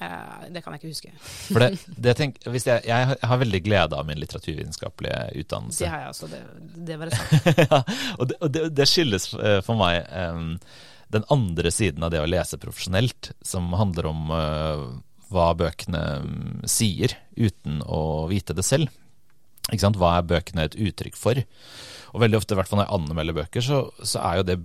Eh, 0.00 0.44
det 0.54 0.62
kan 0.64 0.72
jeg 0.72 0.80
ikke 0.80 0.92
huske. 0.94 1.10
For 1.50 1.60
det, 1.60 1.96
det 2.00 2.14
tenk, 2.16 2.38
jeg, 2.46 2.84
jeg, 2.88 3.16
har 3.30 3.40
veldig 3.42 3.60
glede 3.64 3.98
av 3.98 4.06
min 4.08 4.20
litteraturvitenskapelige 4.22 5.42
utdannelse. 5.42 5.82
Det 5.82 5.90
har 5.92 6.06
jeg 6.06 6.14
også, 6.14 6.30
det, 6.32 6.40
det 6.88 6.96
var 7.00 7.10
det 7.10 7.18
sant. 7.18 7.50
ja, 7.66 7.82
og 8.16 8.30
det, 8.30 8.38
og 8.40 8.72
det, 8.78 8.88
skyldes 8.88 9.28
eh, 9.36 9.58
for 9.66 9.80
meg 9.80 10.00
um, 10.08 10.48
den 11.12 11.28
andre 11.34 11.74
siden 11.74 12.06
av 12.06 12.14
det 12.14 12.22
å 12.22 12.30
lese 12.30 12.60
profesjonelt, 12.62 13.32
som 13.44 13.68
handler 13.76 14.08
om 14.08 14.32
uh, 14.32 14.88
hva 15.30 15.52
bøkene 15.58 16.02
um, 16.24 16.34
sier, 16.64 17.18
uten 17.36 17.84
å 17.84 18.02
vite 18.32 18.56
det 18.56 18.64
selv. 18.66 18.88
Hva 19.70 20.16
er 20.16 20.26
bøkene 20.26 20.64
et 20.66 20.80
uttrykk 20.80 21.18
for? 21.18 21.44
Og 22.14 22.24
veldig 22.24 22.40
ofte, 22.40 22.56
i 22.56 22.58
hvert 22.58 22.70
fall 22.70 22.80
når 22.80 22.88
jeg 22.88 22.96
anmelder 22.96 23.42
bøker, 23.44 23.62
så, 23.62 23.84
så 24.00 24.22
er 24.24 24.40
jo 24.40 24.52
det 24.52 24.62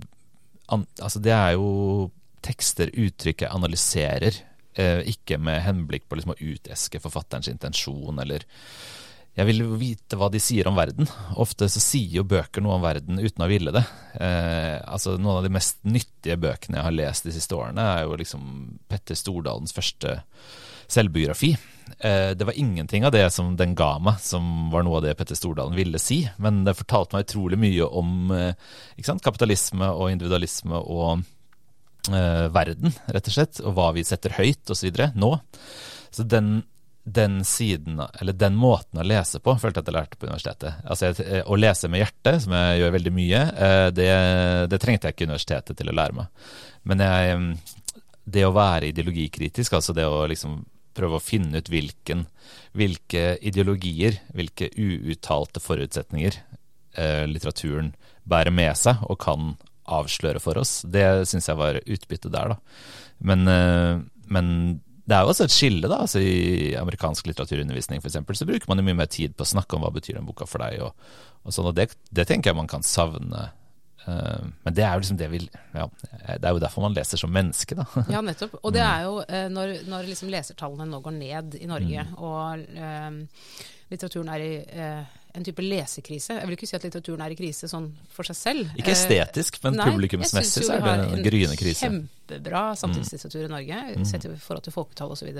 Altså, 0.66 1.20
det 1.22 1.30
er 1.30 1.52
jo 1.54 2.08
tekster, 2.42 2.90
uttrykk 2.90 3.44
jeg 3.44 3.54
analyserer, 3.54 4.40
ikke 4.76 5.38
med 5.40 5.62
henblikk 5.64 6.10
på 6.10 6.18
liksom 6.18 6.34
å 6.34 6.40
uteske 6.42 7.00
forfatterens 7.00 7.48
intensjon 7.48 8.20
eller 8.20 8.44
jeg 9.36 9.50
vil 9.50 9.66
jo 9.66 9.76
vite 9.76 10.16
hva 10.16 10.30
de 10.32 10.40
sier 10.40 10.68
om 10.70 10.78
verden. 10.80 11.10
Ofte 11.44 11.68
så 11.72 11.82
sier 11.84 12.22
jo 12.22 12.28
bøker 12.28 12.64
noe 12.64 12.78
om 12.78 12.86
verden 12.86 13.20
uten 13.20 13.44
å 13.44 13.50
ville 13.52 13.74
det. 13.76 13.84
Eh, 14.16 14.78
altså 14.80 15.18
Noen 15.20 15.42
av 15.42 15.44
de 15.44 15.52
mest 15.52 15.82
nyttige 15.84 16.38
bøkene 16.40 16.80
jeg 16.80 16.88
har 16.88 16.96
lest 16.96 17.28
de 17.28 17.34
siste 17.36 17.58
årene, 17.58 17.84
er 17.84 18.06
jo 18.06 18.16
liksom 18.22 18.46
Petter 18.88 19.20
Stordalens 19.20 19.76
første 19.76 20.22
selvbiografi. 20.88 21.52
Eh, 22.00 22.32
det 22.32 22.48
var 22.48 22.56
ingenting 22.56 23.04
av 23.04 23.12
det 23.12 23.28
som 23.36 23.58
den 23.60 23.76
ga 23.76 23.98
meg, 24.00 24.24
som 24.24 24.70
var 24.72 24.88
noe 24.88 25.02
av 25.02 25.06
det 25.10 25.18
Petter 25.20 25.36
Stordalen 25.36 25.76
ville 25.76 26.00
si. 26.00 26.22
Men 26.40 26.64
det 26.64 26.78
fortalte 26.80 27.18
meg 27.18 27.28
utrolig 27.28 27.60
mye 27.60 27.92
om 27.92 28.32
eh, 28.32 28.72
kapitalisme 29.04 29.92
og 29.92 30.14
individualisme 30.16 30.80
og 30.80 31.10
eh, 31.18 31.32
verden, 32.10 32.94
rett 33.12 33.28
og 33.32 33.36
slett. 33.36 33.60
Og 33.66 33.76
hva 33.78 33.90
vi 33.96 34.04
setter 34.06 34.36
høyt 34.38 34.70
osv. 34.72 35.02
nå. 35.16 35.32
Så 36.14 36.24
den 36.24 36.64
den 37.06 37.46
siden, 37.46 38.02
eller 38.20 38.34
den 38.34 38.56
måten 38.58 38.98
å 38.98 39.06
lese 39.06 39.38
på, 39.40 39.54
følte 39.62 39.78
jeg 39.78 39.86
at 39.86 39.90
jeg 39.92 39.96
lærte 39.96 40.18
på 40.18 40.26
universitetet. 40.26 40.78
Altså, 40.90 41.12
jeg, 41.12 41.44
Å 41.46 41.58
lese 41.60 41.90
med 41.94 42.02
hjertet, 42.02 42.40
som 42.42 42.56
jeg 42.58 42.80
gjør 42.80 42.96
veldig 42.96 43.14
mye, 43.14 43.42
eh, 43.68 43.90
det, 43.94 44.08
det 44.72 44.80
trengte 44.82 45.12
jeg 45.12 45.16
ikke 45.16 45.28
universitetet 45.30 45.78
til 45.78 45.92
å 45.92 45.94
lære 45.94 46.18
meg. 46.18 46.48
Men 46.90 47.04
jeg, 47.06 47.36
mm, 47.38 48.02
det 48.34 48.48
å 48.48 48.56
være 48.56 48.90
ideologikritisk, 48.90 49.78
altså 49.78 49.94
det 49.94 50.08
å 50.10 50.24
liksom 50.32 50.64
prøve 50.98 51.20
å 51.20 51.22
finne 51.22 51.62
ut 51.62 51.70
hvilken, 51.70 52.26
hvilke 52.74 53.36
ideologier, 53.46 54.18
hvilke 54.34 54.72
uuttalte 54.74 55.62
forutsetninger 55.62 56.40
eh, 56.98 57.24
litteraturen 57.30 57.94
bærer 58.26 58.56
med 58.56 58.74
seg 58.82 59.06
og 59.06 59.20
kan 59.22 59.54
avsløre 59.86 60.42
for 60.42 60.58
oss, 60.62 60.80
det 60.90 61.06
syns 61.30 61.50
jeg 61.50 61.60
var 61.60 61.80
utbyttet 61.82 62.34
der, 62.34 62.56
da. 62.56 62.84
Men, 63.26 63.48
eh, 63.48 64.00
men 64.32 64.48
det 65.06 65.18
er 65.18 65.26
jo 65.26 65.34
også 65.34 65.46
et 65.46 65.54
skille, 65.54 65.90
da. 65.90 66.02
altså 66.06 66.22
I 66.22 66.74
amerikansk 66.80 67.28
litteraturundervisning 67.30 68.02
for 68.02 68.10
eksempel, 68.10 68.38
så 68.38 68.48
bruker 68.50 68.72
man 68.72 68.82
jo 68.82 68.88
mye 68.88 69.04
mer 69.04 69.12
tid 69.12 69.36
på 69.38 69.46
å 69.46 69.52
snakke 69.54 69.78
om 69.78 69.86
hva 69.86 69.94
betyr 69.94 70.18
den 70.18 70.26
boka 70.26 70.48
for 70.50 70.66
deg, 70.66 70.82
og, 70.82 71.14
og 71.46 71.54
sånn, 71.54 71.70
og 71.70 71.78
det, 71.78 71.92
det, 72.10 72.26
tenker 72.26 72.52
jeg 72.52 72.58
man 72.58 72.72
kan 72.72 72.86
savne. 72.86 73.52
Uh, 74.06 74.50
men 74.66 74.74
det 74.78 74.84
er 74.86 74.94
jo 74.94 75.02
liksom 75.02 75.18
det 75.18 75.28
vi 75.32 75.40
ja, 75.42 75.86
Det 76.38 76.46
er 76.46 76.52
jo 76.54 76.60
derfor 76.62 76.84
man 76.84 76.94
leser 76.94 77.18
som 77.18 77.32
menneske, 77.34 77.78
da. 77.78 77.86
ja, 78.14 78.22
nettopp. 78.22 78.58
Og 78.62 78.74
det 78.74 78.84
mm. 78.84 78.90
er 78.90 79.06
jo 79.06 79.16
uh, 79.22 79.46
når, 79.54 79.74
når 79.90 80.10
liksom 80.10 80.34
lesertallene 80.34 80.90
nå 80.90 81.02
går 81.06 81.16
ned 81.16 81.58
i 81.62 81.70
Norge, 81.70 82.06
mm. 82.10 82.18
og 82.26 82.66
litteraturen 83.92 84.32
er 84.34 84.44
i 84.46 84.52
en 85.36 85.44
type 85.44 85.64
lesekrise. 85.64 86.38
Jeg 86.40 86.48
vil 86.48 86.56
ikke 86.56 86.70
si 86.70 86.78
at 86.78 86.86
litteraturen 86.88 87.24
er 87.26 87.34
i 87.34 87.38
krise 87.38 87.68
sånn 87.72 87.90
for 88.14 88.28
seg 88.28 88.38
selv. 88.40 88.72
Ikke 88.80 88.94
estetisk, 88.96 89.60
men 89.66 89.80
publikumsmessig 89.82 90.64
så 90.68 90.78
er 90.78 90.86
det 90.86 90.96
en 91.18 91.26
gryende 91.26 91.60
krise. 91.60 91.84
Kjempebra 91.84 92.64
samtidslitteratur 92.80 93.48
i 93.48 93.52
Norge, 93.52 93.82
mm. 94.00 94.08
sett 94.08 94.28
i 94.30 94.34
forhold 94.40 94.66
til 94.68 94.76
folketall 94.76 95.12
osv. 95.16 95.32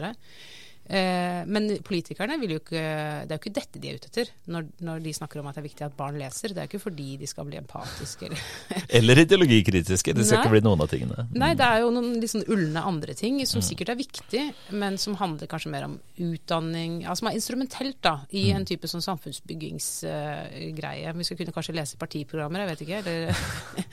Eh, 0.86 1.42
men 1.50 1.66
politikerne 1.82 2.36
vil 2.38 2.52
jo 2.54 2.60
ikke 2.62 2.78
Det 3.26 3.34
er 3.34 3.40
jo 3.40 3.42
ikke 3.42 3.52
dette 3.56 3.80
de 3.82 3.90
er 3.90 3.96
ute 3.98 4.06
etter 4.12 4.28
når, 4.54 4.68
når, 4.86 5.00
de 5.02 5.14
snakker 5.18 5.42
om 5.42 5.48
at 5.50 5.56
det 5.58 5.64
er 5.64 5.66
viktig 5.66 5.86
at 5.88 5.96
barn 5.98 6.20
leser. 6.20 6.54
Det 6.54 6.62
er 6.62 6.68
jo 6.68 6.72
ikke 6.76 6.84
fordi 6.84 7.16
de 7.18 7.26
skal 7.30 7.48
bli 7.48 7.58
empatiske 7.58 8.28
eller 8.28 8.40
Eller 9.00 9.16
ideologikritiske. 9.24 10.14
Det 10.14 10.26
skal 10.28 10.38
Nei. 10.38 10.44
ikke 10.46 10.54
bli 10.54 10.62
noen 10.68 10.82
av 10.86 10.90
tingene. 10.92 11.26
Mm. 11.26 11.34
Nei, 11.42 11.52
det 11.58 11.66
er 11.66 11.78
jo 11.82 11.90
noen 11.96 12.12
litt 12.22 12.34
sånn 12.36 12.50
ulne 12.54 12.82
andre 12.86 13.14
ting 13.18 13.36
som 13.50 13.60
mm. 13.64 13.68
sikkert 13.70 13.90
er 13.96 14.00
viktig, 14.00 14.44
men 14.78 14.94
som 15.02 15.18
handler 15.18 15.50
kanskje 15.50 15.74
mer 15.74 15.84
om 15.88 15.96
utdanning 16.22 16.92
Altså 17.06 17.22
som 17.24 17.30
er 17.32 17.38
instrumentelt 17.40 18.00
da, 18.04 18.16
i 18.30 18.52
mm. 18.52 18.56
en 18.60 18.66
type 18.70 18.86
sånn 18.92 19.06
samfunnsbyggingsgreie. 19.06 21.10
Uh, 21.10 21.18
Vi 21.18 21.24
skal 21.26 21.38
kunne 21.40 21.56
kanskje 21.56 21.78
lese 21.78 22.02
partiprogrammer, 22.02 22.60
jeg 22.62 22.70
vet 22.72 22.82
ikke. 22.86 22.98
Eller 23.02 23.20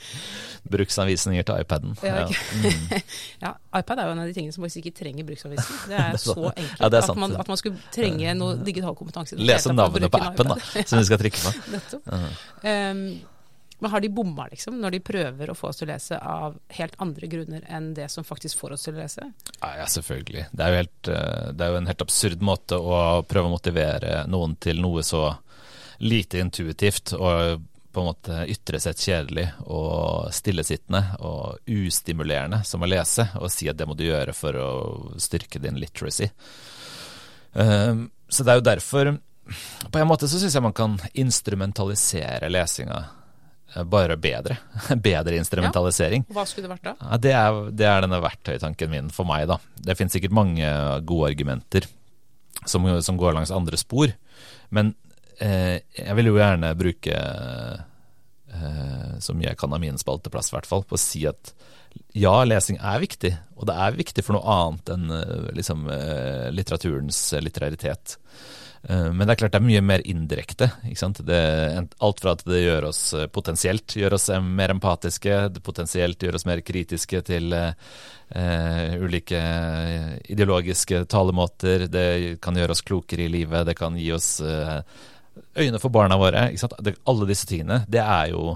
Bruksanvisninger 0.75 1.43
til 1.47 1.55
iPaden. 1.63 1.91
Ja, 2.05 2.13
okay. 2.27 2.37
ja. 2.37 2.41
Mm. 2.69 2.75
ja, 3.47 3.51
iPad 3.79 3.97
er 3.97 4.05
jo 4.07 4.13
en 4.13 4.23
av 4.23 4.27
de 4.29 4.35
tingene 4.37 4.53
som 4.55 4.61
faktisk 4.63 4.81
ikke 4.83 4.97
trenger 5.01 5.23
bruksanvisning. 5.27 5.77
Det 5.89 5.97
er 5.97 6.01
så 6.21 6.37
enkelt 6.51 6.82
ja, 6.83 7.01
at, 7.01 7.11
man, 7.17 7.35
at, 7.39 7.49
man, 7.49 7.59
skulle 7.59 7.81
trenge 7.93 8.33
noe 8.37 8.57
digital 8.61 8.95
kompetanse. 8.99 9.39
Lese 9.39 9.73
navnet 9.73 10.11
på 10.11 10.21
appen 10.21 10.53
da, 10.53 10.57
som 10.61 10.99
vi 10.99 11.05
skal 11.07 11.21
trykke 11.21 11.43
på. 11.43 11.53
Nettopp. 11.75 12.11
Um, 12.63 13.05
men 13.83 13.91
har 13.91 13.99
de 13.99 14.09
bomma, 14.15 14.45
liksom, 14.47 14.77
når 14.79 14.95
de 14.95 14.99
prøver 15.03 15.49
å 15.51 15.55
få 15.59 15.67
oss 15.67 15.81
til 15.81 15.89
å 15.89 15.91
lese 15.91 16.15
av 16.15 16.53
helt 16.77 16.93
andre 17.03 17.27
grunner 17.27 17.65
enn 17.67 17.89
det 17.97 18.05
som 18.13 18.23
faktisk 18.23 18.61
får 18.61 18.77
oss 18.77 18.85
til 18.87 18.95
å 18.95 19.01
lese? 19.01 19.25
Ja, 19.57 19.73
ja 19.81 19.87
selvfølgelig. 19.91 20.45
Det 20.53 20.63
er, 20.63 20.71
jo 20.71 20.79
helt, 20.79 21.09
eh, 21.11 21.49
det 21.51 21.65
er 21.65 21.73
jo 21.73 21.81
en 21.81 21.89
helt 21.91 22.05
absurd 22.05 22.45
måte 22.47 22.79
å 22.79 23.01
prøve 23.27 23.49
å 23.49 23.55
motivere 23.57 24.21
noen 24.31 24.55
til 24.63 24.79
noe 24.79 25.03
så 25.03 25.25
lite 25.99 26.39
intuitivt 26.39 27.11
og 27.17 27.65
på 27.93 28.01
en 28.01 28.07
måte 28.07 28.39
ytre 28.49 28.79
sett 28.81 29.03
kjedelig 29.03 29.45
og 29.67 30.31
stillesittende 30.33 31.01
og 31.19 31.67
ustimulerende 31.69 32.63
som 32.65 32.81
å 32.81 32.89
lese, 32.89 33.27
og 33.37 33.51
si 33.53 33.67
at 33.69 33.77
det 33.77 33.85
må 33.89 33.99
du 33.99 34.07
gjøre 34.07 34.33
for 34.33 34.57
å 34.57 34.69
styrke 35.21 35.61
din 35.61 35.77
literacy. 35.77 36.31
Um, 37.53 38.07
så 38.33 38.43
det 38.45 38.49
er 38.49 38.57
jo 38.57 38.65
derfor 38.65 39.09
På 39.93 39.99
en 40.01 40.07
måte 40.09 40.25
så 40.25 40.39
syns 40.41 40.55
jeg 40.57 40.63
man 40.65 40.73
kan 40.73 40.95
instrumentalisere 41.21 42.49
lesinga 42.49 43.01
eh, 43.75 43.83
bare 43.85 44.17
bedre. 44.17 44.57
bedre 45.09 45.37
instrumentalisering. 45.37 46.25
Ja, 46.29 46.37
hva 46.37 46.45
skulle 46.49 46.69
det 46.69 46.73
vært 46.77 46.87
da? 46.87 46.95
Ja, 47.01 47.19
det, 47.21 47.33
er, 47.37 47.59
det 47.75 47.89
er 47.89 48.05
denne 48.05 48.21
verktøytanken 48.23 48.93
min 48.93 49.11
for 49.13 49.27
meg, 49.29 49.45
da. 49.51 49.59
Det 49.75 49.97
finnes 49.99 50.15
sikkert 50.15 50.37
mange 50.37 50.69
gode 51.05 51.33
argumenter 51.33 51.89
som, 52.65 52.87
som 53.03 53.19
går 53.19 53.35
langs 53.35 53.51
andre 53.51 53.77
spor, 53.77 54.13
men 54.73 54.93
eh, 55.43 55.83
jeg 55.97 56.17
vil 56.17 56.31
jo 56.31 56.39
gjerne 56.39 56.71
bruke 56.79 57.17
eh, 57.19 59.13
så 59.19 59.35
mye 59.35 59.51
jeg 59.51 59.59
kan 59.59 59.73
av 59.75 59.81
min 59.83 59.99
spalteplass, 59.99 60.51
i 60.51 60.57
hvert 60.57 60.69
fall, 60.69 60.85
på 60.87 60.97
å 60.97 61.01
si 61.01 61.25
at 61.29 61.53
ja, 62.13 62.35
lesing 62.45 62.77
er 62.77 63.01
viktig, 63.03 63.31
og 63.57 63.69
det 63.69 63.77
er 63.85 63.95
viktig 63.97 64.25
for 64.25 64.37
noe 64.37 64.57
annet 64.57 64.91
enn 64.93 65.13
eh, 65.17 65.47
liksom, 65.57 65.87
eh, 65.91 66.49
litteraturens 66.53 67.25
litteraritet. 67.41 68.17
Eh, 68.83 69.09
men 69.13 69.23
det 69.23 69.33
er 69.33 69.39
klart 69.39 69.53
det 69.55 69.61
er 69.61 69.65
mye 69.65 69.83
mer 69.85 70.03
indirekte. 70.09 70.69
Det, 70.83 71.39
alt 72.03 72.19
fra 72.23 72.33
at 72.35 72.43
det 72.47 72.63
gjør 72.63 72.89
oss 72.89 73.01
potensielt 73.31 73.95
gjør 73.95 74.17
oss 74.17 74.27
mer 74.43 74.73
empatiske, 74.75 75.39
det 75.55 75.63
potensielt 75.63 76.23
gjør 76.23 76.39
oss 76.39 76.47
mer 76.49 76.63
kritiske 76.65 77.23
til 77.29 77.55
eh, 77.55 78.97
ulike 78.99 79.39
ideologiske 80.33 81.05
talemåter. 81.11 81.87
Det 81.91 82.05
kan 82.43 82.59
gjøre 82.59 82.75
oss 82.75 82.83
klokere 82.85 83.27
i 83.27 83.31
livet, 83.31 83.65
det 83.69 83.77
kan 83.79 83.97
gi 83.99 84.11
oss 84.15 84.35
eh, 84.43 84.79
øyne 85.63 85.79
for 85.81 85.93
barna 85.93 86.19
våre. 86.19 86.49
Alle 87.07 87.31
disse 87.31 87.47
tingene. 87.49 87.83
Det 87.87 88.03
er 88.03 88.33
jo 88.35 88.51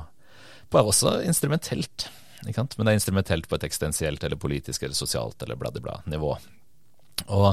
bare 0.74 0.92
også 0.92 1.22
instrumentelt. 1.24 2.10
Men 2.56 2.88
det 2.88 2.94
er 2.94 3.00
instrumentelt 3.00 3.50
på 3.50 3.58
et 3.58 3.68
eksistensielt 3.68 4.24
eller 4.24 4.40
politisk 4.40 4.84
eller 4.84 4.98
sosialt 4.98 5.42
eller 5.44 5.60
bladibla-nivå. 5.60 6.36
Og 7.34 7.50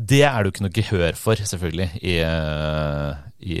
det 0.00 0.22
er 0.24 0.38
det 0.38 0.48
jo 0.48 0.52
ikke 0.54 0.64
noe 0.64 0.74
gehør 0.74 1.16
for, 1.18 1.40
selvfølgelig, 1.50 1.88
i, 2.06 2.14
i 3.52 3.56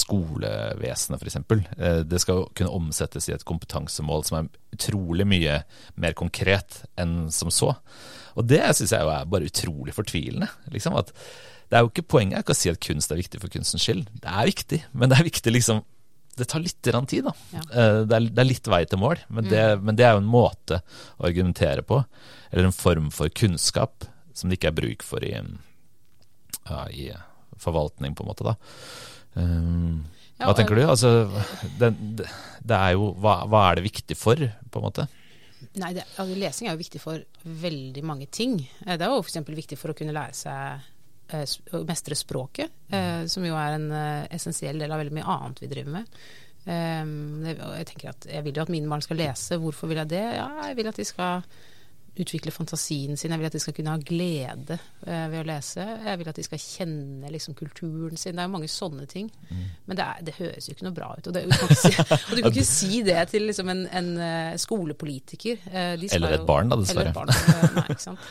skolevesenet 0.00 1.22
f.eks. 1.22 1.38
Eh, 1.78 2.00
det 2.06 2.20
skal 2.22 2.44
kunne 2.58 2.74
omsettes 2.76 3.28
i 3.30 3.34
et 3.36 3.46
kompetansemål 3.48 4.26
som 4.26 4.40
er 4.40 4.50
utrolig 4.74 5.26
mye 5.28 5.60
mer 6.00 6.16
konkret 6.18 6.82
enn 7.00 7.30
som 7.34 7.52
så. 7.54 7.72
Og 8.38 8.50
det 8.50 8.62
syns 8.76 8.94
jeg 8.94 9.06
jo 9.06 9.14
er 9.14 9.30
bare 9.30 9.48
utrolig 9.50 9.94
fortvilende. 9.96 10.50
Liksom, 10.74 10.98
at 10.98 11.14
det 11.70 11.78
er 11.78 11.86
jo 11.86 11.92
ikke 11.92 12.08
Poenget 12.10 12.42
ikke 12.42 12.56
å 12.56 12.58
si 12.58 12.72
at 12.72 12.82
kunst 12.82 13.12
er 13.12 13.20
viktig 13.20 13.40
for 13.42 13.52
kunstens 13.52 13.84
skyld. 13.86 14.08
Det 14.20 14.30
er 14.30 14.50
viktig, 14.50 14.82
men 14.92 15.10
det 15.10 15.20
er 15.20 15.28
viktig 15.30 15.54
liksom 15.54 15.84
det 16.40 16.48
tar 16.50 16.62
litt 16.64 16.80
tid, 16.82 17.24
da. 17.26 17.34
Ja. 17.54 17.62
Eh, 17.62 17.98
det, 18.08 18.16
er, 18.16 18.28
det, 18.28 18.40
er, 18.40 18.48
litt 18.48 18.70
vei 18.72 18.82
til 18.88 19.02
mål, 19.02 19.20
men, 19.28 19.46
mm. 19.46 19.50
det, 19.52 19.64
men, 19.84 19.98
det, 19.98 20.06
er 20.06 20.16
jo 20.16 20.22
en 20.22 20.30
måte 20.32 20.80
å 21.18 21.26
argumentere 21.28 21.84
på. 21.86 22.02
Eller 22.50 22.70
en 22.70 22.76
form 22.76 23.10
for 23.14 23.30
kunnskap 23.30 24.08
som 24.34 24.50
det 24.50 24.58
ikke 24.58 24.72
er 24.72 24.78
bruk 24.78 25.04
for 25.06 25.24
i, 25.26 25.34
ja, 25.36 26.80
i 26.90 27.10
forvaltning, 27.60 28.16
på 28.16 28.24
en 28.24 28.32
måte. 28.32 28.48
da. 28.48 28.56
Um, 29.34 30.02
ja, 30.40 30.48
hva 30.48 30.56
tenker 30.56 30.78
du? 30.78 30.86
Altså, 30.88 31.10
det, 31.78 31.92
det 32.64 32.76
er 32.76 32.94
jo 32.96 33.10
hva, 33.20 33.42
hva, 33.50 33.66
er 33.68 33.78
det 33.78 33.90
viktig 33.90 34.16
for, 34.16 34.40
på 34.40 34.80
en 34.80 34.86
måte? 34.86 35.06
Nei, 35.76 35.92
altså, 35.92 36.32
Lesing 36.32 36.70
er 36.70 36.74
jo 36.74 36.80
viktig 36.80 37.02
for 37.02 37.20
veldig 37.44 38.04
mange 38.08 38.30
ting. 38.32 38.56
Eh, 38.86 38.96
det 38.96 39.04
er 39.04 39.12
jo 39.12 39.20
f.eks. 39.20 39.42
viktig 39.44 39.76
for 39.78 39.92
å 39.92 39.98
kunne 39.98 40.16
lære 40.16 40.36
seg 40.38 40.88
Eh, 41.30 41.82
mestre 41.86 42.16
språket, 42.18 42.70
eh, 42.90 43.24
som 43.26 43.44
jo 43.46 43.54
er 43.54 43.76
en 43.76 43.90
eh, 43.94 44.28
essensiell 44.34 44.80
del 44.82 44.90
av 44.90 44.98
veldig 44.98 45.14
mye 45.14 45.34
annet 45.36 45.60
vi 45.62 45.68
driver 45.70 46.00
med. 46.00 46.22
Jeg 46.60 47.86
tenker 47.88 48.10
at 48.10 48.26
jeg 48.28 48.44
vil 48.44 48.58
jo 48.58 48.62
at 48.66 48.70
mine 48.72 48.90
barn 48.90 49.00
skal 49.00 49.16
lese. 49.16 49.56
Hvorfor 49.62 49.88
vil 49.88 49.96
jeg 50.02 50.10
det? 50.12 50.24
Ja, 50.36 50.48
jeg 50.68 50.76
vil 50.76 50.90
at 50.90 50.98
de 51.00 51.06
skal 51.08 51.46
utvikle 52.18 52.52
fantasien 52.52 53.16
sin. 53.16 53.30
Jeg 53.30 53.40
vil 53.40 53.48
at 53.48 53.54
de 53.54 53.60
skal 53.62 53.74
kunne 53.76 53.92
ha 53.94 54.00
glede 54.02 54.76
uh, 54.76 55.26
ved 55.30 55.38
å 55.40 55.46
lese. 55.46 55.84
Jeg 56.06 56.20
vil 56.20 56.30
at 56.32 56.40
de 56.40 56.44
skal 56.46 56.62
kjenne 56.62 57.30
liksom, 57.32 57.54
kulturen 57.58 58.18
sin. 58.18 58.34
Det 58.34 58.42
er 58.42 58.48
jo 58.48 58.54
mange 58.54 58.70
sånne 58.72 59.06
ting. 59.10 59.30
Mm. 59.48 59.62
Men 59.86 60.00
det, 60.00 60.06
er, 60.06 60.24
det, 60.26 60.34
høres 60.40 60.68
jo 60.68 60.74
ikke 60.74 60.86
noe 60.88 60.96
bra 60.96 61.10
ut. 61.16 61.30
Og, 61.30 61.36
det, 61.36 61.44
du, 61.46 61.56
kan 61.56 61.72
si, 61.78 61.92
og 62.00 62.34
du 62.34 62.42
kan 62.42 62.50
ikke 62.50 62.66
si 62.66 63.02
det 63.06 63.18
til 63.32 63.46
liksom, 63.48 63.72
en, 63.72 63.84
en 64.00 64.10
uh, 64.18 64.58
skolepolitiker. 64.60 65.62
Uh, 65.68 65.94
eller 66.10 66.36
et 66.36 66.42
jo, 66.42 66.48
barn, 66.50 66.72
da, 66.72 66.80
dessverre. 66.82 67.14
Barn, 67.16 67.30
nei, 67.30 67.86
ikke 67.86 68.06
sant. 68.08 68.30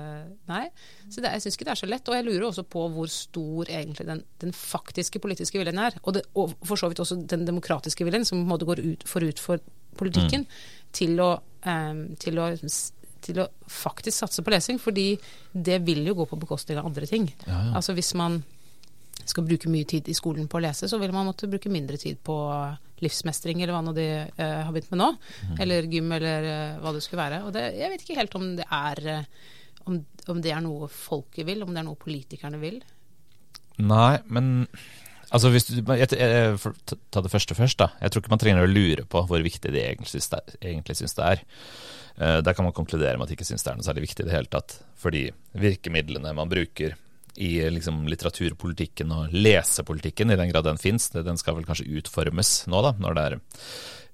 nei. 0.52 0.64
Så 1.10 1.22
det, 1.22 1.34
jeg 1.36 1.46
syns 1.46 1.58
ikke 1.58 1.70
det 1.70 1.74
er 1.76 1.82
så 1.84 1.90
lett. 1.90 2.10
Og 2.10 2.18
jeg 2.18 2.28
lurer 2.28 2.48
også 2.50 2.66
på 2.70 2.86
hvor 2.94 3.10
stor 3.12 3.70
egentlig 3.70 4.08
den, 4.10 4.24
den 4.42 4.56
faktiske 4.56 5.22
politiske 5.22 5.60
viljen 5.60 5.80
er. 5.82 5.98
Og, 6.02 6.20
og, 6.34 6.56
for 6.66 6.80
så 6.80 6.90
vidt 6.90 7.02
også 7.02 7.22
den 7.30 7.46
demokratiske 7.48 8.06
viljen, 8.06 8.26
som 8.26 8.40
på 8.40 8.48
en 8.48 8.54
måte 8.54 8.68
går 8.68 8.82
ut, 8.84 9.06
forut 9.08 9.42
for 9.42 9.62
politikken, 10.00 10.46
mm. 10.46 10.90
til 10.96 11.18
å, 11.22 11.34
til 12.22 12.38
å 12.40 12.46
til 13.24 13.42
å 13.42 13.48
faktisk 13.70 14.16
satse 14.24 14.44
på 14.44 14.52
lesing, 14.54 14.80
fordi 14.82 15.12
det 15.52 15.80
vil 15.86 16.02
jo 16.08 16.16
gå 16.20 16.26
på 16.30 16.38
bekostning 16.40 16.80
av 16.80 16.88
andre 16.90 17.08
ting. 17.10 17.28
Ja, 17.46 17.58
ja. 17.70 17.74
Altså 17.80 17.96
hvis 17.96 18.12
man 18.18 18.40
skal 19.28 19.44
bruke 19.46 19.70
mye 19.70 19.86
tid 19.88 20.08
i 20.08 20.16
skolen 20.16 20.48
på 20.50 20.58
å 20.58 20.62
lese, 20.64 20.88
så 20.90 20.98
vil 21.00 21.12
man 21.14 21.28
måtte 21.28 21.48
bruke 21.50 21.72
mindre 21.72 21.98
tid 22.00 22.20
på 22.24 22.36
livsmestring, 23.00 23.62
eller 23.62 23.76
hva 23.76 23.82
nå 23.84 23.94
de 23.96 24.06
uh, 24.26 24.60
har 24.66 24.72
begynt 24.74 24.92
med 24.92 25.00
nå. 25.00 25.08
Mm. 25.50 25.54
Eller 25.64 25.88
gym, 25.92 26.12
eller 26.16 26.48
uh, 26.48 26.80
hva 26.82 26.94
det 26.96 27.02
skulle 27.04 27.22
være. 27.22 27.42
Og 27.46 27.54
det, 27.56 27.66
jeg 27.78 27.92
vet 27.92 28.04
ikke 28.04 28.18
helt 28.18 28.36
om 28.38 28.48
det 28.58 28.66
er 28.66 29.02
uh, 29.06 29.44
om, 29.88 30.00
om, 30.28 30.40
det 30.42 30.52
er 30.54 30.64
noe 30.64 30.88
folket 30.92 31.48
vil, 31.48 31.64
om 31.64 31.72
det 31.72 31.82
er 31.82 31.88
noe 31.88 32.00
politikerne 32.00 32.60
vil. 32.60 32.80
Nei, 33.80 34.18
men 34.28 34.66
altså 35.30 35.52
hvis 35.54 35.68
du 35.70 35.78
Ta 35.80 37.22
det 37.22 37.32
første 37.32 37.56
først, 37.56 37.78
da. 37.80 37.90
Jeg 38.00 38.12
tror 38.12 38.22
ikke 38.22 38.34
man 38.34 38.42
trenger 38.42 38.66
å 38.66 38.70
lure 38.70 39.06
på 39.08 39.22
hvor 39.28 39.42
viktig 39.44 39.72
de 39.74 39.82
egentlig 39.82 40.10
syns 40.98 41.16
det 41.16 41.26
er. 41.26 41.44
Eh, 42.20 42.40
der 42.44 42.56
kan 42.56 42.66
man 42.66 42.76
konkludere 42.76 43.16
med 43.16 43.26
at 43.26 43.32
de 43.32 43.38
ikke 43.38 43.48
syns 43.48 43.64
det 43.64 43.72
er 43.72 43.78
noe 43.78 43.86
særlig 43.86 44.08
viktig 44.08 44.24
i 44.24 44.28
det 44.28 44.34
hele 44.36 44.50
tatt. 44.52 44.76
Fordi 45.00 45.28
virkemidlene 45.58 46.34
man 46.36 46.50
bruker 46.50 46.96
i 47.40 47.52
liksom, 47.72 48.02
litteraturpolitikken 48.10 49.12
og 49.14 49.32
lesepolitikken, 49.32 50.32
i 50.32 50.38
den 50.38 50.50
grad 50.50 50.66
den 50.66 50.80
fins, 50.80 51.08
den 51.14 51.38
skal 51.40 51.56
vel 51.56 51.68
kanskje 51.68 51.88
utformes 52.00 52.50
nå, 52.68 52.82
da, 52.84 52.92
når 53.00 53.16
det 53.16 53.24
er 53.26 53.38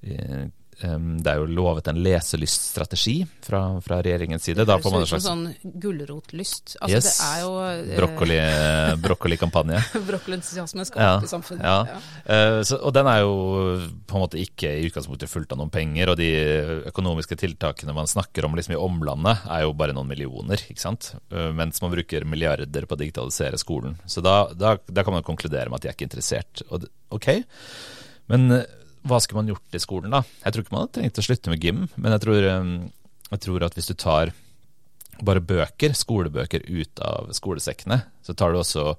eh, 0.07 0.45
det 0.77 1.31
er 1.31 1.39
jo 1.41 1.47
lovet 1.57 1.87
en 1.89 1.99
leselyststrategi 2.05 3.15
fra, 3.41 3.61
fra 3.81 4.03
regjeringens 4.05 4.45
side. 4.45 4.67
Det 4.69 4.75
høres 4.77 5.09
ut 5.09 5.13
som 5.15 5.23
sånn 5.25 5.73
gulrotlyst. 5.81 6.75
Altså, 6.85 6.99
yes. 6.99 7.09
Det 7.17 7.29
er 7.31 7.41
jo 7.41 7.55
eh, 7.65 7.95
Brokkoli, 7.97 8.37
Brokkolikampanje. 9.07 9.81
Brokkolentusiasme 10.11 10.85
opp 10.85 11.01
ja, 11.01 11.15
samfunnet. 11.33 11.65
Ja. 11.65 11.97
ja. 11.97 11.97
Uh, 12.29 12.61
så, 12.69 12.77
og 12.85 12.93
den 12.93 13.09
er 13.09 13.23
jo 13.25 13.35
på 14.05 14.19
en 14.19 14.27
måte 14.27 14.41
ikke 14.43 14.75
i 14.77 14.85
utgangspunktet 14.91 15.33
fulgt 15.33 15.57
av 15.57 15.63
noen 15.63 15.73
penger. 15.73 16.13
Og 16.13 16.21
de 16.21 16.31
økonomiske 16.93 17.41
tiltakene 17.41 17.97
man 17.97 18.13
snakker 18.13 18.45
om 18.45 18.61
liksom 18.61 18.77
i 18.77 18.81
omlandet, 18.81 19.49
er 19.49 19.65
jo 19.65 19.73
bare 19.81 19.97
noen 19.97 20.13
millioner. 20.13 20.61
ikke 20.61 20.85
sant? 20.85 21.15
Mens 21.33 21.81
man 21.81 21.97
bruker 21.97 22.29
milliarder 22.29 22.85
på 22.85 22.99
å 22.99 23.01
digitalisere 23.01 23.57
skolen. 23.63 23.97
Så 24.05 24.21
da, 24.25 24.43
da, 24.53 24.77
da 24.85 25.07
kan 25.07 25.17
man 25.17 25.25
konkludere 25.25 25.73
med 25.73 25.81
at 25.81 25.87
de 25.87 25.95
er 25.95 25.97
ikke 25.97 26.11
interessert. 26.11 26.67
Og, 26.69 26.85
ok, 27.17 27.33
men 28.29 28.61
hva 29.07 29.21
skulle 29.23 29.43
man 29.43 29.53
gjort 29.53 29.77
i 29.77 29.83
skolen, 29.83 30.15
da? 30.15 30.23
Jeg 30.43 30.55
tror 30.55 30.65
ikke 30.65 30.75
man 30.75 30.85
hadde 30.87 30.97
trengt 30.99 31.21
å 31.21 31.27
slutte 31.27 31.53
med 31.53 31.63
gym, 31.65 31.87
men 31.95 32.15
jeg 32.17 32.25
tror, 32.25 32.49
um, 32.57 32.75
jeg 33.31 33.43
tror, 33.47 33.67
at 33.67 33.79
hvis 33.79 33.91
du 33.91 33.95
tar 33.99 34.33
bare 35.27 35.41
bøker, 35.41 35.95
skolebøker, 35.97 36.67
ut 36.67 37.01
av 37.05 37.31
skolesekkene, 37.37 38.03
så 38.27 38.37
tar 38.37 38.53
du 38.53 38.61
også 38.61 38.91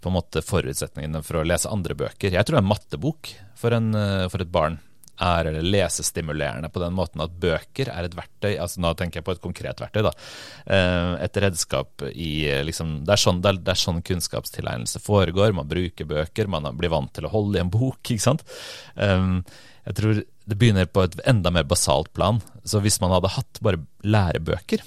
på 0.00 0.10
en 0.10 0.14
måte 0.14 0.44
forutsetningene 0.46 1.24
for 1.26 1.40
å 1.40 1.46
lese 1.46 1.70
andre 1.72 1.96
bøker. 1.98 2.36
Jeg 2.36 2.46
tror 2.46 2.60
en 2.60 2.68
mattebok 2.70 3.32
for, 3.58 3.74
en, 3.74 3.90
uh, 3.96 4.28
for 4.30 4.44
et 4.44 4.52
barn 4.52 4.78
er 5.20 5.50
eller 5.50 5.66
lesestimulerende 5.66 6.70
på 6.72 6.82
den 6.82 6.96
måten 6.96 7.22
at 7.24 7.36
bøker 7.42 7.90
er 7.92 8.06
et 8.06 8.16
verktøy 8.16 8.54
altså 8.56 8.80
Nå 8.80 8.92
tenker 8.98 9.20
jeg 9.20 9.26
på 9.26 9.34
et 9.36 9.42
konkret 9.42 9.80
verktøy. 9.82 10.02
da, 10.06 10.12
eh, 10.66 11.24
Et 11.26 11.40
redskap 11.44 12.04
i 12.10 12.32
liksom, 12.64 13.00
det, 13.04 13.14
er 13.14 13.22
sånn, 13.24 13.40
det, 13.44 13.54
er, 13.60 13.80
sånn 13.80 14.02
kunnskapstilegnelse 14.06 15.02
foregår. 15.04 15.52
Man 15.56 15.68
bruker 15.68 16.08
bøker, 16.08 16.48
man 16.48 16.68
blir 16.76 16.92
vant 16.92 17.12
til 17.14 17.28
å 17.28 17.32
holde 17.32 17.58
i 17.58 17.64
en 17.64 17.72
bok. 17.72 18.00
ikke 18.10 18.26
sant? 18.26 18.46
Eh, 18.96 19.40
jeg 19.86 19.96
tror 19.96 20.22
det 20.50 20.58
begynner 20.58 20.88
på 20.90 21.04
et 21.06 21.18
enda 21.30 21.52
mer 21.54 21.66
basalt 21.68 22.12
plan. 22.16 22.40
Så 22.64 22.82
hvis 22.84 23.00
man 23.02 23.12
hadde 23.14 23.34
hatt 23.36 23.60
bare 23.64 23.82
lærebøker 24.02 24.82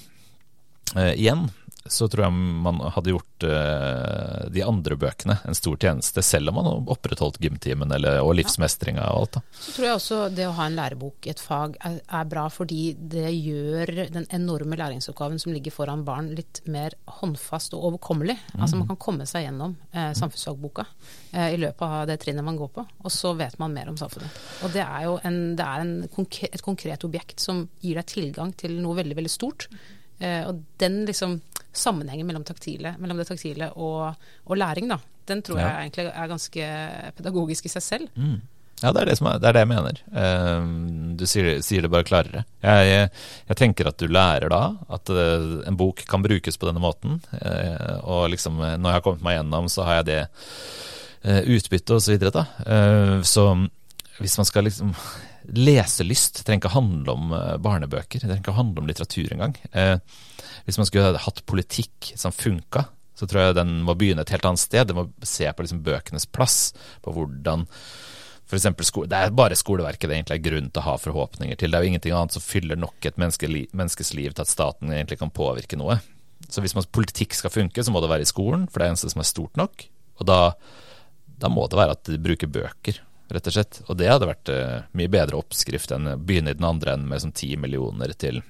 eh, 0.96 1.14
igjen, 1.14 1.48
så 1.86 2.06
tror 2.08 2.24
jeg 2.24 2.32
man 2.64 2.78
hadde 2.94 3.12
gjort 3.12 3.44
uh, 3.44 4.46
de 4.52 4.62
andre 4.64 4.96
bøkene 4.96 5.36
en 5.44 5.56
stor 5.56 5.76
tjeneste, 5.76 6.22
selv 6.24 6.48
om 6.50 6.58
man 6.58 6.88
opprettholdt 6.94 7.36
gymtimen 7.44 7.92
og 7.92 8.30
livsmestringa 8.38 9.04
og 9.12 9.24
alt. 9.24 9.36
Da. 9.36 9.42
Så 9.58 9.74
tror 9.76 9.86
jeg 9.88 9.98
også 9.98 10.20
det 10.32 10.46
å 10.48 10.54
ha 10.56 10.68
en 10.68 10.78
lærebok 10.78 11.28
i 11.28 11.32
et 11.34 11.42
fag 11.42 11.76
er, 11.84 11.98
er, 12.04 12.30
bra, 12.30 12.46
fordi 12.52 12.94
det 12.96 13.28
gjør 13.34 13.92
den 14.14 14.28
enorme 14.32 14.78
læringsoppgaven 14.80 15.42
som 15.42 15.52
ligger 15.52 15.74
foran 15.74 16.06
barn, 16.06 16.32
litt 16.38 16.62
mer 16.70 16.96
håndfast 17.20 17.76
og 17.76 17.90
overkommelig. 17.90 18.38
Mm. 18.54 18.62
Altså 18.62 18.80
man 18.80 18.88
kan 18.88 19.00
komme 19.04 19.28
seg 19.28 19.44
gjennom 19.46 19.76
eh, 19.92 20.12
samfunnsfagboka 20.16 20.86
eh, 21.34 21.50
i 21.54 21.60
løpet 21.60 21.84
av 21.84 22.06
det 22.08 22.16
trinnet 22.22 22.46
man 22.46 22.58
går 22.60 22.72
på, 22.78 22.86
og 23.04 23.12
så 23.12 23.34
vet 23.36 23.58
man 23.60 23.76
mer 23.76 23.92
om 23.92 23.98
samfunnet. 24.00 24.40
Og 24.64 24.72
det 24.72 24.84
er 24.86 25.04
jo 25.08 25.18
en, 25.20 25.42
det 25.58 25.68
er 25.68 25.84
en 25.84 25.94
konkret, 26.14 26.54
et 26.56 26.64
konkret 26.64 27.04
objekt 27.04 27.44
som 27.44 27.66
gir 27.84 28.00
deg 28.00 28.08
tilgang 28.08 28.56
til 28.56 28.78
noe 28.80 28.96
veldig, 29.02 29.18
veldig 29.20 29.32
stort. 29.32 29.68
Eh, 30.22 30.42
og 30.48 30.64
den 30.80 31.02
liksom 31.08 31.42
sammenhengen 31.78 32.26
mellom, 32.28 32.44
taktile, 32.46 32.94
mellom 33.02 33.20
det 33.20 33.28
taktile 33.28 33.70
og, 33.74 34.14
og, 34.46 34.56
læring, 34.58 34.88
da, 34.90 34.98
den 35.28 35.42
tror 35.44 35.60
ja. 35.60 35.68
jeg 35.68 35.88
egentlig 35.88 36.08
er 36.10 36.32
ganske 36.32 36.72
pedagogisk 37.18 37.68
i 37.68 37.72
seg 37.72 37.84
selv. 37.84 38.18
Mm. 38.18 38.42
Ja, 38.82 38.90
det 38.92 39.04
er 39.04 39.08
det, 39.08 39.14
er, 39.16 39.38
det 39.38 39.48
er 39.48 39.54
det, 39.54 39.60
jeg 39.62 39.70
mener. 39.70 40.00
Uh, 40.10 40.64
du 41.16 41.24
sier, 41.30 41.50
sier, 41.64 41.84
det 41.84 41.92
bare 41.92 42.06
klarere. 42.06 42.42
Jeg, 42.64 42.88
jeg, 42.88 43.10
jeg, 43.48 43.58
tenker 43.60 43.88
at 43.88 44.00
du 44.02 44.10
lærer 44.10 44.50
da 44.52 44.62
at 44.92 45.12
uh, 45.14 45.60
en 45.64 45.78
bok 45.78 46.02
kan 46.10 46.24
brukes 46.24 46.58
på 46.58 46.68
denne 46.68 46.82
måten. 46.82 47.20
Uh, 47.32 48.00
og 48.02 48.26
liksom, 48.34 48.58
når 48.58 48.88
jeg 48.88 48.98
har 48.98 49.04
kommet 49.06 49.24
meg 49.24 49.38
gjennom, 49.38 49.70
så 49.72 49.86
har 49.88 50.02
jeg 50.02 50.10
det 50.10 50.22
utbyttet 51.24 51.94
og 51.94 52.02
så 52.04 52.12
videre, 52.12 52.28
da. 52.34 52.42
så 53.24 53.46
hvis 54.18 54.34
man 54.36 54.44
skal 54.44 54.66
liksom 54.68 54.90
Leselyst 55.52 56.40
trenger 56.44 56.64
ikke 56.64 56.74
handle 56.76 57.14
om 57.14 57.32
barnebøker. 57.64 58.20
Det 58.20 58.28
trenger 58.28 58.42
ikke 58.42 58.56
handle 58.56 58.82
om 58.82 58.88
litteratur 58.88 59.32
engang. 59.34 59.56
Eh, 59.72 59.98
hvis 60.64 60.80
man 60.80 60.88
skulle 60.88 61.20
hatt 61.20 61.44
politikk 61.50 62.14
som 62.16 62.32
funka, 62.32 62.86
så 63.14 63.28
tror 63.30 63.42
jeg 63.42 63.58
den 63.60 63.76
må 63.86 63.94
begynne 63.98 64.24
et 64.24 64.32
helt 64.34 64.46
annet 64.48 64.62
sted. 64.62 64.88
Den 64.88 64.98
må 64.98 65.06
se 65.22 65.46
på 65.46 65.66
liksom 65.66 65.84
bøkenes 65.86 66.26
plass, 66.26 66.72
på 67.04 67.14
hvordan 67.14 67.68
eksempel, 68.54 68.86
Det 69.08 69.16
er 69.16 69.30
bare 69.34 69.56
skoleverket 69.56 70.08
det 70.08 70.16
egentlig 70.16 70.36
er 70.36 70.50
grunn 70.50 70.70
til 70.70 70.80
å 70.82 70.86
ha 70.86 70.96
forhåpninger 71.00 71.56
til. 71.58 71.70
Det 71.70 71.78
er 71.78 71.82
jo 71.82 71.90
ingenting 71.90 72.12
annet 72.14 72.36
som 72.36 72.44
fyller 72.44 72.76
nok 72.76 73.06
et 73.06 73.16
menneskes 73.18 74.14
liv 74.14 74.32
til 74.32 74.44
at 74.44 74.50
staten 74.50 74.92
egentlig 74.92 75.18
kan 75.18 75.32
påvirke 75.34 75.76
noe. 75.76 75.98
Så 76.48 76.60
hvis 76.60 76.74
man, 76.76 76.84
politikk 76.92 77.34
skal 77.34 77.50
funke, 77.50 77.82
så 77.82 77.90
må 77.90 78.02
det 78.04 78.10
være 78.12 78.26
i 78.26 78.30
skolen, 78.30 78.68
for 78.68 78.78
det 78.78 78.86
er 78.86 78.94
eneste 78.94 79.10
som 79.10 79.24
er 79.24 79.26
stort 79.26 79.56
nok. 79.56 79.86
Og 80.20 80.28
da, 80.28 80.38
da 81.40 81.50
må 81.50 81.66
det 81.66 81.80
være 81.80 81.96
at 81.96 82.04
de 82.06 82.20
bruker 82.20 82.50
bøker, 82.52 83.00
rett 83.32 83.48
og 83.48 83.56
slett. 83.56 83.80
Og 83.88 83.98
det 83.98 84.10
hadde 84.10 84.28
vært 84.28 84.52
uh, 84.52 84.82
mye 84.96 85.12
bedre 85.12 85.38
oppskrift 85.40 85.94
enn 85.94 86.12
å 86.12 86.18
begynne 86.20 86.54
i 86.54 86.58
den 86.58 86.68
andre 86.68 86.96
enn 86.96 87.06
med 87.08 87.22
sånn 87.24 87.36
ti 87.36 87.54
millioner 87.60 88.12
til 88.18 88.42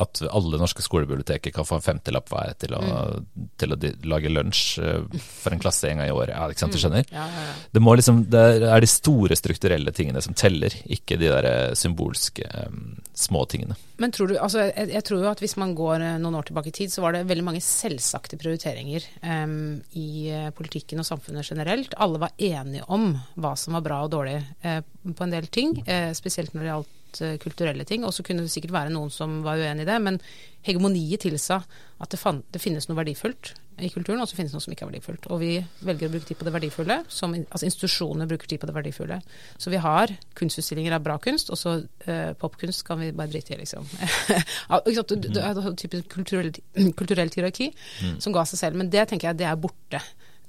at 0.00 0.22
alle 0.30 0.60
norske 0.60 0.84
skolebiblioteker 0.84 1.52
kan 1.54 1.66
få 1.66 1.78
en 1.78 1.84
femtilapp 1.84 2.30
hver 2.32 2.54
til 2.60 2.74
å, 2.76 2.82
mm. 2.82 3.48
til 3.60 3.74
å 3.74 3.78
lage 4.12 4.32
lunsj 4.32 4.62
eh, 4.82 5.20
for 5.42 5.54
en 5.54 5.62
klasse 5.62 5.90
en 5.90 6.00
gang 6.00 6.10
i 6.10 6.14
året. 6.14 6.34
Ja, 6.36 6.48
ikke 6.50 6.64
sant, 6.64 6.74
du 6.74 6.80
mm. 6.80 6.84
skjønner? 6.84 7.08
Ja, 7.12 7.26
ja, 7.26 7.46
det, 7.74 7.82
liksom, 8.00 8.22
det, 8.32 8.44
er 8.68 8.84
de 8.84 8.90
store 8.90 9.38
strukturelle 9.38 9.94
tingene 9.96 10.22
som 10.24 10.36
teller, 10.38 10.74
ikke 10.84 11.18
de 11.20 11.30
der 11.32 11.48
eh, 11.48 11.74
symbolske 11.78 12.46
um, 12.68 12.94
små 13.18 13.44
tingene. 13.50 13.76
Men 14.02 14.14
tror 14.14 14.32
du, 14.32 14.36
altså, 14.40 14.64
jeg, 14.70 14.88
jeg, 14.94 15.04
tror 15.06 15.22
jo 15.22 15.30
at 15.30 15.42
hvis 15.44 15.56
man 15.60 15.76
går 15.78 16.06
noen 16.22 16.38
år 16.40 16.48
tilbake 16.48 16.72
i 16.72 16.76
tid, 16.82 16.94
så 16.94 17.04
var 17.04 17.14
det 17.14 17.26
veldig 17.28 17.46
mange 17.46 17.62
selvsagte 17.64 18.38
prioriteringer 18.40 19.06
um, 19.22 19.78
i 19.98 20.32
politikken 20.56 21.02
og 21.02 21.06
samfunnet 21.06 21.46
generelt. 21.52 21.94
Alle 22.02 22.22
var 22.22 22.34
enige 22.38 22.88
om 22.92 23.12
hva 23.36 23.54
som 23.58 23.78
var 23.78 23.86
bra 23.86 24.02
og 24.06 24.14
dårlig 24.16 24.40
uh, 24.64 24.80
på 25.12 25.26
en 25.26 25.36
del 25.36 25.46
ting, 25.52 25.76
uh, 25.86 26.10
spesielt 26.16 26.56
når 26.56 26.64
det 26.64 26.72
gjaldt 26.72 26.98
Eh, 27.20 27.36
kulturelle 27.38 27.84
ting. 27.84 28.06
Og 28.06 28.14
så 28.14 28.24
kunne 28.24 28.46
det 28.46 28.52
sikkert 28.52 28.72
være 28.72 28.92
noen 28.94 29.10
som 29.12 29.42
var 29.44 29.60
uenig 29.60 29.84
i 29.84 29.90
det, 29.90 29.98
men 30.00 30.20
hegemoniet 30.64 31.26
tilsa 31.26 31.60
at 32.00 32.12
det, 32.12 32.20
fan, 32.20 32.40
det, 32.54 32.62
finnes 32.62 32.88
noe 32.88 32.96
verdifullt 32.96 33.52
i 33.82 33.90
kulturen, 33.92 34.20
og 34.22 34.28
så 34.30 34.36
finnes 34.38 34.52
det 34.52 34.56
noe 34.56 34.64
som 34.64 34.72
ikke 34.72 34.86
er 34.86 34.90
verdifullt. 34.92 35.26
Og 35.34 35.40
vi 35.42 35.50
velger 35.84 36.08
å 36.08 36.12
bruke 36.12 36.28
tid 36.28 36.38
på 36.38 36.46
det 36.46 36.54
verdifulle, 36.54 36.98
som 37.12 37.34
altså 37.34 37.66
institusjonene 37.68 38.28
bruker 38.30 38.48
tid 38.48 38.62
på 38.62 38.68
det 38.70 38.76
verdifulle. 38.76 39.18
Så 39.60 39.72
vi 39.72 39.80
har 39.82 40.12
kunstutstillinger 40.38 40.96
av 40.96 41.04
bra 41.04 41.18
kunst, 41.22 41.50
og 41.52 41.58
så 41.58 41.74
uh, 41.82 42.32
popkunst 42.38 42.84
kan 42.86 43.00
vi 43.02 43.10
bare 43.16 43.32
drite 43.32 43.56
i, 43.56 43.60
liksom. 43.62 43.88
det 43.98 45.42
er 45.42 45.62
en 45.62 45.80
type 45.80 46.02
kulturell, 46.12 46.52
kulturell 46.98 47.32
hierarki 47.34 47.72
mm. 47.72 48.20
som 48.22 48.36
ga 48.36 48.44
seg 48.48 48.60
selv, 48.60 48.78
men 48.78 48.92
det 48.92 49.08
tenker 49.10 49.30
jeg 49.32 49.42
det 49.42 49.50
er 49.50 49.58
borte. 49.58 50.02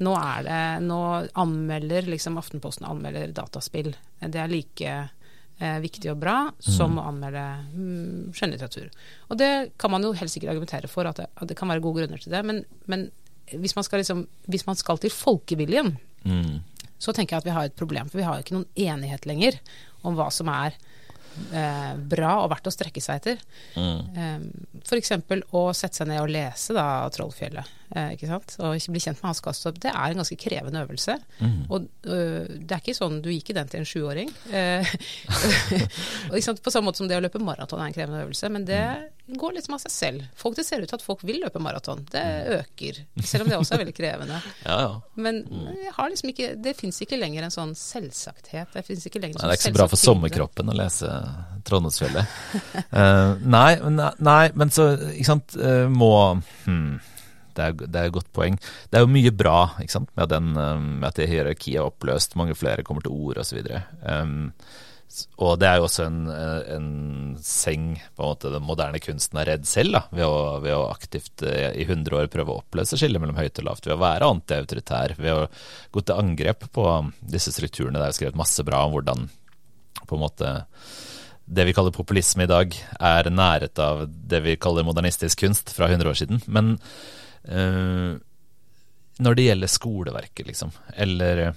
Nå, 0.04 0.14
er 0.20 0.46
det, 0.46 0.62
nå 0.86 1.02
anmelder 1.40 2.10
liksom 2.10 2.38
Aftenposten 2.42 2.88
anmelder 2.90 3.34
dataspill. 3.34 3.94
Det 4.20 4.42
er 4.42 4.52
like 4.52 4.96
eh, 5.64 5.80
viktig 5.84 6.12
og 6.12 6.20
bra 6.22 6.38
som 6.60 6.94
mm. 6.94 7.00
å 7.00 7.08
anmelde 7.12 7.44
mm, 7.74 8.32
skjønnlitteratur. 8.36 8.90
Og 9.30 9.40
det 9.40 9.52
kan 9.82 9.94
man 9.94 10.06
jo 10.06 10.14
helt 10.18 10.34
sikkert 10.34 10.54
argumentere 10.54 10.92
for, 10.92 11.10
at 11.10 11.22
det, 11.22 11.30
at 11.34 11.50
det 11.50 11.58
kan 11.60 11.72
være 11.72 11.84
gode 11.86 12.04
grunner 12.04 12.22
til 12.22 12.34
det. 12.36 12.44
Men, 12.48 12.64
men 12.92 13.08
hvis, 13.52 13.76
man 13.78 13.88
liksom, 13.92 14.26
hvis 14.52 14.68
man 14.68 14.80
skal 14.80 15.02
til 15.02 15.14
folkeviljen, 15.14 15.96
mm. 16.28 16.56
så 17.02 17.16
tenker 17.16 17.38
jeg 17.38 17.44
at 17.44 17.50
vi 17.50 17.56
har 17.58 17.70
et 17.70 17.80
problem. 17.80 18.12
For 18.12 18.22
vi 18.22 18.28
har 18.28 18.38
jo 18.38 18.46
ikke 18.46 18.58
noen 18.60 18.70
enighet 18.90 19.28
lenger 19.30 19.60
om 20.04 20.18
hva 20.20 20.30
som 20.34 20.52
er 20.52 20.76
eh, 21.54 21.94
bra 22.14 22.36
og 22.44 22.50
verdt 22.54 22.70
å 22.70 22.74
strekke 22.74 23.04
seg 23.04 23.22
etter. 23.22 23.44
Mm. 23.76 24.02
Eh, 24.18 24.82
F.eks. 24.84 25.16
å 25.54 25.64
sette 25.76 26.02
seg 26.02 26.10
ned 26.12 26.22
og 26.24 26.32
lese 26.34 26.76
da, 26.78 26.88
'Trollfjellet'. 27.10 27.80
Eh, 27.94 28.14
ikke 28.16 28.30
sant? 28.30 28.56
Og 28.66 28.78
ikke 28.78 28.96
bli 28.96 29.02
kjent 29.04 29.20
med 29.22 29.30
Hans 29.30 29.42
Gastrup. 29.46 29.78
Det 29.82 29.92
er 29.92 30.14
en 30.14 30.22
ganske 30.22 30.38
krevende 30.40 30.82
øvelse. 30.82 31.18
Mm. 31.40 31.60
Og 31.70 31.86
øh, 32.10 32.48
det 32.50 32.74
er 32.74 32.82
ikke 32.82 32.98
sånn 32.98 33.20
Du 33.22 33.30
gikk 33.30 33.52
i 33.54 33.58
den 33.58 33.70
til 33.70 33.84
en 33.84 33.90
sjuåring. 33.90 34.32
Eh, 34.50 34.94
på 36.34 36.74
samme 36.74 36.88
måte 36.88 37.04
som 37.04 37.10
det 37.10 37.20
å 37.20 37.24
løpe 37.24 37.42
maraton 37.44 37.82
er 37.82 37.92
en 37.92 37.96
krevende 37.96 38.24
øvelse. 38.26 38.50
Men 38.54 38.66
det 38.70 38.82
mm. 38.82 39.14
Går 39.40 39.56
liksom 39.58 39.78
av 39.78 39.84
seg 39.84 39.94
selv. 39.94 40.26
Folk, 40.40 40.58
det 40.58 40.66
ser 40.68 40.84
ut 40.84 40.90
til 40.90 41.00
at 41.00 41.06
folk 41.06 41.24
vil 41.28 41.42
løpe 41.44 41.62
maraton. 41.64 42.04
Det 42.12 42.24
mm. 42.24 42.52
øker. 42.60 43.00
Selv 43.24 43.46
om 43.46 43.52
det 43.52 43.60
også 43.60 43.78
er 43.78 43.84
veldig 43.84 43.96
krevende. 43.98 44.42
ja, 44.68 44.78
ja. 44.86 44.92
Men 45.16 45.42
liksom 46.14 46.34
ikke, 46.34 46.54
det 46.64 46.76
fins 46.80 47.02
ikke 47.06 47.20
lenger 47.20 47.48
en 47.48 47.56
sånn 47.56 47.74
selvsagthet. 47.78 48.74
Det 48.74 48.86
ikke 49.10 49.24
lenger 49.24 49.40
Nei, 49.40 49.50
Det 49.50 49.56
er 49.56 49.62
ikke 49.62 49.72
så 49.72 49.80
bra 49.80 49.90
for 49.92 50.04
sommerkroppen 50.04 50.74
å 50.74 50.78
lese 50.78 51.16
Trondheimsfjellet. 51.68 52.38
uh, 52.92 53.34
nei, 53.58 53.72
nei, 54.20 54.44
men 54.60 54.74
så 54.74 54.94
ikke 55.14 55.32
sant, 55.34 55.58
uh, 55.60 55.90
må 55.92 56.14
hmm 56.68 57.02
det 57.54 57.66
er, 57.66 57.76
det 57.78 58.00
er 58.00 58.10
et 58.10 58.16
godt 58.16 58.32
poeng. 58.36 58.58
Det 58.90 58.98
er 58.98 59.06
jo 59.06 59.12
mye 59.14 59.34
bra 59.36 59.58
med, 59.78 60.26
den, 60.32 60.54
um, 60.58 60.88
med 61.02 61.10
at 61.10 61.20
det 61.20 61.30
hierarkiet 61.30 61.80
er 61.80 61.88
oppløst, 61.88 62.38
mange 62.40 62.58
flere 62.58 62.86
kommer 62.86 63.06
til 63.06 63.14
ord 63.14 63.42
osv. 63.44 63.62
Um, 64.02 64.50
og 65.38 65.60
det 65.62 65.68
er 65.70 65.78
jo 65.78 65.86
også 65.86 66.06
en, 66.08 66.20
en, 66.30 66.88
seng 67.44 67.94
på 68.16 68.24
en 68.24 68.32
måte 68.32 68.52
den 68.54 68.66
moderne 68.66 69.02
kunsten 69.04 69.38
har 69.40 69.48
redd 69.50 69.68
selv, 69.70 69.98
da, 69.98 70.02
ved, 70.14 70.26
å, 70.26 70.60
ved 70.64 70.76
å 70.76 70.88
aktivt 70.90 71.44
eh, 71.46 71.70
i 71.78 71.86
100 71.86 72.18
år 72.18 72.30
prøve 72.34 72.54
å 72.54 72.62
oppløse 72.64 72.98
skillet 73.00 73.22
mellom 73.22 73.38
høyt 73.38 73.62
og 73.62 73.68
lavt, 73.68 73.88
ved 73.88 73.96
å 73.98 74.02
være 74.02 74.30
antiautoritær, 74.34 75.16
ved 75.20 75.38
å 75.38 75.48
gå 75.94 76.04
til 76.04 76.20
angrep 76.24 76.68
på 76.74 76.88
disse 77.36 77.54
strukturene. 77.54 78.00
Det 78.00 78.08
er 78.08 78.14
jo 78.14 78.20
skrevet 78.22 78.42
masse 78.42 78.66
bra 78.68 78.84
om 78.88 78.96
hvordan 78.96 79.28
på 80.04 80.18
en 80.18 80.24
måte 80.24 80.54
det 81.44 81.66
vi 81.68 81.74
kaller 81.76 81.94
populisme 81.94 82.46
i 82.46 82.50
dag, 82.50 82.76
er 83.04 83.30
næret 83.30 83.80
av 83.84 84.06
det 84.08 84.40
vi 84.46 84.56
kaller 84.62 84.86
modernistisk 84.88 85.44
kunst 85.44 85.74
fra 85.76 85.90
100 85.92 86.10
år 86.10 86.18
siden. 86.18 86.40
Men 86.48 86.78
øh, 87.52 88.16
når 89.22 89.38
det 89.38 89.50
gjelder 89.50 89.72
skoleverket, 89.72 90.48
liksom, 90.48 90.72
eller 90.96 91.52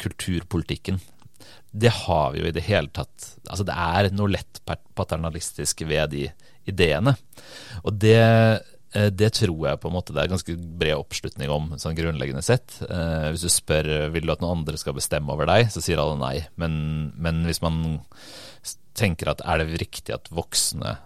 kulturpolitikken, 0.00 1.00
det 1.74 1.90
har 1.90 2.32
vi 2.32 2.42
jo 2.42 2.48
i 2.48 2.54
det 2.54 2.62
hele 2.68 2.90
tatt 2.94 3.32
Altså, 3.50 3.64
det 3.66 3.74
er 3.74 4.12
noe 4.14 4.30
lett 4.32 4.60
paternalistisk 4.96 5.82
ved 5.84 6.14
de 6.14 6.28
ideene. 6.70 7.12
Og 7.82 7.98
det, 8.00 8.16
eh, 8.96 9.10
det 9.12 9.34
tror 9.36 9.66
jeg 9.68 9.80
på 9.82 9.90
en 9.90 9.96
måte 9.96 10.14
det 10.16 10.22
er 10.22 10.30
ganske 10.32 10.54
bred 10.80 10.96
oppslutning 10.96 11.52
om, 11.52 11.74
sånn 11.76 11.98
grunnleggende 11.98 12.44
sett. 12.46 12.78
Eh, 12.86 13.26
hvis 13.34 13.44
du 13.44 13.50
spør 13.52 13.90
vil 14.14 14.24
du 14.24 14.32
at 14.32 14.40
noen 14.40 14.62
andre 14.62 14.80
skal 14.80 14.96
bestemme 14.96 15.34
over 15.34 15.50
deg, 15.50 15.68
så 15.74 15.82
sier 15.84 16.00
alle 16.00 16.16
nei. 16.22 16.38
Men, 16.56 17.12
men 17.20 17.42
hvis 17.44 17.60
man 17.64 17.98
tenker 18.96 19.34
at 19.34 19.42
er 19.44 19.60
det 19.60 19.82
riktig 19.82 20.14
at 20.16 20.30
voksne 20.32 20.96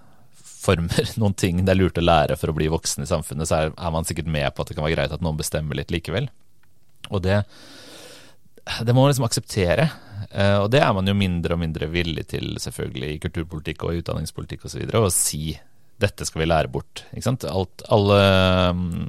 former 0.59 1.11
noen 1.21 1.37
ting 1.39 1.65
det 1.65 1.75
er 1.75 1.81
lurt 1.81 1.99
å 2.01 2.05
lære 2.05 2.37
for 2.39 2.53
å 2.53 2.57
bli 2.57 2.71
voksen 2.71 3.05
i 3.05 3.11
samfunnet, 3.11 3.49
så 3.49 3.63
er, 3.63 3.75
er, 3.75 3.95
man 3.95 4.07
sikkert 4.09 4.31
med 4.31 4.53
på 4.53 4.63
at 4.63 4.71
det 4.71 4.79
kan 4.79 4.87
være 4.87 4.99
greit 4.99 5.17
at 5.17 5.25
noen 5.25 5.41
bestemmer 5.41 5.79
litt 5.79 5.95
likevel. 5.95 6.31
Og 7.09 7.23
det, 7.25 7.43
det 8.85 8.95
må 8.95 9.03
man 9.03 9.13
liksom 9.13 9.27
akseptere. 9.29 9.89
Uh, 10.29 10.65
og 10.65 10.69
det 10.75 10.83
er 10.85 10.93
man 10.97 11.09
jo 11.09 11.17
mindre 11.17 11.57
og 11.57 11.63
mindre 11.63 11.89
villig 11.93 12.27
til, 12.35 12.55
selvfølgelig, 12.61 13.11
i 13.15 13.21
kulturpolitikk 13.23 13.85
og 13.87 13.95
i 13.95 14.03
utdanningspolitikk 14.03 14.67
osv., 14.69 14.85
å 14.99 15.11
si 15.13 15.57
dette 15.99 16.27
skal 16.29 16.45
vi 16.45 16.49
lære 16.49 16.71
bort. 16.71 17.03
Alt, 17.19 17.83
alle, 17.91 18.19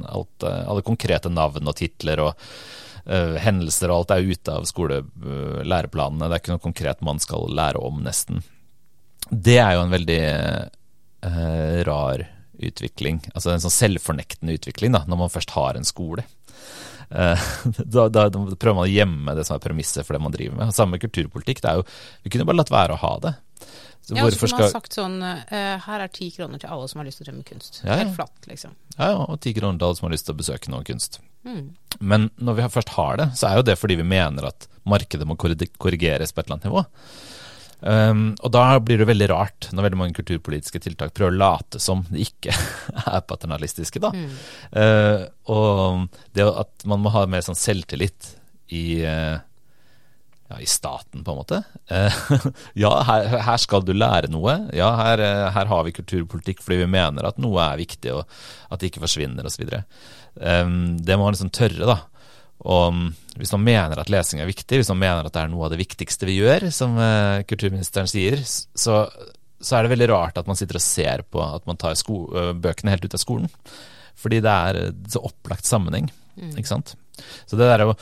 alt, 0.10 0.46
alle 0.46 0.86
konkrete 0.86 1.30
navn 1.30 1.70
og 1.70 1.78
titler 1.78 2.24
og 2.24 2.32
uh, 3.06 3.36
hendelser 3.42 3.92
og 3.92 4.00
alt 4.00 4.16
er 4.16 4.32
ute 4.32 4.56
av 4.56 4.66
skolelæreplanene. 4.70 6.26
Det 6.26 6.38
er 6.38 6.44
ikke 6.44 6.56
noe 6.56 6.66
konkret 6.66 7.06
man 7.06 7.22
skal 7.22 7.46
lære 7.54 7.84
om, 7.84 8.02
nesten. 8.06 8.42
Det 9.30 9.60
er 9.62 9.76
jo 9.76 9.86
en 9.86 9.94
veldig 9.94 10.22
uh, 11.28 11.80
rar 11.86 12.26
utvikling. 12.60 13.22
Altså 13.36 13.54
en 13.54 13.64
sånn 13.64 13.76
selvfornektende 13.76 14.58
utvikling, 14.58 14.96
da, 14.96 15.06
når 15.08 15.24
man 15.24 15.34
først 15.34 15.54
har 15.56 15.78
en 15.78 15.88
skole. 15.88 16.26
Uh, 17.10 17.50
da, 17.96 18.08
da, 18.14 18.28
prøver 18.30 18.78
man 18.78 18.86
å 18.86 18.92
gjemme 18.92 19.36
det 19.38 19.46
som 19.48 19.58
er 19.58 19.64
premisset 19.64 20.06
for 20.06 20.16
det 20.16 20.24
man 20.24 20.34
driver 20.36 20.60
med. 20.60 20.74
Samme 20.76 21.02
kulturpolitikk. 21.02 21.64
det 21.64 21.72
er 21.72 21.82
jo, 21.82 21.88
Vi 22.26 22.34
kunne 22.34 22.48
bare 22.50 22.62
latt 22.62 22.74
være 22.74 22.98
å 22.98 23.02
ha 23.02 23.14
det. 23.26 23.36
Så 24.10 24.16
ja, 24.16 24.26
så 24.32 24.40
kunne 24.42 24.62
man 24.64 24.72
sagt 24.72 24.96
sånn 24.96 25.18
uh, 25.22 25.42
Her 25.86 26.02
er 26.02 26.10
ti 26.10 26.30
kroner 26.34 26.62
til 26.62 26.72
alle 26.74 26.88
som 26.90 27.02
har 27.02 27.06
lyst 27.06 27.20
til 27.20 27.28
å 27.28 27.30
drive 27.30 27.42
med 27.42 27.50
kunst. 27.50 27.82
Ja, 27.84 27.98
Helt 28.00 28.16
flatt, 28.16 28.38
liksom. 28.50 28.78
Ja, 28.96 29.12
ja, 29.12 29.26
og 29.26 29.42
ti 29.44 29.54
kroner 29.58 29.78
til 29.78 29.90
alle 29.90 30.00
som 30.00 30.08
har 30.08 30.16
lyst 30.16 30.30
til 30.30 30.38
å 30.38 30.40
besøke 30.40 30.74
noe 30.74 30.86
kunst. 30.88 31.20
Mm. 31.46 31.66
Men 32.00 32.30
når 32.38 32.58
vi 32.58 32.70
først 32.74 32.96
har 32.96 33.20
det, 33.22 33.30
så 33.40 33.50
er 33.50 33.60
jo 33.60 33.68
det 33.70 33.78
fordi 33.80 34.00
vi 34.00 34.08
mener 34.08 34.50
at 34.50 34.70
markedet 34.90 35.28
må 35.28 35.38
korrigeres 35.38 36.34
på 36.34 36.42
et 36.42 36.48
eller 36.48 36.58
annet 36.58 36.70
nivå. 36.70 36.84
Um, 37.80 38.34
og 38.44 38.52
da 38.52 38.64
blir 38.84 39.00
det 39.00 39.08
veldig 39.08 39.28
rart 39.32 39.70
når 39.72 39.86
veldig 39.86 40.00
mange 40.02 40.18
kulturpolitiske 40.18 40.82
tiltak 40.84 41.14
prøver 41.16 41.32
å 41.32 41.40
late 41.40 41.80
som 41.80 42.02
de 42.10 42.26
ikke 42.26 42.52
er 43.16 43.22
paternalistiske, 43.28 44.02
da. 44.04 44.12
Mm. 44.12 44.34
Uh, 44.76 45.22
og 45.54 46.26
det 46.36 46.48
at 46.50 46.90
man 46.90 47.04
må 47.04 47.14
ha 47.16 47.24
mer 47.30 47.46
sånn 47.46 47.60
selvtillit 47.60 48.34
i, 48.76 49.00
uh, 49.08 49.40
ja, 50.52 50.60
i 50.60 50.68
staten, 50.70 51.24
på 51.24 51.32
en 51.32 51.40
måte. 51.40 51.62
Uh, 51.88 52.20
ja, 52.84 52.92
her, 53.08 53.32
her, 53.48 53.64
skal 53.64 53.88
du 53.88 53.96
lære 53.96 54.32
noe. 54.34 54.60
Ja, 54.76 54.92
her, 55.00 55.24
her, 55.56 55.72
har 55.72 55.88
vi 55.88 55.96
kulturpolitikk 55.96 56.64
fordi 56.66 56.84
vi 56.84 56.94
mener 57.00 57.32
at 57.32 57.40
noe 57.40 57.64
er 57.64 57.80
viktig, 57.80 58.12
og 58.18 58.28
at 58.70 58.82
det 58.82 58.92
ikke 58.92 59.06
forsvinner, 59.08 59.48
osv. 59.48 59.72
Um, 60.36 60.98
det 61.00 61.16
må 61.16 61.30
man 61.30 61.38
liksom 61.38 61.56
tørre, 61.56 61.88
da. 61.88 62.02
Og 62.68 62.96
hvis 63.40 63.54
man 63.56 63.64
mener 63.64 64.00
at 64.02 64.10
lesing 64.12 64.42
er 64.44 64.50
viktig, 64.50 64.82
hvis 64.82 64.92
man 64.92 65.00
mener 65.00 65.28
at 65.28 65.36
det 65.36 65.44
er 65.46 65.52
noe 65.52 65.68
av 65.68 65.72
det 65.74 65.80
viktigste 65.80 66.28
vi 66.28 66.40
gjør, 66.42 66.68
som 66.76 66.98
uh, 67.00 67.40
kulturministeren 67.48 68.10
sier, 68.10 68.42
så, 68.44 69.06
så, 69.60 69.78
er 69.78 69.86
det 69.86 69.94
veldig 69.94 70.10
rart 70.12 70.42
at 70.42 70.50
man 70.50 70.60
sitter 70.60 70.80
og 70.80 70.84
ser 70.84 71.24
på 71.32 71.44
at 71.44 71.64
man 71.70 71.80
tar 71.80 71.96
uh, 71.96 72.52
bøkene 72.52 72.92
helt 72.92 73.08
ut 73.08 73.16
av 73.16 73.24
skolen. 73.24 73.48
Fordi 74.20 74.42
det 74.44 74.58
er 74.72 74.82
uh, 74.90 74.92
så 75.08 75.24
opplagt 75.32 75.70
sammenheng, 75.70 76.12
mm. 76.36 76.58
ikke 76.60 76.74
sant. 76.74 76.98
Så 77.48 77.56
det 77.56 77.70
der 77.70 77.80
er 77.80 77.92
jo 77.92 77.98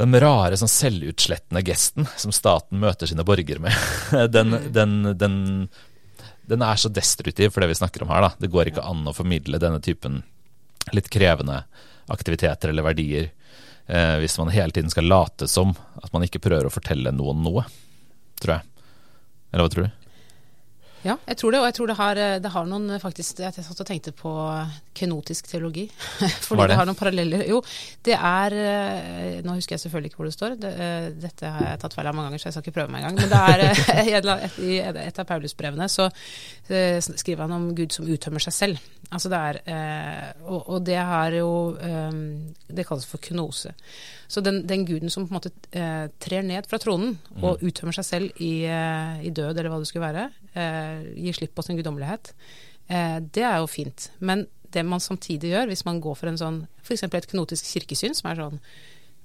den 0.00 0.16
rare, 0.22 0.56
sånn 0.56 0.70
selvutslettende 0.72 1.62
gesten 1.66 2.08
som 2.18 2.32
staten 2.32 2.80
møter 2.80 3.06
sine 3.06 3.26
borgere 3.26 3.62
med, 3.62 3.76
den, 4.34 4.54
mm. 4.56 4.68
den, 4.74 5.00
den, 5.20 5.40
den, 6.48 6.64
er 6.64 6.80
så 6.80 6.90
destruktiv 6.90 7.52
for 7.54 7.62
det 7.62 7.70
vi 7.70 7.78
snakker 7.78 8.02
om 8.02 8.10
her. 8.10 8.26
Da. 8.26 8.34
Det 8.40 8.50
går 8.50 8.72
ikke 8.72 8.86
an 8.88 9.06
å 9.06 9.14
formidle 9.14 9.62
denne 9.62 9.78
typen 9.84 10.24
litt 10.96 11.10
krevende 11.12 11.62
aktiviteter 12.10 12.72
eller 12.72 12.88
verdier 12.88 13.28
eh, 13.90 14.16
hvis 14.22 14.38
man 14.40 14.52
hele 14.54 14.74
tiden 14.74 14.92
skal 14.92 15.08
late 15.10 15.48
som 15.50 15.74
at 16.00 16.12
man 16.14 16.24
ikke 16.26 16.42
prøver 16.42 16.68
å 16.68 16.72
fortelle 16.72 17.12
noen 17.14 17.42
noe, 17.44 17.66
tror 18.40 18.58
jeg. 18.58 18.86
Eller 19.50 19.66
hva 19.66 19.72
tror 19.74 19.88
du? 19.88 20.09
Ja, 21.06 21.16
jeg 21.26 21.38
tror 21.40 21.54
det. 21.54 21.60
Og 21.62 21.66
jeg 21.68 21.76
tror 21.78 21.90
det 21.90 21.96
har, 21.96 22.20
det 22.44 22.52
har 22.52 22.66
noen 22.68 23.00
faktisk 23.00 23.40
Jeg 23.40 23.54
satt 23.56 23.80
og 23.80 23.88
tenkte 23.88 24.12
på 24.16 24.32
kenotisk 24.96 25.48
teologi. 25.48 25.86
Fordi 26.46 26.62
det? 26.62 26.68
det? 26.72 26.76
har 26.80 26.88
noen 26.88 26.98
paralleller. 26.98 27.44
Jo, 27.48 27.62
det 28.04 28.16
er 28.16 28.56
eh, 28.60 29.40
Nå 29.46 29.56
husker 29.56 29.76
jeg 29.76 29.84
selvfølgelig 29.86 30.12
ikke 30.12 30.20
hvor 30.20 30.28
det 30.28 30.36
står. 30.36 30.58
Det, 30.60 30.72
eh, 30.86 31.08
dette 31.24 31.54
har 31.56 31.72
jeg 31.72 31.82
tatt 31.84 31.96
feil 31.96 32.10
av 32.10 32.16
mange 32.18 32.30
ganger, 32.30 32.42
så 32.42 32.50
jeg 32.50 32.56
skal 32.58 32.66
ikke 32.66 32.76
prøve 32.78 32.94
meg 32.94 33.06
engang. 33.06 33.20
Men 33.20 33.32
det 33.32 33.42
er 33.48 34.46
i 34.70 34.78
et, 34.84 35.22
av 35.22 35.28
Paulusbrevene 35.28 35.88
så 35.90 36.10
skriver 36.68 37.46
han 37.46 37.56
om 37.56 37.68
Gud 37.78 37.96
som 37.96 38.08
uttømmer 38.10 38.44
seg 38.44 38.56
selv. 38.56 38.88
Altså 39.10 39.30
det 39.32 39.38
er 39.40 40.36
og, 40.44 40.68
og 40.70 40.84
det 40.86 41.00
har 41.00 41.34
jo 41.34 41.50
Det 42.68 42.84
kalles 42.86 43.08
for 43.08 43.22
knose. 43.24 43.72
Så 44.30 44.40
den, 44.40 44.62
den, 44.68 44.86
guden 44.86 45.10
som 45.10 45.24
på 45.26 45.34
en 45.34 45.40
måte 45.40 45.50
eh, 45.74 46.06
trer 46.22 46.44
ned 46.46 46.68
fra 46.70 46.78
tronen 46.78 47.16
mm. 47.18 47.42
og 47.42 47.64
uttømmer 47.66 47.96
seg 47.96 48.06
selv 48.06 48.38
i, 48.38 48.62
eh, 48.62 49.24
i, 49.26 49.32
død, 49.34 49.58
eller 49.58 49.72
hva 49.72 49.80
det 49.82 49.88
skulle 49.90 50.06
være, 50.06 50.28
gir 51.16 51.36
slipp 51.36 51.54
på 51.56 51.64
sin 51.66 51.78
guddommelighet, 51.78 52.32
eh, 52.88 53.18
det 53.20 53.44
er 53.46 53.60
jo 53.62 53.70
fint. 53.70 54.10
Men 54.18 54.46
det 54.74 54.84
man 54.86 55.02
samtidig 55.02 55.52
gjør, 55.52 55.70
hvis 55.70 55.84
man 55.88 56.00
går 56.02 56.16
for 56.18 56.30
en 56.30 56.40
sånn 56.40 56.62
f.eks. 56.82 57.04
et 57.08 57.30
knotisk 57.32 57.68
kirkesyn, 57.72 58.14
som 58.14 58.30
er 58.30 58.38
sånn 58.38 58.60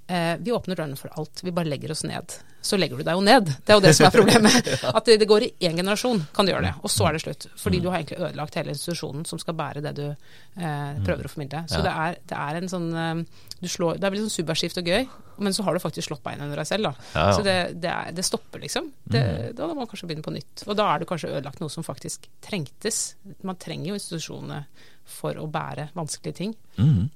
eh, 0.09 0.35
Vi 0.41 0.53
åpner 0.55 0.77
dørene 0.77 0.99
for 0.99 1.13
alt, 1.19 1.43
vi 1.45 1.53
bare 1.53 1.69
legger 1.69 1.93
oss 1.93 2.05
ned. 2.07 2.39
Så 2.65 2.79
legger 2.81 2.97
du 2.97 3.05
deg 3.05 3.17
jo 3.17 3.23
ned. 3.25 3.49
Det 3.61 3.73
er 3.73 3.77
jo 3.77 3.83
det 3.83 3.93
som 3.97 4.07
er 4.07 4.15
problemet. 4.19 4.69
At 4.89 5.05
det, 5.05 5.27
går 5.29 5.45
i 5.45 5.51
én 5.69 5.77
generasjon, 5.77 6.23
kan 6.33 6.47
du 6.47 6.51
gjøre 6.53 6.65
det. 6.65 6.73
Og 6.81 6.91
så 6.91 7.05
er 7.07 7.17
det 7.17 7.21
slutt. 7.21 7.47
Fordi 7.61 7.81
du 7.83 7.91
har 7.91 7.99
egentlig 7.99 8.17
ødelagt 8.23 8.57
hele 8.59 8.73
institusjonen 8.73 9.27
som 9.29 9.41
skal 9.41 9.57
bære 9.59 9.83
det 9.85 9.93
du 9.99 10.05
eh, 10.07 10.95
prøver 11.05 11.27
å 11.27 11.31
formidle. 11.31 11.65
Så 11.69 11.83
det, 11.85 11.93
er, 11.93 12.17
det, 12.25 12.39
er, 12.39 12.59
en 12.59 12.71
sånn 12.71 12.89
eh, 13.03 13.45
du 13.61 13.69
slår, 13.69 13.99
Det 14.01 14.07
er 14.07 14.15
veldig 14.15 14.25
sånn 14.25 14.35
subversivt 14.39 14.81
og 14.81 14.89
gøy, 14.91 15.05
men 15.45 15.55
så 15.55 15.65
har 15.67 15.75
du 15.75 15.83
faktisk 15.83 16.09
slått 16.09 16.23
beina 16.25 16.47
under 16.47 16.61
deg 16.61 16.69
selv. 16.69 16.89
Da. 16.89 17.27
Så 17.37 17.45
det, 17.45 17.55
det, 17.83 17.91
er, 17.91 18.11
det, 18.15 18.25
stopper, 18.25 18.63
liksom. 18.63 18.89
Det, 19.03 19.21
mm. 19.21 19.55
Da 19.59 19.69
må 19.69 19.77
man 19.81 19.91
kanskje 19.91 20.09
begynne 20.09 20.25
på 20.25 20.33
nytt. 20.33 20.65
Og 20.65 20.77
da 20.79 20.89
er 20.93 21.01
du 21.01 21.09
kanskje 21.09 21.33
ødelagt 21.35 21.61
noe 21.63 21.73
som 21.73 21.85
faktisk 21.85 22.29
trengtes. 22.45 23.05
Man 23.45 23.59
trenger 23.61 23.91
jo 23.91 23.99
institusjonene 23.99 24.63
for 25.05 25.37
å 25.39 25.47
bære 25.51 25.89
vanskelige 25.97 26.37
ting. 26.39 26.53
Mm. 26.77 27.09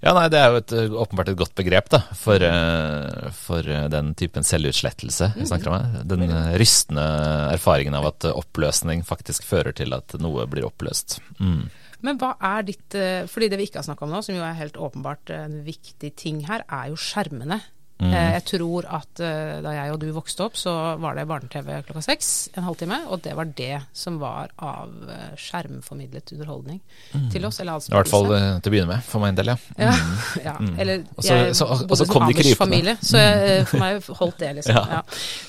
Ja, 0.00 0.12
nei, 0.14 0.28
Det 0.30 0.38
er 0.38 0.52
jo 0.52 0.60
et, 0.60 0.74
åpenbart 1.02 1.32
et 1.32 1.38
godt 1.38 1.54
begrep 1.58 1.90
da, 1.92 2.00
for, 2.16 2.42
uh, 2.42 3.28
for 3.34 3.66
den 3.92 4.12
typen 4.18 4.46
selvutslettelse 4.46 5.32
vi 5.36 5.48
snakker 5.48 5.72
om. 5.74 5.98
Den 6.08 6.26
rystende 6.60 7.06
erfaringen 7.52 7.96
av 7.98 8.10
at 8.12 8.28
oppløsning 8.30 9.02
faktisk 9.06 9.46
fører 9.48 9.74
til 9.76 9.96
at 9.96 10.14
noe 10.22 10.46
blir 10.50 10.68
oppløst. 10.68 11.18
Mm. 11.40 11.66
Men 12.06 12.20
hva 12.20 12.36
er 12.46 12.62
ditt 12.62 12.94
fordi 13.26 13.48
det 13.50 13.58
vi 13.58 13.66
ikke 13.66 13.80
har 13.80 13.88
snakka 13.88 14.06
om 14.06 14.12
nå, 14.14 14.22
som 14.22 14.36
jo 14.36 14.44
er 14.46 14.54
helt 14.60 14.78
åpenbart 14.78 15.32
en 15.34 15.58
viktig 15.66 16.12
ting 16.20 16.44
her, 16.46 16.62
er 16.70 16.92
jo 16.92 17.00
skjermene 17.00 17.58
Mm. 17.98 18.12
Jeg 18.14 18.42
tror 18.46 18.86
at 18.94 19.18
da 19.18 19.72
jeg 19.74 19.90
og 19.90 19.98
du 19.98 20.06
vokste 20.14 20.44
opp, 20.44 20.58
så 20.58 20.72
var 21.02 21.16
det 21.18 21.24
barne-TV 21.26 21.80
klokka 21.88 22.02
seks 22.06 22.28
en 22.54 22.66
halvtime. 22.66 23.00
Og 23.10 23.24
det 23.24 23.34
var 23.34 23.50
det 23.58 23.80
som 23.96 24.20
var 24.22 24.52
av 24.62 24.92
skjermformidlet 25.40 26.30
underholdning 26.36 26.78
mm. 27.12 27.28
til 27.34 27.48
oss. 27.48 27.58
Eller 27.58 27.82
I 27.82 27.96
hvert 27.96 28.12
fall 28.12 28.28
til 28.30 28.70
å 28.70 28.74
begynne 28.74 28.92
med, 28.92 29.02
for 29.06 29.24
meg 29.24 29.34
en 29.34 29.40
del, 29.40 29.50
ja. 29.50 29.58
ja, 29.88 29.96
ja. 30.48 30.54
Mm. 30.60 30.76
Eller 30.78 31.02
jeg 31.26 31.56
bodde 31.58 31.98
som 32.04 32.22
Amers-familie, 32.28 32.98
så 33.02 33.24
jeg, 33.24 33.66
for 33.70 33.82
meg 33.82 34.12
holdt 34.22 34.38
det, 34.44 34.52
liksom. 34.60 34.78
Ja. 34.88 35.02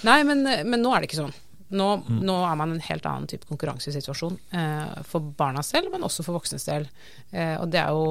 Nei, 0.08 0.18
men, 0.28 0.44
men 0.44 0.82
nå 0.84 0.92
er 0.94 1.04
det 1.04 1.10
ikke 1.10 1.22
sånn. 1.22 1.38
Nå, 1.70 1.88
mm. 2.02 2.22
nå, 2.26 2.36
er 2.50 2.56
man 2.58 2.72
en 2.74 2.82
helt 2.82 3.06
annen 3.06 3.28
type 3.30 3.46
konkurransesituasjon 3.50 4.40
eh, 4.58 5.02
for 5.06 5.34
barna 5.38 5.62
selv, 5.66 5.92
men 5.94 6.06
også 6.06 6.26
for 6.26 6.40
voksnes 6.40 6.66
del. 6.66 6.88
Eh, 7.30 7.56
og 7.60 7.70
det 7.70 7.84
er 7.84 7.94
jo 7.94 8.08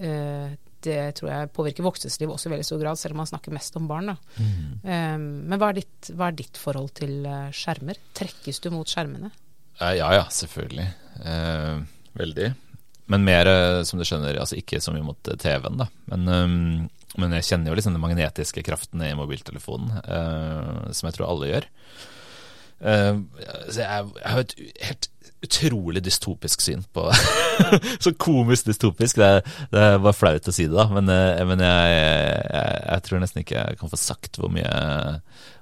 eh, 0.00 0.54
Det 0.84 0.98
tror 1.18 1.30
jeg 1.30 1.52
påvirker 1.56 1.86
voksnes 1.86 2.18
liv 2.20 2.32
også 2.32 2.50
i 2.50 2.54
veldig 2.54 2.66
stor 2.68 2.82
grad, 2.82 3.00
selv 3.00 3.16
om 3.16 3.22
man 3.22 3.30
snakker 3.30 3.54
mest 3.54 3.78
om 3.80 3.86
barn. 3.90 4.12
Mm. 4.36 4.58
Um, 4.82 5.24
men 5.50 5.60
hva 5.60 5.70
er, 5.72 5.80
ditt, 5.80 6.10
hva 6.12 6.28
er, 6.28 6.36
ditt, 6.38 6.60
forhold 6.60 6.92
til 7.00 7.24
eh, 7.28 7.48
skjermer? 7.54 8.00
Trekkes 8.16 8.60
du 8.64 8.70
mot 8.74 8.90
skjermene? 8.90 9.32
Eh, 9.80 9.96
ja 10.00 10.10
ja, 10.14 10.26
selvfølgelig. 10.30 10.88
veldig. 12.14 12.50
Men 13.12 13.24
mer, 13.26 13.48
som 13.84 14.00
du 14.00 14.04
skjønner, 14.06 14.38
altså 14.40 14.56
ikke 14.56 14.80
så 14.80 14.92
mye 14.94 15.04
mot 15.04 15.18
TV-en, 15.20 15.80
da. 15.82 15.88
Men, 16.12 16.28
um, 16.28 17.14
men, 17.20 17.36
jeg 17.38 17.48
kjenner 17.50 17.70
jo 17.70 17.78
liksom 17.78 17.96
den 17.96 18.02
magnetiske 18.02 18.64
kraften 18.66 19.02
i 19.04 19.12
mobiltelefonen, 19.16 20.00
som 20.96 21.08
jeg 21.08 21.16
tror 21.16 21.28
alle 21.28 21.50
gjør. 21.52 21.68
Uh, 22.82 23.22
jeg, 23.70 23.84
jeg 23.84 24.30
har 24.30 24.42
et 24.44 24.54
helt 24.88 25.10
utrolig 25.44 26.00
dystopisk 26.04 26.62
syn 26.64 26.86
på 26.96 27.04
Så 28.04 28.14
komisk 28.16 28.68
dystopisk. 28.70 29.20
Det, 29.20 29.44
det 29.72 29.84
bare 30.00 30.16
flaut 30.16 30.48
å 30.48 30.54
si 30.54 30.66
det, 30.68 30.76
da. 30.76 30.88
Men, 30.92 31.10
uh, 31.10 31.44
men 31.48 31.64
jeg, 31.64 31.94
jeg, 31.94 32.82
jeg, 32.88 33.06
tror 33.06 33.22
nesten 33.22 33.44
ikke 33.44 33.60
jeg 33.60 33.80
kan 33.80 33.92
få 33.92 34.00
sagt 34.00 34.40
hvor 34.40 34.52
mye 34.52 34.74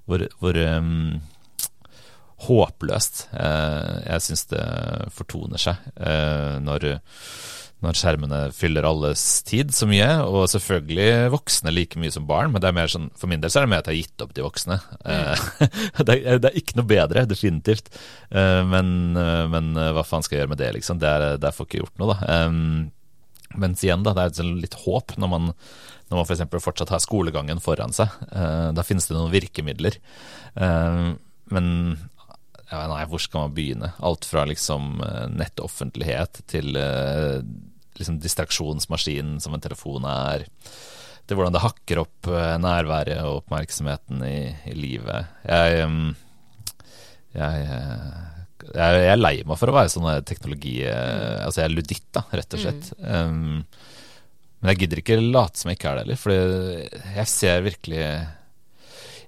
Hvor, 0.07 0.27
hvor 0.41 0.59
um, 0.59 1.21
håpløst 2.43 3.29
uh, 3.37 4.03
jeg 4.03 4.25
syns 4.27 4.49
det 4.51 4.65
fortoner 5.15 5.63
seg 5.63 5.85
når 6.67 6.89
når 7.83 7.99
skjermene 7.99 8.41
fyller 8.55 8.87
alles 8.87 9.23
tid 9.47 9.73
så 9.75 9.89
mye, 9.91 10.07
og 10.23 10.47
selvfølgelig 10.53 11.33
voksne 11.35 11.73
like 11.75 11.99
mye 11.99 12.13
som 12.15 12.29
barn, 12.29 12.53
men 12.55 12.63
det 12.63 12.71
er 12.71 12.77
mer 12.77 12.91
sånn, 12.91 13.09
for 13.19 13.31
min 13.31 13.43
del 13.43 13.51
så 13.51 13.61
er 13.61 13.67
det 13.67 13.73
mer 13.73 13.83
at 13.83 13.89
jeg 13.91 13.97
har 13.97 14.05
gitt 14.07 14.25
opp 14.25 14.35
de 14.37 14.45
voksne. 14.45 14.79
Mm. 15.03 15.47
det, 16.07 16.15
er, 16.15 16.39
det, 16.39 16.51
er, 16.53 16.59
ikke 16.61 16.79
noe 16.79 16.91
bedre, 16.93 17.25
definitivt, 17.27 17.91
eh, 18.31 18.61
men, 18.71 18.93
eh, 19.19 19.47
men, 19.51 19.73
hva 19.75 20.05
faen 20.07 20.23
skal 20.23 20.39
jeg 20.39 20.45
gjøre 20.45 20.53
med 20.55 20.63
det, 20.63 20.69
liksom? 20.79 21.01
Det 21.03 21.11
er, 21.11 21.27
det 21.43 21.49
er 21.49 21.57
for 21.57 21.67
ikke 21.67 21.83
gjort 21.83 21.99
noe, 22.03 22.15
da. 22.15 22.39
Mens 23.63 23.83
igjen, 23.85 24.07
da, 24.07 24.15
det 24.17 24.25
er 24.25 24.39
sånn 24.39 24.55
litt 24.63 24.79
håp 24.85 25.17
når 25.21 25.29
man, 25.29 25.51
når 26.09 26.21
man 26.21 26.25
f.eks. 26.25 26.47
For 26.55 26.69
fortsatt 26.71 26.95
har 26.95 27.03
skolegangen 27.05 27.59
foran 27.61 27.93
seg. 27.93 28.15
Da 28.33 28.85
finnes 28.87 29.05
det 29.11 29.13
noen 29.13 29.29
virkemidler. 29.35 29.99
Men 30.57 31.67
ja, 32.71 32.87
nei, 32.89 33.03
hvor 33.11 33.21
skal 33.21 33.45
man 33.45 33.59
begynne? 33.59 33.91
Alt 34.01 34.25
fra 34.25 34.47
liksom 34.49 35.03
nettoffentlighet 35.37 36.41
til 36.49 36.73
liksom 38.03 38.19
distraksjonsmaskinen 38.23 39.39
som 39.43 39.55
en 39.57 39.65
telefon 39.65 40.05
er. 40.09 40.47
Det 41.23 41.35
er 41.35 41.39
hvordan 41.39 41.55
det 41.55 41.63
hakker 41.63 42.03
opp 42.03 42.29
eh, 42.29 42.57
nærværet 42.61 43.23
og 43.23 43.43
oppmerksomheten 43.43 44.25
i, 44.27 44.39
i 44.69 44.75
livet. 44.77 45.31
Jeg, 45.47 45.87
jeg, 47.39 47.65
jeg, 47.65 48.19
jeg, 48.75 49.07
er 49.15 49.21
lei 49.21 49.37
meg 49.47 49.59
for 49.61 49.71
å 49.71 49.77
være 49.79 49.95
sånn 49.95 50.11
teknologi... 50.29 50.81
Eh, 50.85 51.41
altså 51.47 51.63
jeg 51.63 51.71
er 51.71 51.77
luditt, 51.79 52.09
da, 52.15 52.27
rett 52.35 52.59
og 52.59 52.65
slett. 52.67 52.93
Mm. 52.99 53.17
Um, 53.17 53.99
men 54.63 54.73
jeg 54.73 54.85
gidder 54.85 55.03
ikke 55.03 55.19
late 55.19 55.59
som 55.59 55.71
jeg 55.71 55.79
ikke 55.79 55.91
er 55.91 55.99
det 55.99 56.05
heller, 56.05 56.21
for 56.23 57.11
jeg 57.17 57.31
ser 57.31 57.65
virkelig 57.65 58.03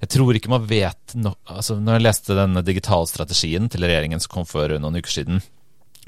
Jeg 0.05 0.11
tror 0.15 0.39
ikke 0.39 0.53
man 0.53 0.69
vet 0.71 1.15
no, 1.19 1.33
altså 1.51 1.75
Når 1.81 1.99
jeg 1.99 2.05
leste 2.05 2.37
den 2.39 2.61
digitale 2.67 3.11
strategien 3.11 3.67
til 3.67 3.83
regjeringen 3.83 4.23
som 4.23 4.31
kom 4.37 4.47
for 4.47 4.71
noen 4.79 5.01
uker 5.01 5.11
siden, 5.11 5.43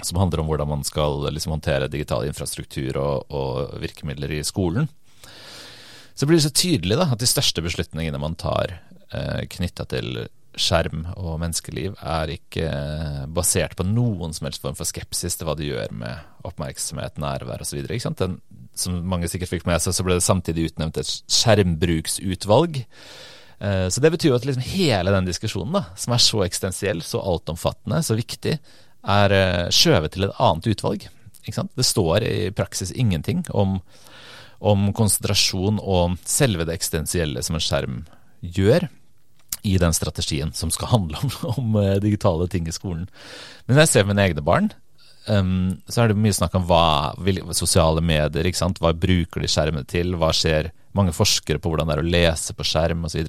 som 0.03 0.19
handler 0.21 0.43
om 0.43 0.51
hvordan 0.51 0.69
man 0.69 0.85
skal 0.85 1.25
liksom, 1.31 1.55
håndtere 1.57 1.91
digital 1.93 2.27
infrastruktur 2.29 2.99
og, 3.01 3.31
og, 3.33 3.77
virkemidler 3.81 4.37
i 4.37 4.45
skolen. 4.45 4.89
Så 6.17 6.29
blir 6.29 6.39
det 6.39 6.47
så 6.47 6.55
tydelig 6.55 6.99
da, 6.99 7.11
at 7.13 7.21
de 7.21 7.29
største 7.29 7.65
beslutningene 7.65 8.21
man 8.21 8.37
tar 8.41 8.79
eh, 9.13 9.45
knytta 9.53 9.89
til 9.91 10.27
skjerm 10.57 11.05
og 11.21 11.37
menneskeliv, 11.43 11.99
er 12.01 12.33
ikke 12.33 12.65
eh, 12.65 13.25
basert 13.29 13.77
på 13.77 13.85
noen 13.85 14.33
som 14.37 14.49
helst 14.49 14.63
form 14.65 14.77
for 14.79 14.89
skepsis 14.89 15.37
til 15.37 15.49
hva 15.49 15.57
det 15.59 15.69
gjør 15.69 15.93
med 16.01 16.47
oppmerksomhet, 16.49 17.21
nærvær 17.21 17.65
osv. 17.65 17.83
Som 18.77 19.01
mange 19.09 19.29
sikkert 19.33 19.53
fikk 19.53 19.69
med 19.69 19.83
seg, 19.85 19.97
så 19.97 20.05
ble 20.07 20.17
det 20.17 20.25
samtidig 20.25 20.71
utnevnt 20.71 21.01
et 21.01 21.13
skjermbruksutvalg. 21.13 22.81
Eh, 23.61 23.87
så 23.93 24.03
det 24.03 24.13
betyr 24.17 24.33
jo 24.33 24.39
at 24.39 24.49
liksom 24.49 24.65
hele 24.73 25.13
den 25.15 25.29
diskusjonen, 25.29 25.77
da, 25.77 25.85
som 26.01 26.17
er 26.17 26.25
så 26.25 26.43
eksistensiell, 26.47 27.05
så 27.05 27.21
altomfattende, 27.21 28.01
så 28.05 28.17
viktig, 28.17 28.57
er 29.07 29.35
eh, 29.35 29.69
skjøvet 29.75 30.15
til 30.15 30.27
et 30.27 30.43
annet 30.43 30.69
utvalg. 30.73 31.09
Det 31.47 31.87
står 31.87 32.27
i 32.27 32.51
praksis 32.51 32.91
ingenting 32.91 33.45
om, 33.55 33.79
om 34.59 34.89
konsentrasjon 34.97 35.79
og 35.79 36.17
selve 36.27 36.67
det 36.67 36.75
eksistensielle 36.75 37.43
som 37.47 37.59
en 37.59 37.63
skjerm 37.63 38.01
gjør 38.43 38.89
i 39.67 39.77
den 39.83 39.95
strategien 39.95 40.53
som 40.55 40.71
skal 40.75 40.91
handle 40.93 41.21
om, 41.23 41.37
om 41.57 41.79
eh, 41.83 41.95
digitale 42.03 42.49
ting 42.51 42.67
i 42.69 42.75
skolen. 42.75 43.07
Men 43.67 43.77
når 43.77 43.87
jeg 43.87 43.95
ser 43.95 44.11
mine 44.11 44.27
egne 44.27 44.45
barn, 44.47 44.71
um, 45.27 45.77
så 45.91 46.03
er 46.03 46.11
det 46.11 46.19
mye 46.21 46.35
snakk 46.37 46.55
om 46.59 46.67
hva, 46.69 47.15
sosiale 47.57 48.03
medier. 48.05 48.47
ikke 48.47 48.63
sant? 48.63 48.83
Hva 48.83 48.95
bruker 48.95 49.43
de 49.43 49.51
skjermene 49.51 49.87
til? 49.89 50.15
Hva 50.19 50.33
skjer? 50.35 50.73
Mange 50.97 51.15
forskere 51.15 51.61
på 51.61 51.71
hvordan 51.71 51.91
det 51.91 51.97
er 51.97 52.05
å 52.05 52.13
lese 52.15 52.55
på 52.57 52.67
skjerm 52.67 53.05
osv. 53.07 53.27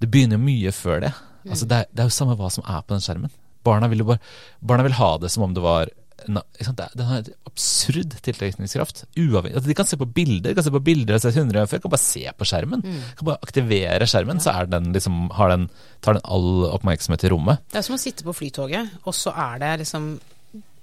Det 0.00 0.08
begynner 0.08 0.40
jo 0.40 0.46
mye 0.46 0.72
før 0.74 1.04
det. 1.04 1.12
Altså, 1.48 1.68
det, 1.68 1.76
er, 1.76 1.92
det 1.92 2.02
er 2.02 2.08
jo 2.08 2.16
samme 2.16 2.36
hva 2.36 2.50
som 2.52 2.64
er 2.66 2.80
på 2.82 2.96
den 2.96 3.04
skjermen. 3.04 3.32
Barna 3.66 3.90
vil, 3.92 4.04
bare, 4.08 4.22
barna 4.60 4.86
vil 4.86 4.96
ha 4.98 5.10
det 5.20 5.30
som 5.32 5.44
om 5.46 5.56
det 5.56 5.64
var 5.64 5.90
Den 6.26 7.06
har 7.08 7.18
en 7.18 7.28
absurd 7.48 8.16
tiltrekningskraft. 8.24 9.04
Altså, 9.16 9.66
de 9.66 9.76
kan 9.76 9.88
se 9.88 9.98
på 10.00 10.08
bilder, 10.08 10.50
de 10.50 10.56
kan 10.58 10.66
se 10.66 10.72
på 10.72 10.82
bilder 10.84 11.16
av 11.16 11.24
seg 11.24 11.38
hundre 11.40 11.60
ganger 11.60 11.70
før. 11.72 11.84
Kan 11.84 11.94
bare 11.94 12.04
se 12.04 12.24
på 12.36 12.48
skjermen. 12.48 12.82
Mm. 12.84 12.98
Kan 13.18 13.30
bare 13.30 13.40
aktivere 13.46 14.08
skjermen, 14.08 14.40
ja. 14.40 14.44
så 14.44 14.66
den 14.68 14.92
liksom, 14.96 15.22
den, 15.52 15.70
tar 16.04 16.18
den 16.18 16.28
all 16.36 16.66
oppmerksomhet 16.70 17.24
i 17.24 17.32
rommet. 17.32 17.64
Det 17.72 17.80
er 17.80 17.88
som 17.88 17.96
å 17.96 18.02
sitte 18.02 18.26
på 18.26 18.36
flytoget, 18.36 19.00
og 19.04 19.16
så 19.16 19.32
er 19.32 19.64
det 19.64 19.78
liksom 19.84 20.12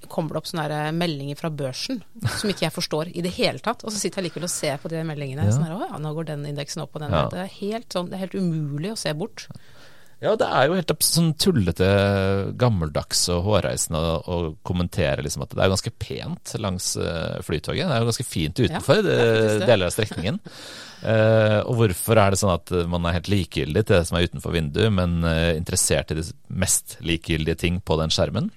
kommer 0.07 0.35
det 0.35 0.41
opp 0.41 0.49
sånne 0.49 0.91
meldinger 0.95 1.37
fra 1.39 1.49
børsen 1.53 1.99
som 2.37 2.51
ikke 2.51 2.67
jeg 2.67 2.75
forstår 2.75 3.11
i 3.17 3.23
det 3.25 3.33
hele 3.37 3.61
tatt. 3.63 3.83
Og 3.83 3.93
så 3.93 3.99
sitter 3.99 4.21
jeg 4.21 4.29
likevel 4.29 4.47
og 4.47 4.53
ser 4.53 4.77
på 4.81 4.91
de 4.91 5.01
meldingene. 5.07 5.47
Ja. 5.47 5.55
Sånn 5.55 5.65
her, 5.67 5.75
å 5.75 5.89
ja, 5.89 6.01
nå 6.01 6.13
går 6.17 6.29
den 6.31 6.45
indeksen 6.49 6.83
opp 6.85 6.95
og 6.95 7.03
den. 7.03 7.15
Ja. 7.15 7.25
Det, 7.33 7.43
er 7.43 7.57
helt 7.59 7.93
sånn, 7.93 8.11
det 8.11 8.17
er 8.17 8.25
helt 8.27 8.37
umulig 8.37 8.93
å 8.93 8.99
se 8.99 9.13
bort. 9.17 9.47
Ja, 10.17 10.31
det 10.33 10.47
er 10.49 10.65
jo 10.65 10.77
helt 10.79 10.91
sånn 11.05 11.29
tullete, 11.37 11.87
gammeldags 12.57 13.19
og 13.29 13.43
hårreisende 13.45 13.99
å, 14.01 14.37
kommentere 14.65 15.21
liksom 15.21 15.43
at 15.45 15.53
det 15.53 15.61
er 15.61 15.69
ganske 15.69 15.93
pent 16.01 16.55
langs 16.57 16.89
uh, 16.97 17.37
Flytoget. 17.45 17.85
Det 17.85 17.93
er 17.93 18.01
jo 18.01 18.09
ganske 18.09 18.25
fint 18.25 18.61
utenfor 18.63 19.01
ja, 19.03 19.05
det, 19.05 19.17
det. 19.61 19.67
deler 19.69 19.91
av 19.91 19.93
strekningen. 19.93 20.39
uh, 21.05 21.59
og 21.69 21.83
hvorfor 21.83 22.23
er 22.23 22.33
det 22.33 22.41
sånn 22.41 22.55
at 22.55 22.73
man 22.89 23.05
er 23.05 23.19
helt 23.19 23.29
likegyldig 23.29 23.85
til 23.85 23.99
det 23.99 24.03
som 24.09 24.17
er 24.17 24.25
utenfor 24.31 24.57
vinduet, 24.57 24.89
men 24.97 25.19
interessert 25.53 26.13
i 26.15 26.21
de 26.23 26.25
mest 26.65 26.97
likegyldige 27.05 27.61
ting 27.67 27.81
på 27.85 27.99
den 28.01 28.13
skjermen? 28.13 28.49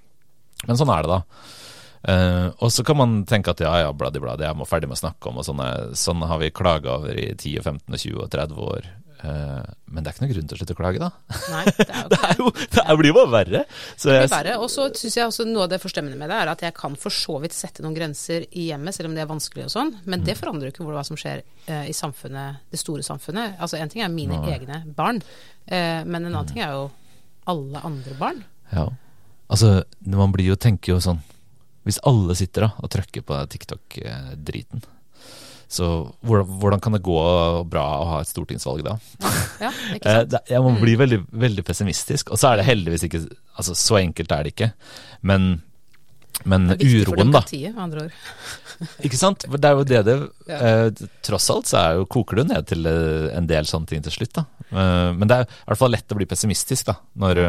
Men 0.65 0.81
sånn 0.81 0.93
er 0.97 1.05
det, 1.05 1.19
da. 1.21 1.60
Uh, 2.01 2.49
og 2.65 2.73
så 2.73 2.85
kan 2.87 2.97
man 2.97 3.19
tenke 3.29 3.53
at 3.53 3.61
ja, 3.61 3.75
ja, 3.83 3.93
bladi, 3.93 4.23
bladi, 4.23 4.47
jeg 4.47 4.57
må 4.57 4.65
ferdig 4.69 4.89
med 4.89 4.97
å 4.97 5.03
snakke 5.03 5.29
om, 5.29 5.43
og 5.43 5.45
sånne, 5.45 5.69
sånn 5.99 6.25
har 6.25 6.41
vi 6.41 6.49
klaga 6.55 6.97
over 6.97 7.19
i 7.19 7.35
10, 7.35 7.61
15, 7.61 7.85
20 7.93 8.23
og 8.25 8.31
30 8.33 8.63
år. 8.65 8.89
Uh, 9.21 9.61
men 9.93 10.01
det 10.01 10.09
er 10.09 10.15
ikke 10.15 10.23
noen 10.25 10.31
grunn 10.33 10.47
til 10.49 10.57
å 10.57 10.59
slutte 10.63 10.75
å 10.75 10.79
klage, 10.79 11.01
da. 11.03 11.11
Nei, 11.53 11.65
det, 11.77 11.87
er 11.93 12.07
det, 12.13 12.21
er 12.25 12.39
jo, 12.41 12.53
det 12.57 12.97
blir 12.97 13.11
jo 13.11 13.17
bare 13.19 13.33
verre. 13.35 13.61
Så 13.93 14.09
det 14.09 14.15
blir 14.23 14.33
verre. 14.33 14.55
Og 14.65 14.73
så 14.73 14.87
syns 14.97 15.19
jeg 15.19 15.29
også 15.29 15.45
noe 15.49 15.67
av 15.67 15.75
det 15.75 15.81
forstemmende 15.83 16.17
med 16.17 16.33
det, 16.33 16.39
er 16.41 16.53
at 16.55 16.65
jeg 16.65 16.77
kan 16.79 16.97
for 17.01 17.13
så 17.13 17.37
vidt 17.43 17.57
sette 17.57 17.85
noen 17.85 17.99
grenser 17.99 18.47
i 18.49 18.71
hjemmet, 18.71 18.97
selv 18.97 19.11
om 19.11 19.19
det 19.19 19.27
er 19.27 19.29
vanskelig 19.29 19.67
og 19.69 19.75
sånn. 19.75 19.93
Men 20.07 20.25
det 20.25 20.39
mm. 20.39 20.41
forandrer 20.41 20.71
jo 20.71 20.75
ikke 20.75 20.89
hva 20.89 21.05
som 21.05 21.21
skjer 21.21 21.45
uh, 21.69 21.85
i 21.85 21.97
samfunnet, 21.97 22.65
det 22.73 22.81
store 22.81 23.05
samfunnet. 23.05 23.61
Altså 23.61 23.77
en 23.77 23.93
ting 23.93 24.07
er 24.07 24.15
mine 24.15 24.41
Nå. 24.41 24.49
egne 24.55 24.83
barn, 24.97 25.21
men 25.69 26.17
en 26.17 26.33
annen 26.33 26.41
mm. 26.49 26.49
ting 26.49 26.65
er 26.65 26.73
jo 26.79 26.89
alle 27.51 27.83
andre 27.85 28.17
barn. 28.19 28.41
Ja. 28.73 28.89
Altså, 29.53 29.83
man 30.07 30.33
blir 30.33 30.49
jo, 30.49 30.57
tenker 30.59 30.95
jo 30.95 31.03
sånn 31.03 31.21
hvis 31.87 32.01
alle 32.09 32.37
sitter 32.39 32.67
da 32.67 32.73
og 32.81 32.91
trykker 32.93 33.25
på 33.27 33.39
TikTok-driten, 33.53 34.83
så 35.71 35.87
hvordan, 36.27 36.49
hvordan, 36.59 36.81
kan 36.83 36.97
det 36.97 37.03
gå 37.07 37.17
bra 37.71 37.85
å 38.01 38.07
ha 38.09 38.21
et 38.21 38.29
stortingsvalg 38.29 38.83
da? 38.83 38.97
Ja, 39.63 39.71
ikke 39.95 40.15
sant? 40.17 40.35
Eh, 40.35 40.53
jeg 40.57 40.63
må 40.65 40.73
bli 40.81 40.97
mm. 40.97 41.01
veldig, 41.05 41.19
veldig 41.45 41.65
pessimistisk. 41.67 42.33
Og 42.35 42.41
så 42.43 42.51
er 42.51 42.59
det 42.59 42.67
heldigvis 42.67 43.07
ikke 43.07 43.21
altså, 43.23 43.77
Så 43.79 44.01
enkelt 44.01 44.35
er 44.35 44.49
det 44.49 44.55
ikke. 44.57 44.73
Men, 45.31 45.47
men 46.43 46.73
det 46.73 46.81
er 46.83 47.07
uroen, 47.07 47.31
da. 47.37 47.45
med 47.47 47.79
andre 47.87 48.09
ord. 48.09 48.19
ikke 49.07 49.21
sant? 49.21 49.47
Det 49.47 49.71
er 49.71 49.79
jo 49.79 49.87
det 49.87 50.03
det 50.09 50.17
ja. 50.51 50.59
eh, 50.59 51.07
Tross 51.31 51.47
alt 51.55 51.71
så 51.71 51.85
er 51.85 52.01
jo, 52.01 52.11
koker 52.19 52.43
det 52.43 52.49
ned 52.51 52.67
til 52.73 52.91
eh, 52.91 53.31
en 53.39 53.47
del 53.55 53.71
sånne 53.71 53.93
ting 53.95 54.03
til 54.09 54.19
slutt, 54.19 54.41
da. 54.43 54.49
Men 54.71 55.27
det 55.27 55.37
er 55.37 55.47
i 55.47 55.69
hvert 55.71 55.79
fall 55.81 55.91
lett 55.91 56.13
å 56.15 56.19
bli 56.19 56.27
pessimistisk 56.31 56.91
da, 56.91 56.99
når 57.19 57.41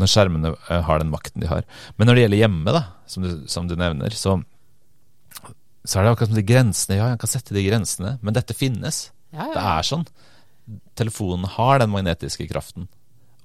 når 0.00 0.10
skjermene 0.10 0.54
eh, 0.54 0.82
har 0.86 1.02
den 1.02 1.12
makten 1.12 1.42
de 1.42 1.50
har. 1.50 1.66
Men 1.96 2.08
når 2.08 2.18
det 2.18 2.24
gjelder 2.26 2.42
hjemme, 2.44 2.76
da, 2.78 2.82
som 3.10 3.26
du, 3.26 3.30
som 3.50 3.68
du 3.68 3.76
nevner, 3.78 4.16
så, 4.16 4.38
så, 5.84 5.98
er 5.98 6.06
det 6.06 6.14
akkurat 6.14 6.32
som 6.32 6.40
de 6.40 6.48
grensene 6.48 6.98
Ja, 6.98 7.10
jeg 7.12 7.20
kan 7.22 7.34
sette 7.34 7.56
de 7.56 7.66
grensene, 7.66 8.16
men 8.22 8.36
dette 8.36 8.56
finnes. 8.56 9.04
Ja, 9.32 9.46
ja. 9.46 9.52
Det 9.54 9.68
er 9.76 9.88
sånn. 9.92 10.08
telefonen 10.98 11.48
har 11.58 11.82
den 11.82 11.92
magnetiske 11.92 12.48
kraften. 12.50 12.88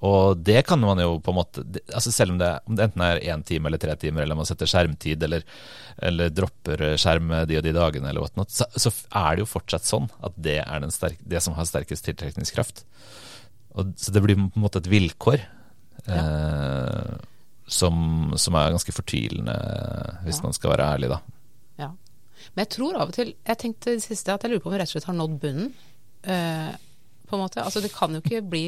Og 0.05 0.37
det 0.45 0.59
kan 0.67 0.77
man 0.77 0.99
jo 1.01 1.15
på 1.25 1.33
en 1.33 1.37
måte 1.39 1.63
altså 1.89 2.11
Selv 2.13 2.35
om 2.35 2.37
det, 2.37 2.51
om 2.69 2.75
det 2.77 2.85
enten 2.85 3.01
er 3.01 3.23
én 3.33 3.41
time 3.45 3.65
eller 3.65 3.81
tre 3.81 3.95
timer, 3.97 4.21
eller 4.23 4.37
man 4.37 4.45
setter 4.45 4.69
skjermtid, 4.69 5.23
eller, 5.25 5.45
eller 5.97 6.29
dropper 6.29 6.83
skjerm 7.01 7.33
de 7.49 7.57
og 7.57 7.65
de 7.65 7.73
dagene, 7.73 8.11
eller 8.11 8.21
whatnot, 8.21 8.53
så, 8.53 8.67
så 8.77 8.93
er 9.09 9.35
det 9.35 9.45
jo 9.45 9.49
fortsatt 9.49 9.87
sånn 9.89 10.05
at 10.21 10.37
det 10.37 10.59
er 10.61 10.85
sterk, 10.93 11.17
det 11.25 11.41
som 11.41 11.57
har 11.57 11.65
sterkest 11.65 12.05
tiltrekningskraft. 12.05 12.83
Og, 13.73 13.95
så 13.97 14.13
det 14.13 14.21
blir 14.21 14.37
på 14.37 14.51
en 14.53 14.67
måte 14.67 14.83
et 14.83 14.91
vilkår 14.91 15.41
ja. 16.07 16.21
eh, 16.21 17.27
som, 17.67 18.33
som, 18.39 18.55
er 18.55 18.73
ganske 18.75 18.95
fortvilende, 18.95 19.55
hvis 20.25 20.39
ja. 20.39 20.47
man 20.47 20.55
skal 20.55 20.73
være 20.73 20.89
ærlig, 20.95 21.11
da. 21.11 21.19
Ja. 21.83 21.91
Men 22.53 22.63
jeg 22.63 22.73
tror 22.77 22.97
av 22.97 23.09
og 23.09 23.15
til 23.17 23.33
Jeg 23.35 23.59
tenkte 23.59 23.91
i 23.91 23.99
det 23.99 24.05
siste 24.05 24.33
at 24.33 24.45
jeg 24.45 24.53
lurer 24.53 24.63
på 24.63 24.69
om 24.71 24.75
vi 24.75 24.79
rett 24.81 24.91
og 24.91 24.95
slett 24.95 25.09
har 25.09 25.17
nådd 25.17 25.39
bunnen. 25.41 25.71
Eh, 26.23 26.75
på 27.27 27.35
en 27.35 27.43
måte. 27.43 27.59
Altså 27.63 27.81
Det 27.83 27.91
kan 27.91 28.13
jo 28.15 28.21
ikke 28.23 28.41
bli 28.47 28.63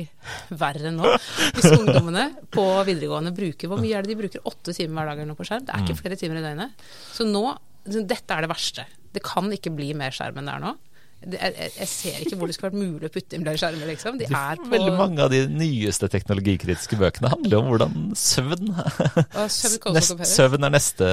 verre 0.59 0.91
nå. 0.91 1.13
Hvis 1.55 1.71
ungdommene 1.71 2.25
på 2.51 2.65
videregående 2.87 3.31
bruker 3.35 3.71
Hvor 3.71 3.79
mye 3.81 3.95
er 3.95 4.03
det 4.03 4.13
de 4.13 4.19
bruker? 4.19 4.43
Åtte 4.51 4.75
timer 4.75 5.07
hver 5.07 5.13
dag 5.13 5.29
nå 5.29 5.37
på 5.37 5.47
skjerm? 5.47 5.65
Det 5.67 5.75
er 5.75 5.85
ikke 5.85 5.95
mm. 5.95 6.01
flere 6.03 6.19
timer 6.19 6.41
i 6.41 6.45
døgnet. 6.45 6.87
Så 7.15 7.27
nå 7.27 7.45
Dette 7.89 8.35
er 8.35 8.43
det 8.43 8.51
verste. 8.51 8.83
Det 9.15 9.23
kan 9.25 9.47
ikke 9.55 9.71
bli 9.73 9.93
mer 9.97 10.13
skjerm 10.13 10.41
enn 10.41 10.49
det 10.49 10.57
er 10.57 10.65
nå. 10.65 10.73
Jeg, 11.19 11.51
jeg, 11.75 11.87
ser 11.91 12.19
ikke 12.23 12.37
hvor 12.39 12.47
det 12.47 12.55
skulle 12.55 12.69
vært 12.69 12.79
mulig 12.79 13.09
å 13.09 13.11
putte 13.11 13.35
inn 13.35 13.43
flere 13.43 13.59
skjermer, 13.59 13.89
liksom. 13.91 14.19
De 14.21 14.27
er 14.29 14.61
på 14.61 14.69
Veldig 14.71 14.93
mange 14.95 15.25
av 15.25 15.33
de 15.33 15.41
nyeste 15.51 16.07
teknologikritiske 16.13 16.99
bøkene 16.99 17.33
handler 17.33 17.59
om 17.59 17.67
hvordan 17.73 17.97
søvn 18.15 18.71
Nest, 19.99 20.15
søvn 20.31 20.67
er 20.69 20.73
neste 20.73 21.11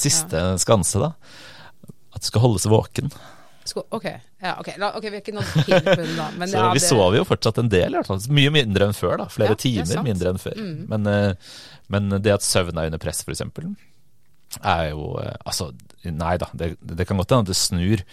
siste 0.00 0.40
ja. 0.40 0.56
skanse, 0.60 1.02
da. 1.04 1.12
At 2.14 2.24
du 2.24 2.30
skal 2.30 2.46
holdes 2.46 2.64
våken. 2.70 3.12
Ok, 3.72 4.04
ja, 4.40 4.56
okay. 4.60 4.74
La, 4.80 4.92
ok, 4.96 5.06
vi 5.08 5.18
er 5.18 5.22
ikke 5.22 5.34
nådd 5.36 5.52
helt 5.68 5.86
bunnen 5.88 6.18
da. 6.18 6.26
så 6.50 6.58
ja, 6.58 6.66
vi 6.72 6.80
det... 6.80 6.86
sover 6.86 7.18
jo 7.20 7.24
fortsatt 7.28 7.60
en 7.62 7.70
del, 7.72 7.94
i 7.94 7.98
hvert 7.98 8.10
fall. 8.10 8.24
Mye 8.36 8.52
mindre 8.54 8.88
enn 8.88 8.96
før, 8.96 9.16
da. 9.22 9.28
Flere 9.32 9.56
timer 9.60 10.04
mindre 10.04 10.34
enn 10.34 10.40
før. 10.42 10.58
Mm. 10.60 10.82
Men, 10.90 11.08
eh, 11.10 11.54
men, 11.92 12.16
det 12.24 12.34
at 12.34 12.46
søvn 12.46 12.80
er 12.80 12.90
under 12.92 13.02
press, 13.02 13.24
f.eks., 13.24 13.44
er 14.62 14.90
jo 14.92 15.14
eh, 15.18 15.32
Altså, 15.48 15.72
nei 16.04 16.36
da. 16.40 16.50
Det, 16.52 16.74
det 16.84 17.08
kan 17.08 17.18
godt 17.18 17.32
hende 17.32 17.48
at 17.48 17.54
det 17.54 17.58
snur. 17.58 18.04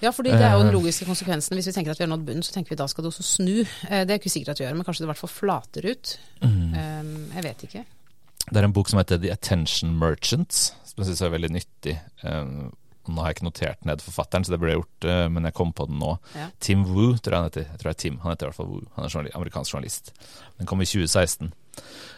Ja, 0.00 0.12
fordi 0.16 0.32
det 0.32 0.42
er 0.42 0.56
jo 0.56 0.64
den 0.64 0.72
eh. 0.72 0.76
logiske 0.78 1.06
konsekvensen. 1.08 1.56
Hvis 1.58 1.70
vi 1.70 1.74
tenker 1.76 1.94
at 1.94 2.00
vi 2.00 2.06
har 2.06 2.12
nådd 2.12 2.26
bunnen, 2.26 2.44
så 2.46 2.54
tenker 2.54 2.74
vi 2.74 2.80
da 2.80 2.88
skal 2.90 3.04
det 3.04 3.12
også 3.12 3.26
snu. 3.26 3.62
Det 3.84 4.02
er 4.06 4.18
ikke 4.18 4.32
sikkert 4.32 4.54
at 4.54 4.62
vi 4.62 4.66
gjør, 4.66 4.76
men 4.78 4.88
kanskje 4.88 5.04
det 5.04 5.08
i 5.08 5.12
hvert 5.12 5.22
fall 5.22 5.32
flater 5.32 5.88
ut. 5.90 6.12
Mm. 6.42 6.74
Um, 6.74 7.16
jeg 7.36 7.46
vet 7.46 7.64
ikke. 7.68 7.86
Det 8.50 8.58
er 8.58 8.66
en 8.66 8.74
bok 8.74 8.90
som 8.90 9.00
heter 9.00 9.20
The 9.20 9.32
Attention 9.34 9.92
Merchants, 10.00 10.70
som 10.88 11.02
jeg 11.02 11.10
syns 11.10 11.24
er 11.26 11.34
veldig 11.34 11.52
nyttig. 11.54 11.94
Nå 12.24 13.22
har 13.22 13.30
jeg 13.30 13.38
ikke 13.38 13.46
notert 13.46 13.86
ned 13.88 14.02
forfatteren, 14.04 14.44
så 14.46 14.54
det 14.54 14.60
ble 14.62 14.74
gjort, 14.74 15.06
men 15.32 15.46
jeg 15.46 15.56
kom 15.56 15.74
på 15.76 15.86
den 15.90 16.00
nå. 16.00 16.14
Ja. 16.36 16.48
Tim 16.62 16.82
Wu, 16.88 17.16
tror 17.18 17.36
jeg 17.36 17.38
han 17.38 17.48
heter. 17.50 17.68
Jeg 17.68 17.82
tror 17.82 17.90
det 17.90 17.94
er 17.94 18.00
Tim, 18.02 18.18
han 18.24 18.34
heter 18.34 18.48
i 18.48 18.50
hvert 18.50 18.58
fall 18.58 18.70
Wu. 18.72 18.80
Han 18.96 19.06
er 19.06 19.14
journalist, 19.14 19.36
amerikansk 19.38 19.74
journalist. 19.74 20.12
Den 20.58 20.70
kom 20.70 20.82
i 20.82 20.88
2016. 20.88 21.52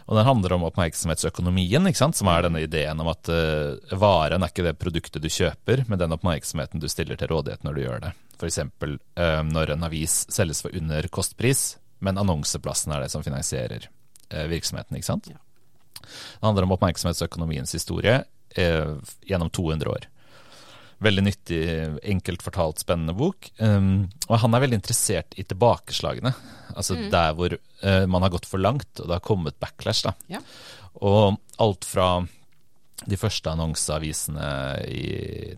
Og 0.06 0.18
den 0.18 0.26
handler 0.26 0.56
om 0.56 0.64
oppmerksomhetsøkonomien, 0.66 1.86
som 1.94 2.28
er 2.28 2.46
denne 2.46 2.64
ideen 2.64 3.00
om 3.00 3.10
at 3.12 3.30
uh, 3.30 3.94
varen 3.98 4.42
er 4.42 4.50
ikke 4.50 4.66
det 4.66 4.74
produktet 4.80 5.22
du 5.22 5.30
kjøper, 5.30 5.84
men 5.88 6.00
den 6.00 6.14
oppmerksomheten 6.16 6.82
du 6.82 6.88
stiller 6.90 7.18
til 7.18 7.30
rådighet 7.32 7.64
når 7.66 7.76
du 7.76 7.82
gjør 7.84 8.04
det. 8.06 8.12
F.eks. 8.38 8.58
Uh, 8.82 8.96
eh, 9.22 9.40
når 9.46 9.76
en 9.76 9.86
avis 9.86 10.22
selges 10.32 10.64
for 10.64 10.74
under 10.76 11.06
kostpris, 11.14 11.76
men 12.02 12.18
annonseplassen 12.18 12.94
er 12.94 13.04
det 13.04 13.12
som 13.14 13.24
finansierer 13.24 13.86
uh, 13.86 14.46
virksomheten. 14.50 14.98
ikke 14.98 15.10
sant? 15.12 15.30
Ja. 15.30 15.38
Det 16.02 16.44
handler 16.44 16.66
om 16.66 16.74
oppmerksomhetsøkonomiens 16.74 17.72
historie 17.76 18.24
gjennom 18.52 19.48
200 19.48 19.88
år. 19.88 20.02
Veldig 21.02 21.24
nyttig, 21.26 21.62
enkelt 22.06 22.44
fortalt, 22.44 22.82
spennende 22.82 23.14
bok. 23.18 23.48
Um, 23.58 24.08
og 24.28 24.38
han 24.44 24.54
er 24.54 24.62
veldig 24.64 24.78
interessert 24.78 25.34
i 25.40 25.44
tilbakeslagene. 25.48 26.30
Altså 26.76 26.98
mm. 26.98 27.08
der 27.12 27.32
hvor 27.38 27.56
uh, 27.56 28.04
man 28.06 28.22
har 28.22 28.32
gått 28.34 28.46
for 28.46 28.62
langt, 28.62 28.92
og 29.00 29.08
det 29.08 29.18
har 29.18 29.26
kommet 29.26 29.58
backlash. 29.62 30.06
da. 30.06 30.14
Ja. 30.30 30.42
Og 31.02 31.40
alt 31.62 31.88
fra 31.88 32.12
de 33.02 33.18
første 33.18 33.50
annonseavisene 33.50 34.48
i 34.86 35.06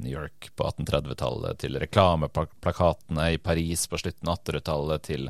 New 0.01 0.13
York 0.13 0.49
på 0.57 0.65
1830-tallet, 0.71 1.61
til 1.61 1.77
reklameplakatene 1.83 3.35
i 3.35 3.41
Paris 3.43 3.85
på 3.91 4.01
slutten 4.01 4.31
av 4.33 4.41
1800-tallet, 4.41 5.05
til 5.05 5.29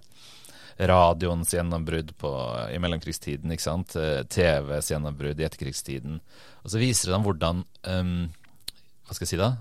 radioens 0.79 1.53
gjennombrudd 1.55 2.15
på, 2.19 2.31
i 2.71 2.79
mellomkrigstiden, 2.83 3.53
ikke 3.55 3.67
sant? 3.67 3.95
Eh, 3.99 4.23
TVs 4.27 4.91
gjennombrudd 4.91 5.39
i 5.39 5.47
etterkrigstiden. 5.47 6.19
Og 6.63 6.73
så 6.73 6.81
viser 6.83 7.15
dem 7.15 7.27
hvordan 7.27 7.63
um, 7.87 8.17
hva 9.05 9.15
skal 9.15 9.27
jeg 9.27 9.35
si 9.35 9.41
da, 9.41 9.53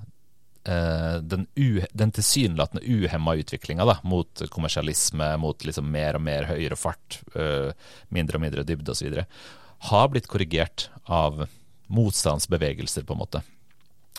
den, 0.63 1.47
den 1.91 2.11
tilsynelatende 2.15 2.83
uhemma 2.87 3.35
utviklinga 3.35 3.97
mot 4.03 4.43
kommersialisme, 4.49 5.37
mot 5.37 5.65
liksom 5.65 5.89
mer 5.91 6.15
og 6.15 6.23
mer 6.23 6.47
høyere 6.47 6.77
fart, 6.79 7.19
uh, 7.35 7.73
mindre 8.13 8.39
og 8.39 8.45
mindre 8.45 8.63
dybde 8.67 8.95
osv., 8.95 9.23
har 9.89 10.11
blitt 10.11 10.29
korrigert 10.31 10.87
av 11.11 11.43
motstandsbevegelser, 11.91 13.03
på 13.03 13.17
en 13.17 13.21
måte. 13.25 13.43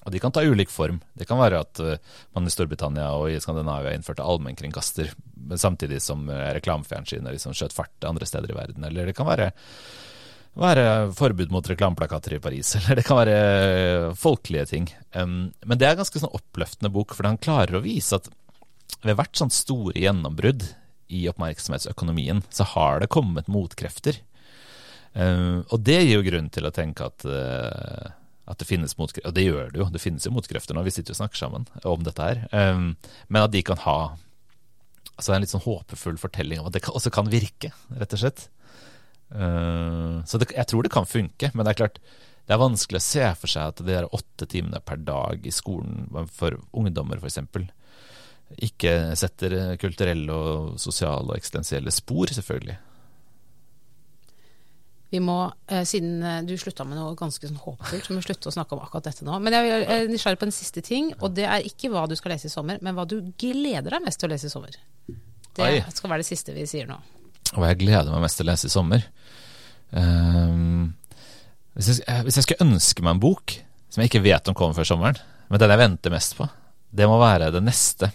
Og 0.05 0.12
De 0.12 0.20
kan 0.20 0.32
ta 0.36 0.42
ulik 0.45 0.68
form. 0.68 0.99
Det 1.16 1.24
kan 1.24 1.40
være 1.40 1.62
at 1.64 1.80
uh, 1.80 1.97
man 2.36 2.45
i 2.45 2.53
Storbritannia 2.53 3.09
og 3.16 3.30
i 3.32 3.40
Skandinavia 3.40 3.95
innførte 3.97 4.26
allmennkringkaster 4.26 5.14
samtidig 5.57 6.03
som 6.05 6.28
reklamefjernsynet 6.28 7.32
liksom 7.34 7.57
skjøt 7.57 7.72
fart 7.76 8.05
andre 8.09 8.28
steder 8.28 8.53
i 8.53 8.57
verden. 8.57 8.84
Eller 8.84 9.09
det 9.09 9.16
kan 9.16 9.28
være 9.28 9.51
være 10.59 10.84
forbud 11.18 11.50
mot 11.55 11.66
reklameplakater 11.66 12.36
i 12.36 12.42
Paris, 12.42 12.74
eller 12.78 13.00
det 13.00 13.07
kan 13.07 13.20
være 13.22 14.14
folkelige 14.18 14.68
ting. 14.70 14.88
Men 15.14 15.74
det 15.78 15.88
er 15.88 15.94
en 15.94 16.02
ganske 16.02 16.22
sånn 16.22 16.34
oppløftende 16.34 16.92
bok, 16.94 17.16
for 17.16 17.28
han 17.28 17.40
klarer 17.42 17.78
å 17.78 17.84
vise 17.84 18.20
at 18.20 18.30
ved 19.05 19.18
hvert 19.18 19.36
sånt 19.36 19.55
store 19.57 19.98
gjennombrudd 20.00 20.64
i 21.12 21.26
oppmerksomhetsøkonomien, 21.28 22.42
så 22.55 22.66
har 22.74 23.02
det 23.02 23.12
kommet 23.12 23.50
motkrefter. 23.52 24.20
Og 25.14 25.74
det 25.84 25.98
gir 26.00 26.16
jo 26.16 26.26
grunn 26.26 26.48
til 26.55 26.66
å 26.66 26.72
tenke 26.74 27.07
at, 27.07 27.26
uh, 27.28 28.09
at 28.50 28.61
det 28.61 28.68
finnes 28.68 28.96
motkrefter. 28.98 29.28
Og 29.28 29.36
det 29.36 29.44
gjør 29.46 29.74
det 29.74 29.82
jo, 29.82 29.88
det 29.92 30.02
finnes 30.02 30.26
jo 30.26 30.32
motkrefter 30.34 30.76
når 30.76 30.88
vi 30.88 30.94
sitter 30.96 31.14
og 31.14 31.20
snakker 31.20 31.42
sammen 31.42 31.68
om 31.84 32.07
dette 32.07 32.30
her. 32.30 32.42
Men 32.50 33.42
at 33.42 33.52
de 33.55 33.62
kan 33.66 33.80
ha 33.84 33.98
altså 35.14 35.34
en 35.34 35.44
litt 35.44 35.52
sånn 35.52 35.64
håpefull 35.64 36.18
fortelling 36.18 36.61
om 36.61 36.68
at 36.68 36.76
det 36.76 36.84
også 36.90 37.12
kan 37.14 37.30
virke, 37.30 37.70
rett 37.94 38.16
og 38.16 38.24
slett. 38.24 38.48
Uh, 39.33 40.20
så 40.29 40.39
det, 40.41 40.51
jeg 40.55 40.68
tror 40.70 40.85
det 40.85 40.93
kan 40.95 41.09
funke, 41.09 41.51
men 41.55 41.64
det 41.64 41.75
er 41.75 41.83
klart 41.85 42.01
det 42.45 42.53
er 42.53 42.61
vanskelig 42.61 43.01
å 43.01 43.05
se 43.05 43.29
for 43.41 43.51
seg 43.51 43.70
at 43.72 43.81
de 43.81 43.89
der 43.89 44.11
åtte 44.12 44.47
timene 44.51 44.83
per 44.85 45.01
dag 45.01 45.47
i 45.49 45.53
skolen 45.55 46.05
for 46.29 46.59
ungdommer 46.77 47.16
f.eks. 47.16 47.41
ikke 48.68 48.93
setter 49.16 49.55
kulturelle 49.81 50.35
og 50.35 50.75
sosiale 50.81 51.31
og 51.31 51.39
eksistensielle 51.39 51.95
spor, 51.95 52.29
selvfølgelig. 52.37 52.77
Vi 55.14 55.20
må, 55.22 55.39
eh, 55.70 55.85
Siden 55.87 56.22
eh, 56.22 56.43
du 56.43 56.57
slutta 56.59 56.85
med 56.85 56.99
noe 56.99 57.14
ganske 57.16 57.47
sånn 57.47 57.61
håpefullt, 57.62 58.05
så 58.05 58.12
må 58.12 58.20
vi 58.20 58.27
slutte 58.27 58.51
å 58.51 58.55
snakke 58.57 58.75
om 58.75 58.83
akkurat 58.83 59.07
dette 59.07 59.25
nå. 59.25 59.37
Men 59.41 59.55
jeg 59.55 59.85
er 59.85 60.09
nysgjerrig 60.11 60.41
på 60.41 60.49
en 60.49 60.57
siste 60.57 60.83
ting, 60.85 61.12
og 61.20 61.37
det 61.39 61.47
er 61.47 61.64
ikke 61.68 61.93
hva 61.93 62.05
du 62.11 62.16
skal 62.18 62.35
lese 62.35 62.51
i 62.51 62.53
sommer, 62.53 62.81
men 62.83 62.97
hva 62.97 63.07
du 63.09 63.20
gleder 63.41 63.95
deg 63.95 64.05
mest 64.05 64.20
til 64.20 64.29
å 64.29 64.35
lese 64.35 64.51
i 64.51 64.53
sommer. 64.53 64.77
Det 65.55 65.70
skal 65.95 66.11
være 66.11 66.25
det 66.25 66.29
siste 66.29 66.57
vi 66.57 66.66
sier 66.66 66.91
nå. 66.91 66.99
Og 67.55 67.66
jeg 67.68 67.80
gleder 67.84 68.11
meg 68.11 68.24
mest 68.24 68.40
til 68.40 68.46
å 68.46 68.50
lese 68.52 68.68
i 68.68 68.72
sommer. 68.72 69.07
Um, 69.94 70.94
hvis, 71.78 71.92
jeg, 71.92 72.02
eh, 72.11 72.24
hvis, 72.26 72.38
jeg, 72.38 72.46
skulle 72.48 72.66
ønske 72.66 73.05
meg 73.05 73.14
en 73.14 73.22
bok 73.22 73.55
som 73.92 74.02
jeg 74.02 74.11
ikke 74.11 74.24
vet 74.24 74.50
om 74.50 74.57
kommer 74.59 74.74
før 74.76 74.88
sommeren, 74.88 75.20
men 75.50 75.62
den 75.62 75.70
jeg 75.70 75.82
venter 75.84 76.14
mest 76.14 76.34
på, 76.38 76.48
det 76.94 77.07
må 77.11 77.18
være 77.20 77.52
den 77.55 77.66
neste 77.68 78.11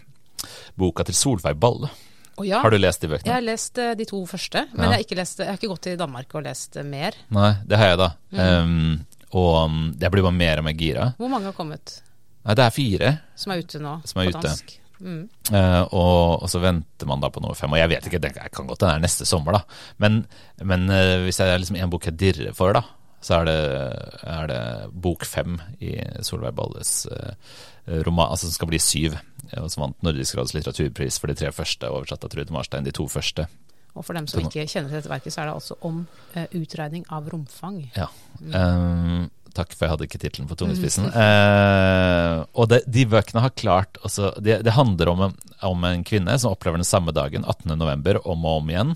boka 0.79 1.05
til 1.07 1.15
Solveig 1.15 1.59
Balle. 1.59 1.91
Oh, 2.39 2.45
ja. 2.47 2.61
Har 2.63 2.71
du 2.71 2.79
lest 2.79 3.03
de 3.03 3.09
bøkene? 3.11 3.27
Jeg 3.27 3.35
har 3.35 3.43
lest 3.43 3.79
uh, 3.79 3.93
de 3.99 4.07
to 4.07 4.19
første, 4.27 4.63
men 4.71 4.85
ja. 4.85 4.91
jeg, 4.91 4.95
har 4.95 5.05
ikke 5.07 5.19
lest, 5.19 5.41
jeg, 5.41 5.51
har 5.51 5.59
ikke 5.59 5.71
gått 5.73 5.85
til 5.89 5.97
Danmark 5.99 6.35
og 6.39 6.45
lest 6.47 6.79
uh, 6.79 6.85
mer. 6.87 7.17
Nei, 7.35 7.53
det 7.67 7.79
har 7.79 7.93
jeg, 7.93 7.99
da. 7.99 8.11
Mm. 8.31 8.43
Um, 8.43 9.25
og 9.39 9.57
jeg 9.99 10.13
blir 10.13 10.25
bare 10.25 10.35
mer 10.35 10.61
og 10.61 10.67
mer 10.67 10.77
gira. 10.79 11.09
Hvor 11.19 11.31
mange 11.31 11.51
har 11.51 11.57
kommet? 11.57 11.99
Nei, 12.47 12.55
det 12.55 12.63
er 12.65 12.75
fire. 12.75 13.11
Som 13.37 13.53
er 13.53 13.63
ute 13.63 13.81
nå, 13.83 13.97
er 13.99 14.15
på 14.15 14.29
ute. 14.31 14.39
dansk. 14.39 14.77
Mm. 14.99 15.29
Uh, 15.49 15.83
og, 15.95 16.43
og, 16.43 16.47
så 16.51 16.61
venter 16.63 17.07
man 17.09 17.23
da 17.23 17.31
på 17.31 17.41
nummer 17.43 17.57
fem. 17.57 17.71
Og 17.73 17.81
jeg 17.81 17.91
vet 17.93 18.07
ikke, 18.09 18.21
det 18.21 18.33
kan 18.35 18.67
godt 18.67 18.83
hende 18.83 18.93
det 18.95 18.99
er 18.99 19.05
neste 19.07 19.27
sommer, 19.27 19.59
da. 19.59 19.79
Men, 20.03 20.21
men 20.61 20.87
uh, 20.91 21.23
hvis 21.25 21.39
det 21.39 21.47
er 21.47 21.61
liksom 21.61 21.79
en 21.79 21.93
bok 21.93 22.09
jeg 22.09 22.19
dirrer 22.19 22.57
for, 22.57 22.75
da, 22.75 22.83
så 23.23 23.39
er 23.41 23.49
det, 23.49 23.57
er 24.31 24.51
det 24.51 24.61
bok 25.05 25.25
fem 25.27 25.57
i 25.83 25.97
Solveig 26.25 26.55
Balles 26.55 26.93
uh, 27.11 27.33
roman, 28.05 28.31
altså 28.31 28.47
som 28.47 28.57
skal 28.59 28.71
bli 28.71 28.81
syv. 28.83 29.17
Og 29.57 29.71
som 29.71 29.87
vant 29.87 30.05
Nordisk 30.05 30.37
råds 30.37 30.53
litteraturpris 30.53 31.17
for 31.19 31.31
de 31.31 31.39
tre 31.39 31.49
første, 31.55 31.89
oversatt 31.89 32.27
av 32.27 32.31
Trude 32.31 32.53
Marstein, 32.53 32.85
de 32.85 32.95
to 32.95 33.07
første. 33.09 33.47
Og 33.97 34.05
for 34.05 34.15
dem 34.15 34.27
som 34.29 34.45
ikke 34.45 34.67
kjenner 34.69 34.91
til 34.91 34.99
dette 34.99 35.09
verket, 35.09 35.33
så 35.33 35.41
er 35.41 35.49
det 35.49 35.55
altså 35.57 35.75
om 35.83 36.03
utregning 36.55 37.07
av 37.11 37.25
romfang. 37.33 37.79
Ja. 37.95 38.05
Mm. 38.39 39.25
Takk, 39.57 39.73
for 39.73 39.85
jeg 39.85 39.93
hadde 39.93 40.07
ikke 40.07 40.21
tittelen 40.21 40.49
på 40.49 40.57
tungespissen. 40.59 41.09
Mm. 41.09 41.17
Eh, 41.23 42.35
og 42.53 42.69
det, 42.71 42.83
de 42.87 43.05
bøkene 43.09 43.43
har 43.43 43.55
klart 43.57 43.99
også, 44.05 44.33
det, 44.37 44.59
det, 44.67 44.75
handler 44.77 45.11
om 45.13 45.25
en, 45.27 45.35
om 45.65 45.85
en, 45.89 46.05
kvinne 46.07 46.37
som 46.41 46.53
opplever 46.53 46.81
den 46.81 46.87
samme 46.87 47.13
dagen, 47.15 47.47
18.11., 47.47 48.21
om 48.23 48.45
og 48.45 48.61
om 48.61 48.71
igjen. 48.71 48.95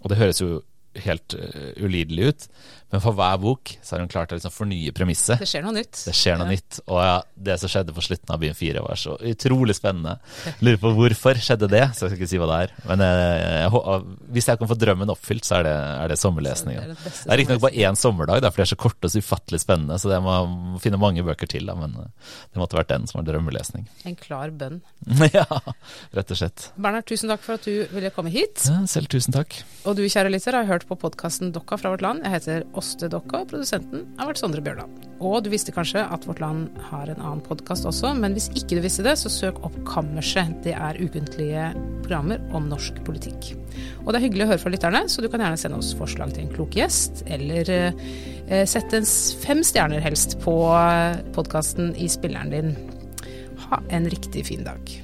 Og 0.00 0.12
det 0.12 0.20
høres 0.20 0.40
jo 0.40 0.60
helt 1.04 1.36
uh, 1.38 1.70
ulidelig 1.78 2.30
ut, 2.32 2.48
Men 2.90 3.02
for 3.02 3.14
hver 3.14 3.38
bok 3.42 3.72
så 3.82 3.94
har 3.94 4.02
hun 4.02 4.10
klart 4.10 4.32
å 4.34 4.38
liksom 4.38 4.52
fornye 4.54 4.92
premisset. 4.94 5.38
Det 5.38 5.48
skjer 5.48 5.62
noe 5.62 5.76
nytt. 5.76 5.94
Det 6.08 6.14
skjer 6.16 6.38
noe 6.40 6.48
ja. 6.48 6.58
nytt. 6.58 6.80
Og 6.88 6.98
ja, 6.98 7.16
det 7.48 7.56
som 7.62 7.70
skjedde 7.70 7.94
på 7.94 8.04
slutten 8.04 8.34
av 8.34 8.40
Byen 8.42 8.56
4 8.58 8.82
var 8.82 8.98
så 8.98 9.14
utrolig 9.30 9.76
spennende. 9.78 10.16
Lurer 10.64 10.80
på 10.82 10.92
hvorfor 10.96 11.38
skjedde 11.38 11.70
det, 11.70 11.84
så 11.94 12.06
jeg 12.06 12.12
skal 12.12 12.18
ikke 12.18 12.30
si 12.32 12.40
hva 12.42 12.48
det 12.50 12.58
er. 12.66 12.74
Men 12.90 13.04
jeg, 13.06 14.00
hvis 14.34 14.50
jeg 14.50 14.60
kan 14.60 14.70
få 14.72 14.78
drømmen 14.80 15.14
oppfylt, 15.14 15.46
så 15.46 15.60
er 15.60 15.68
det, 15.68 15.76
er 15.76 16.12
det 16.12 16.18
sommerlesninga. 16.20 16.86
Det 16.90 16.96
er, 16.98 17.20
er 17.28 17.40
riktignok 17.42 17.64
bare 17.66 17.86
én 17.86 18.00
sommerdag, 18.00 18.42
for 18.48 18.62
det 18.62 18.66
er 18.66 18.72
så 18.72 18.80
korte 18.80 19.06
og 19.06 19.14
så 19.14 19.22
ufattelig 19.22 19.62
spennende. 19.62 20.00
Så 20.02 20.10
jeg 20.10 20.24
må 20.26 20.80
finne 20.82 21.00
mange 21.00 21.24
bøker 21.26 21.50
til, 21.50 21.70
da, 21.70 21.78
men 21.78 21.94
det 21.94 22.60
måtte 22.60 22.78
vært 22.78 22.90
den 22.90 23.06
som 23.10 23.20
var 23.20 23.30
drømmelesning. 23.30 23.86
En 24.10 24.16
klar 24.18 24.50
bønn. 24.50 24.80
ja, 25.36 25.44
rett 26.16 26.32
og 26.32 26.38
slett. 26.38 26.70
Bernhard, 26.74 27.06
tusen 27.06 27.30
takk 27.30 27.44
for 27.44 27.60
at 27.60 27.66
du 27.68 27.84
ville 27.92 28.10
komme 28.14 28.32
hit. 28.32 28.64
Ja, 28.66 28.80
selv 28.90 29.10
tusen 29.12 29.36
takk. 29.36 29.54
Og 29.86 29.94
du 29.98 30.02
kjære 30.02 30.32
lytter 30.32 30.56
har 30.58 30.66
hørt 30.66 30.86
på 30.88 30.98
podkasten 30.98 31.52
Dokka 31.54 31.78
fra 31.78 31.92
vårt 31.92 32.02
land. 32.04 32.24
Jeg 32.26 32.34
heter 32.34 32.64
Åste 32.80 33.10
Dokka, 33.12 33.42
og 33.42 33.50
produsenten 33.50 34.06
har 34.16 34.30
vært 34.30 34.40
Sondre 34.40 34.62
Bjørland. 34.64 35.08
Og 35.20 35.42
du 35.44 35.50
visste 35.52 35.72
kanskje 35.74 36.00
at 36.00 36.24
Vårt 36.24 36.40
Land 36.40 36.78
har 36.88 37.10
en 37.10 37.20
annen 37.20 37.42
podkast 37.44 37.84
også, 37.88 38.14
men 38.16 38.32
hvis 38.36 38.48
ikke 38.54 38.78
du 38.78 38.84
visste 38.84 39.04
det, 39.04 39.18
så 39.20 39.32
søk 39.32 39.58
opp 39.66 39.76
Kammerset. 39.88 40.54
Det 40.64 40.72
er 40.72 41.00
ukentlige 41.00 41.66
programmer 42.06 42.40
om 42.56 42.70
norsk 42.70 43.02
politikk. 43.04 43.50
Og 44.06 44.12
det 44.12 44.20
er 44.20 44.24
hyggelig 44.24 44.46
å 44.46 44.50
høre 44.54 44.62
fra 44.62 44.72
lytterne, 44.72 45.04
så 45.12 45.20
du 45.20 45.28
kan 45.28 45.44
gjerne 45.44 45.60
sende 45.60 45.82
oss 45.82 45.92
forslag 45.98 46.32
til 46.32 46.46
en 46.46 46.54
klok 46.54 46.78
gjest, 46.80 47.24
eller 47.28 47.74
eh, 47.74 48.64
sette 48.64 49.02
en 49.02 49.12
fem 49.44 49.60
stjerner 49.66 50.00
helst 50.04 50.38
på 50.40 50.56
podkasten 51.36 51.92
i 52.00 52.08
spilleren 52.10 52.56
din. 52.56 52.74
Ha 53.66 53.84
en 53.92 54.08
riktig 54.10 54.48
fin 54.48 54.64
dag. 54.64 55.00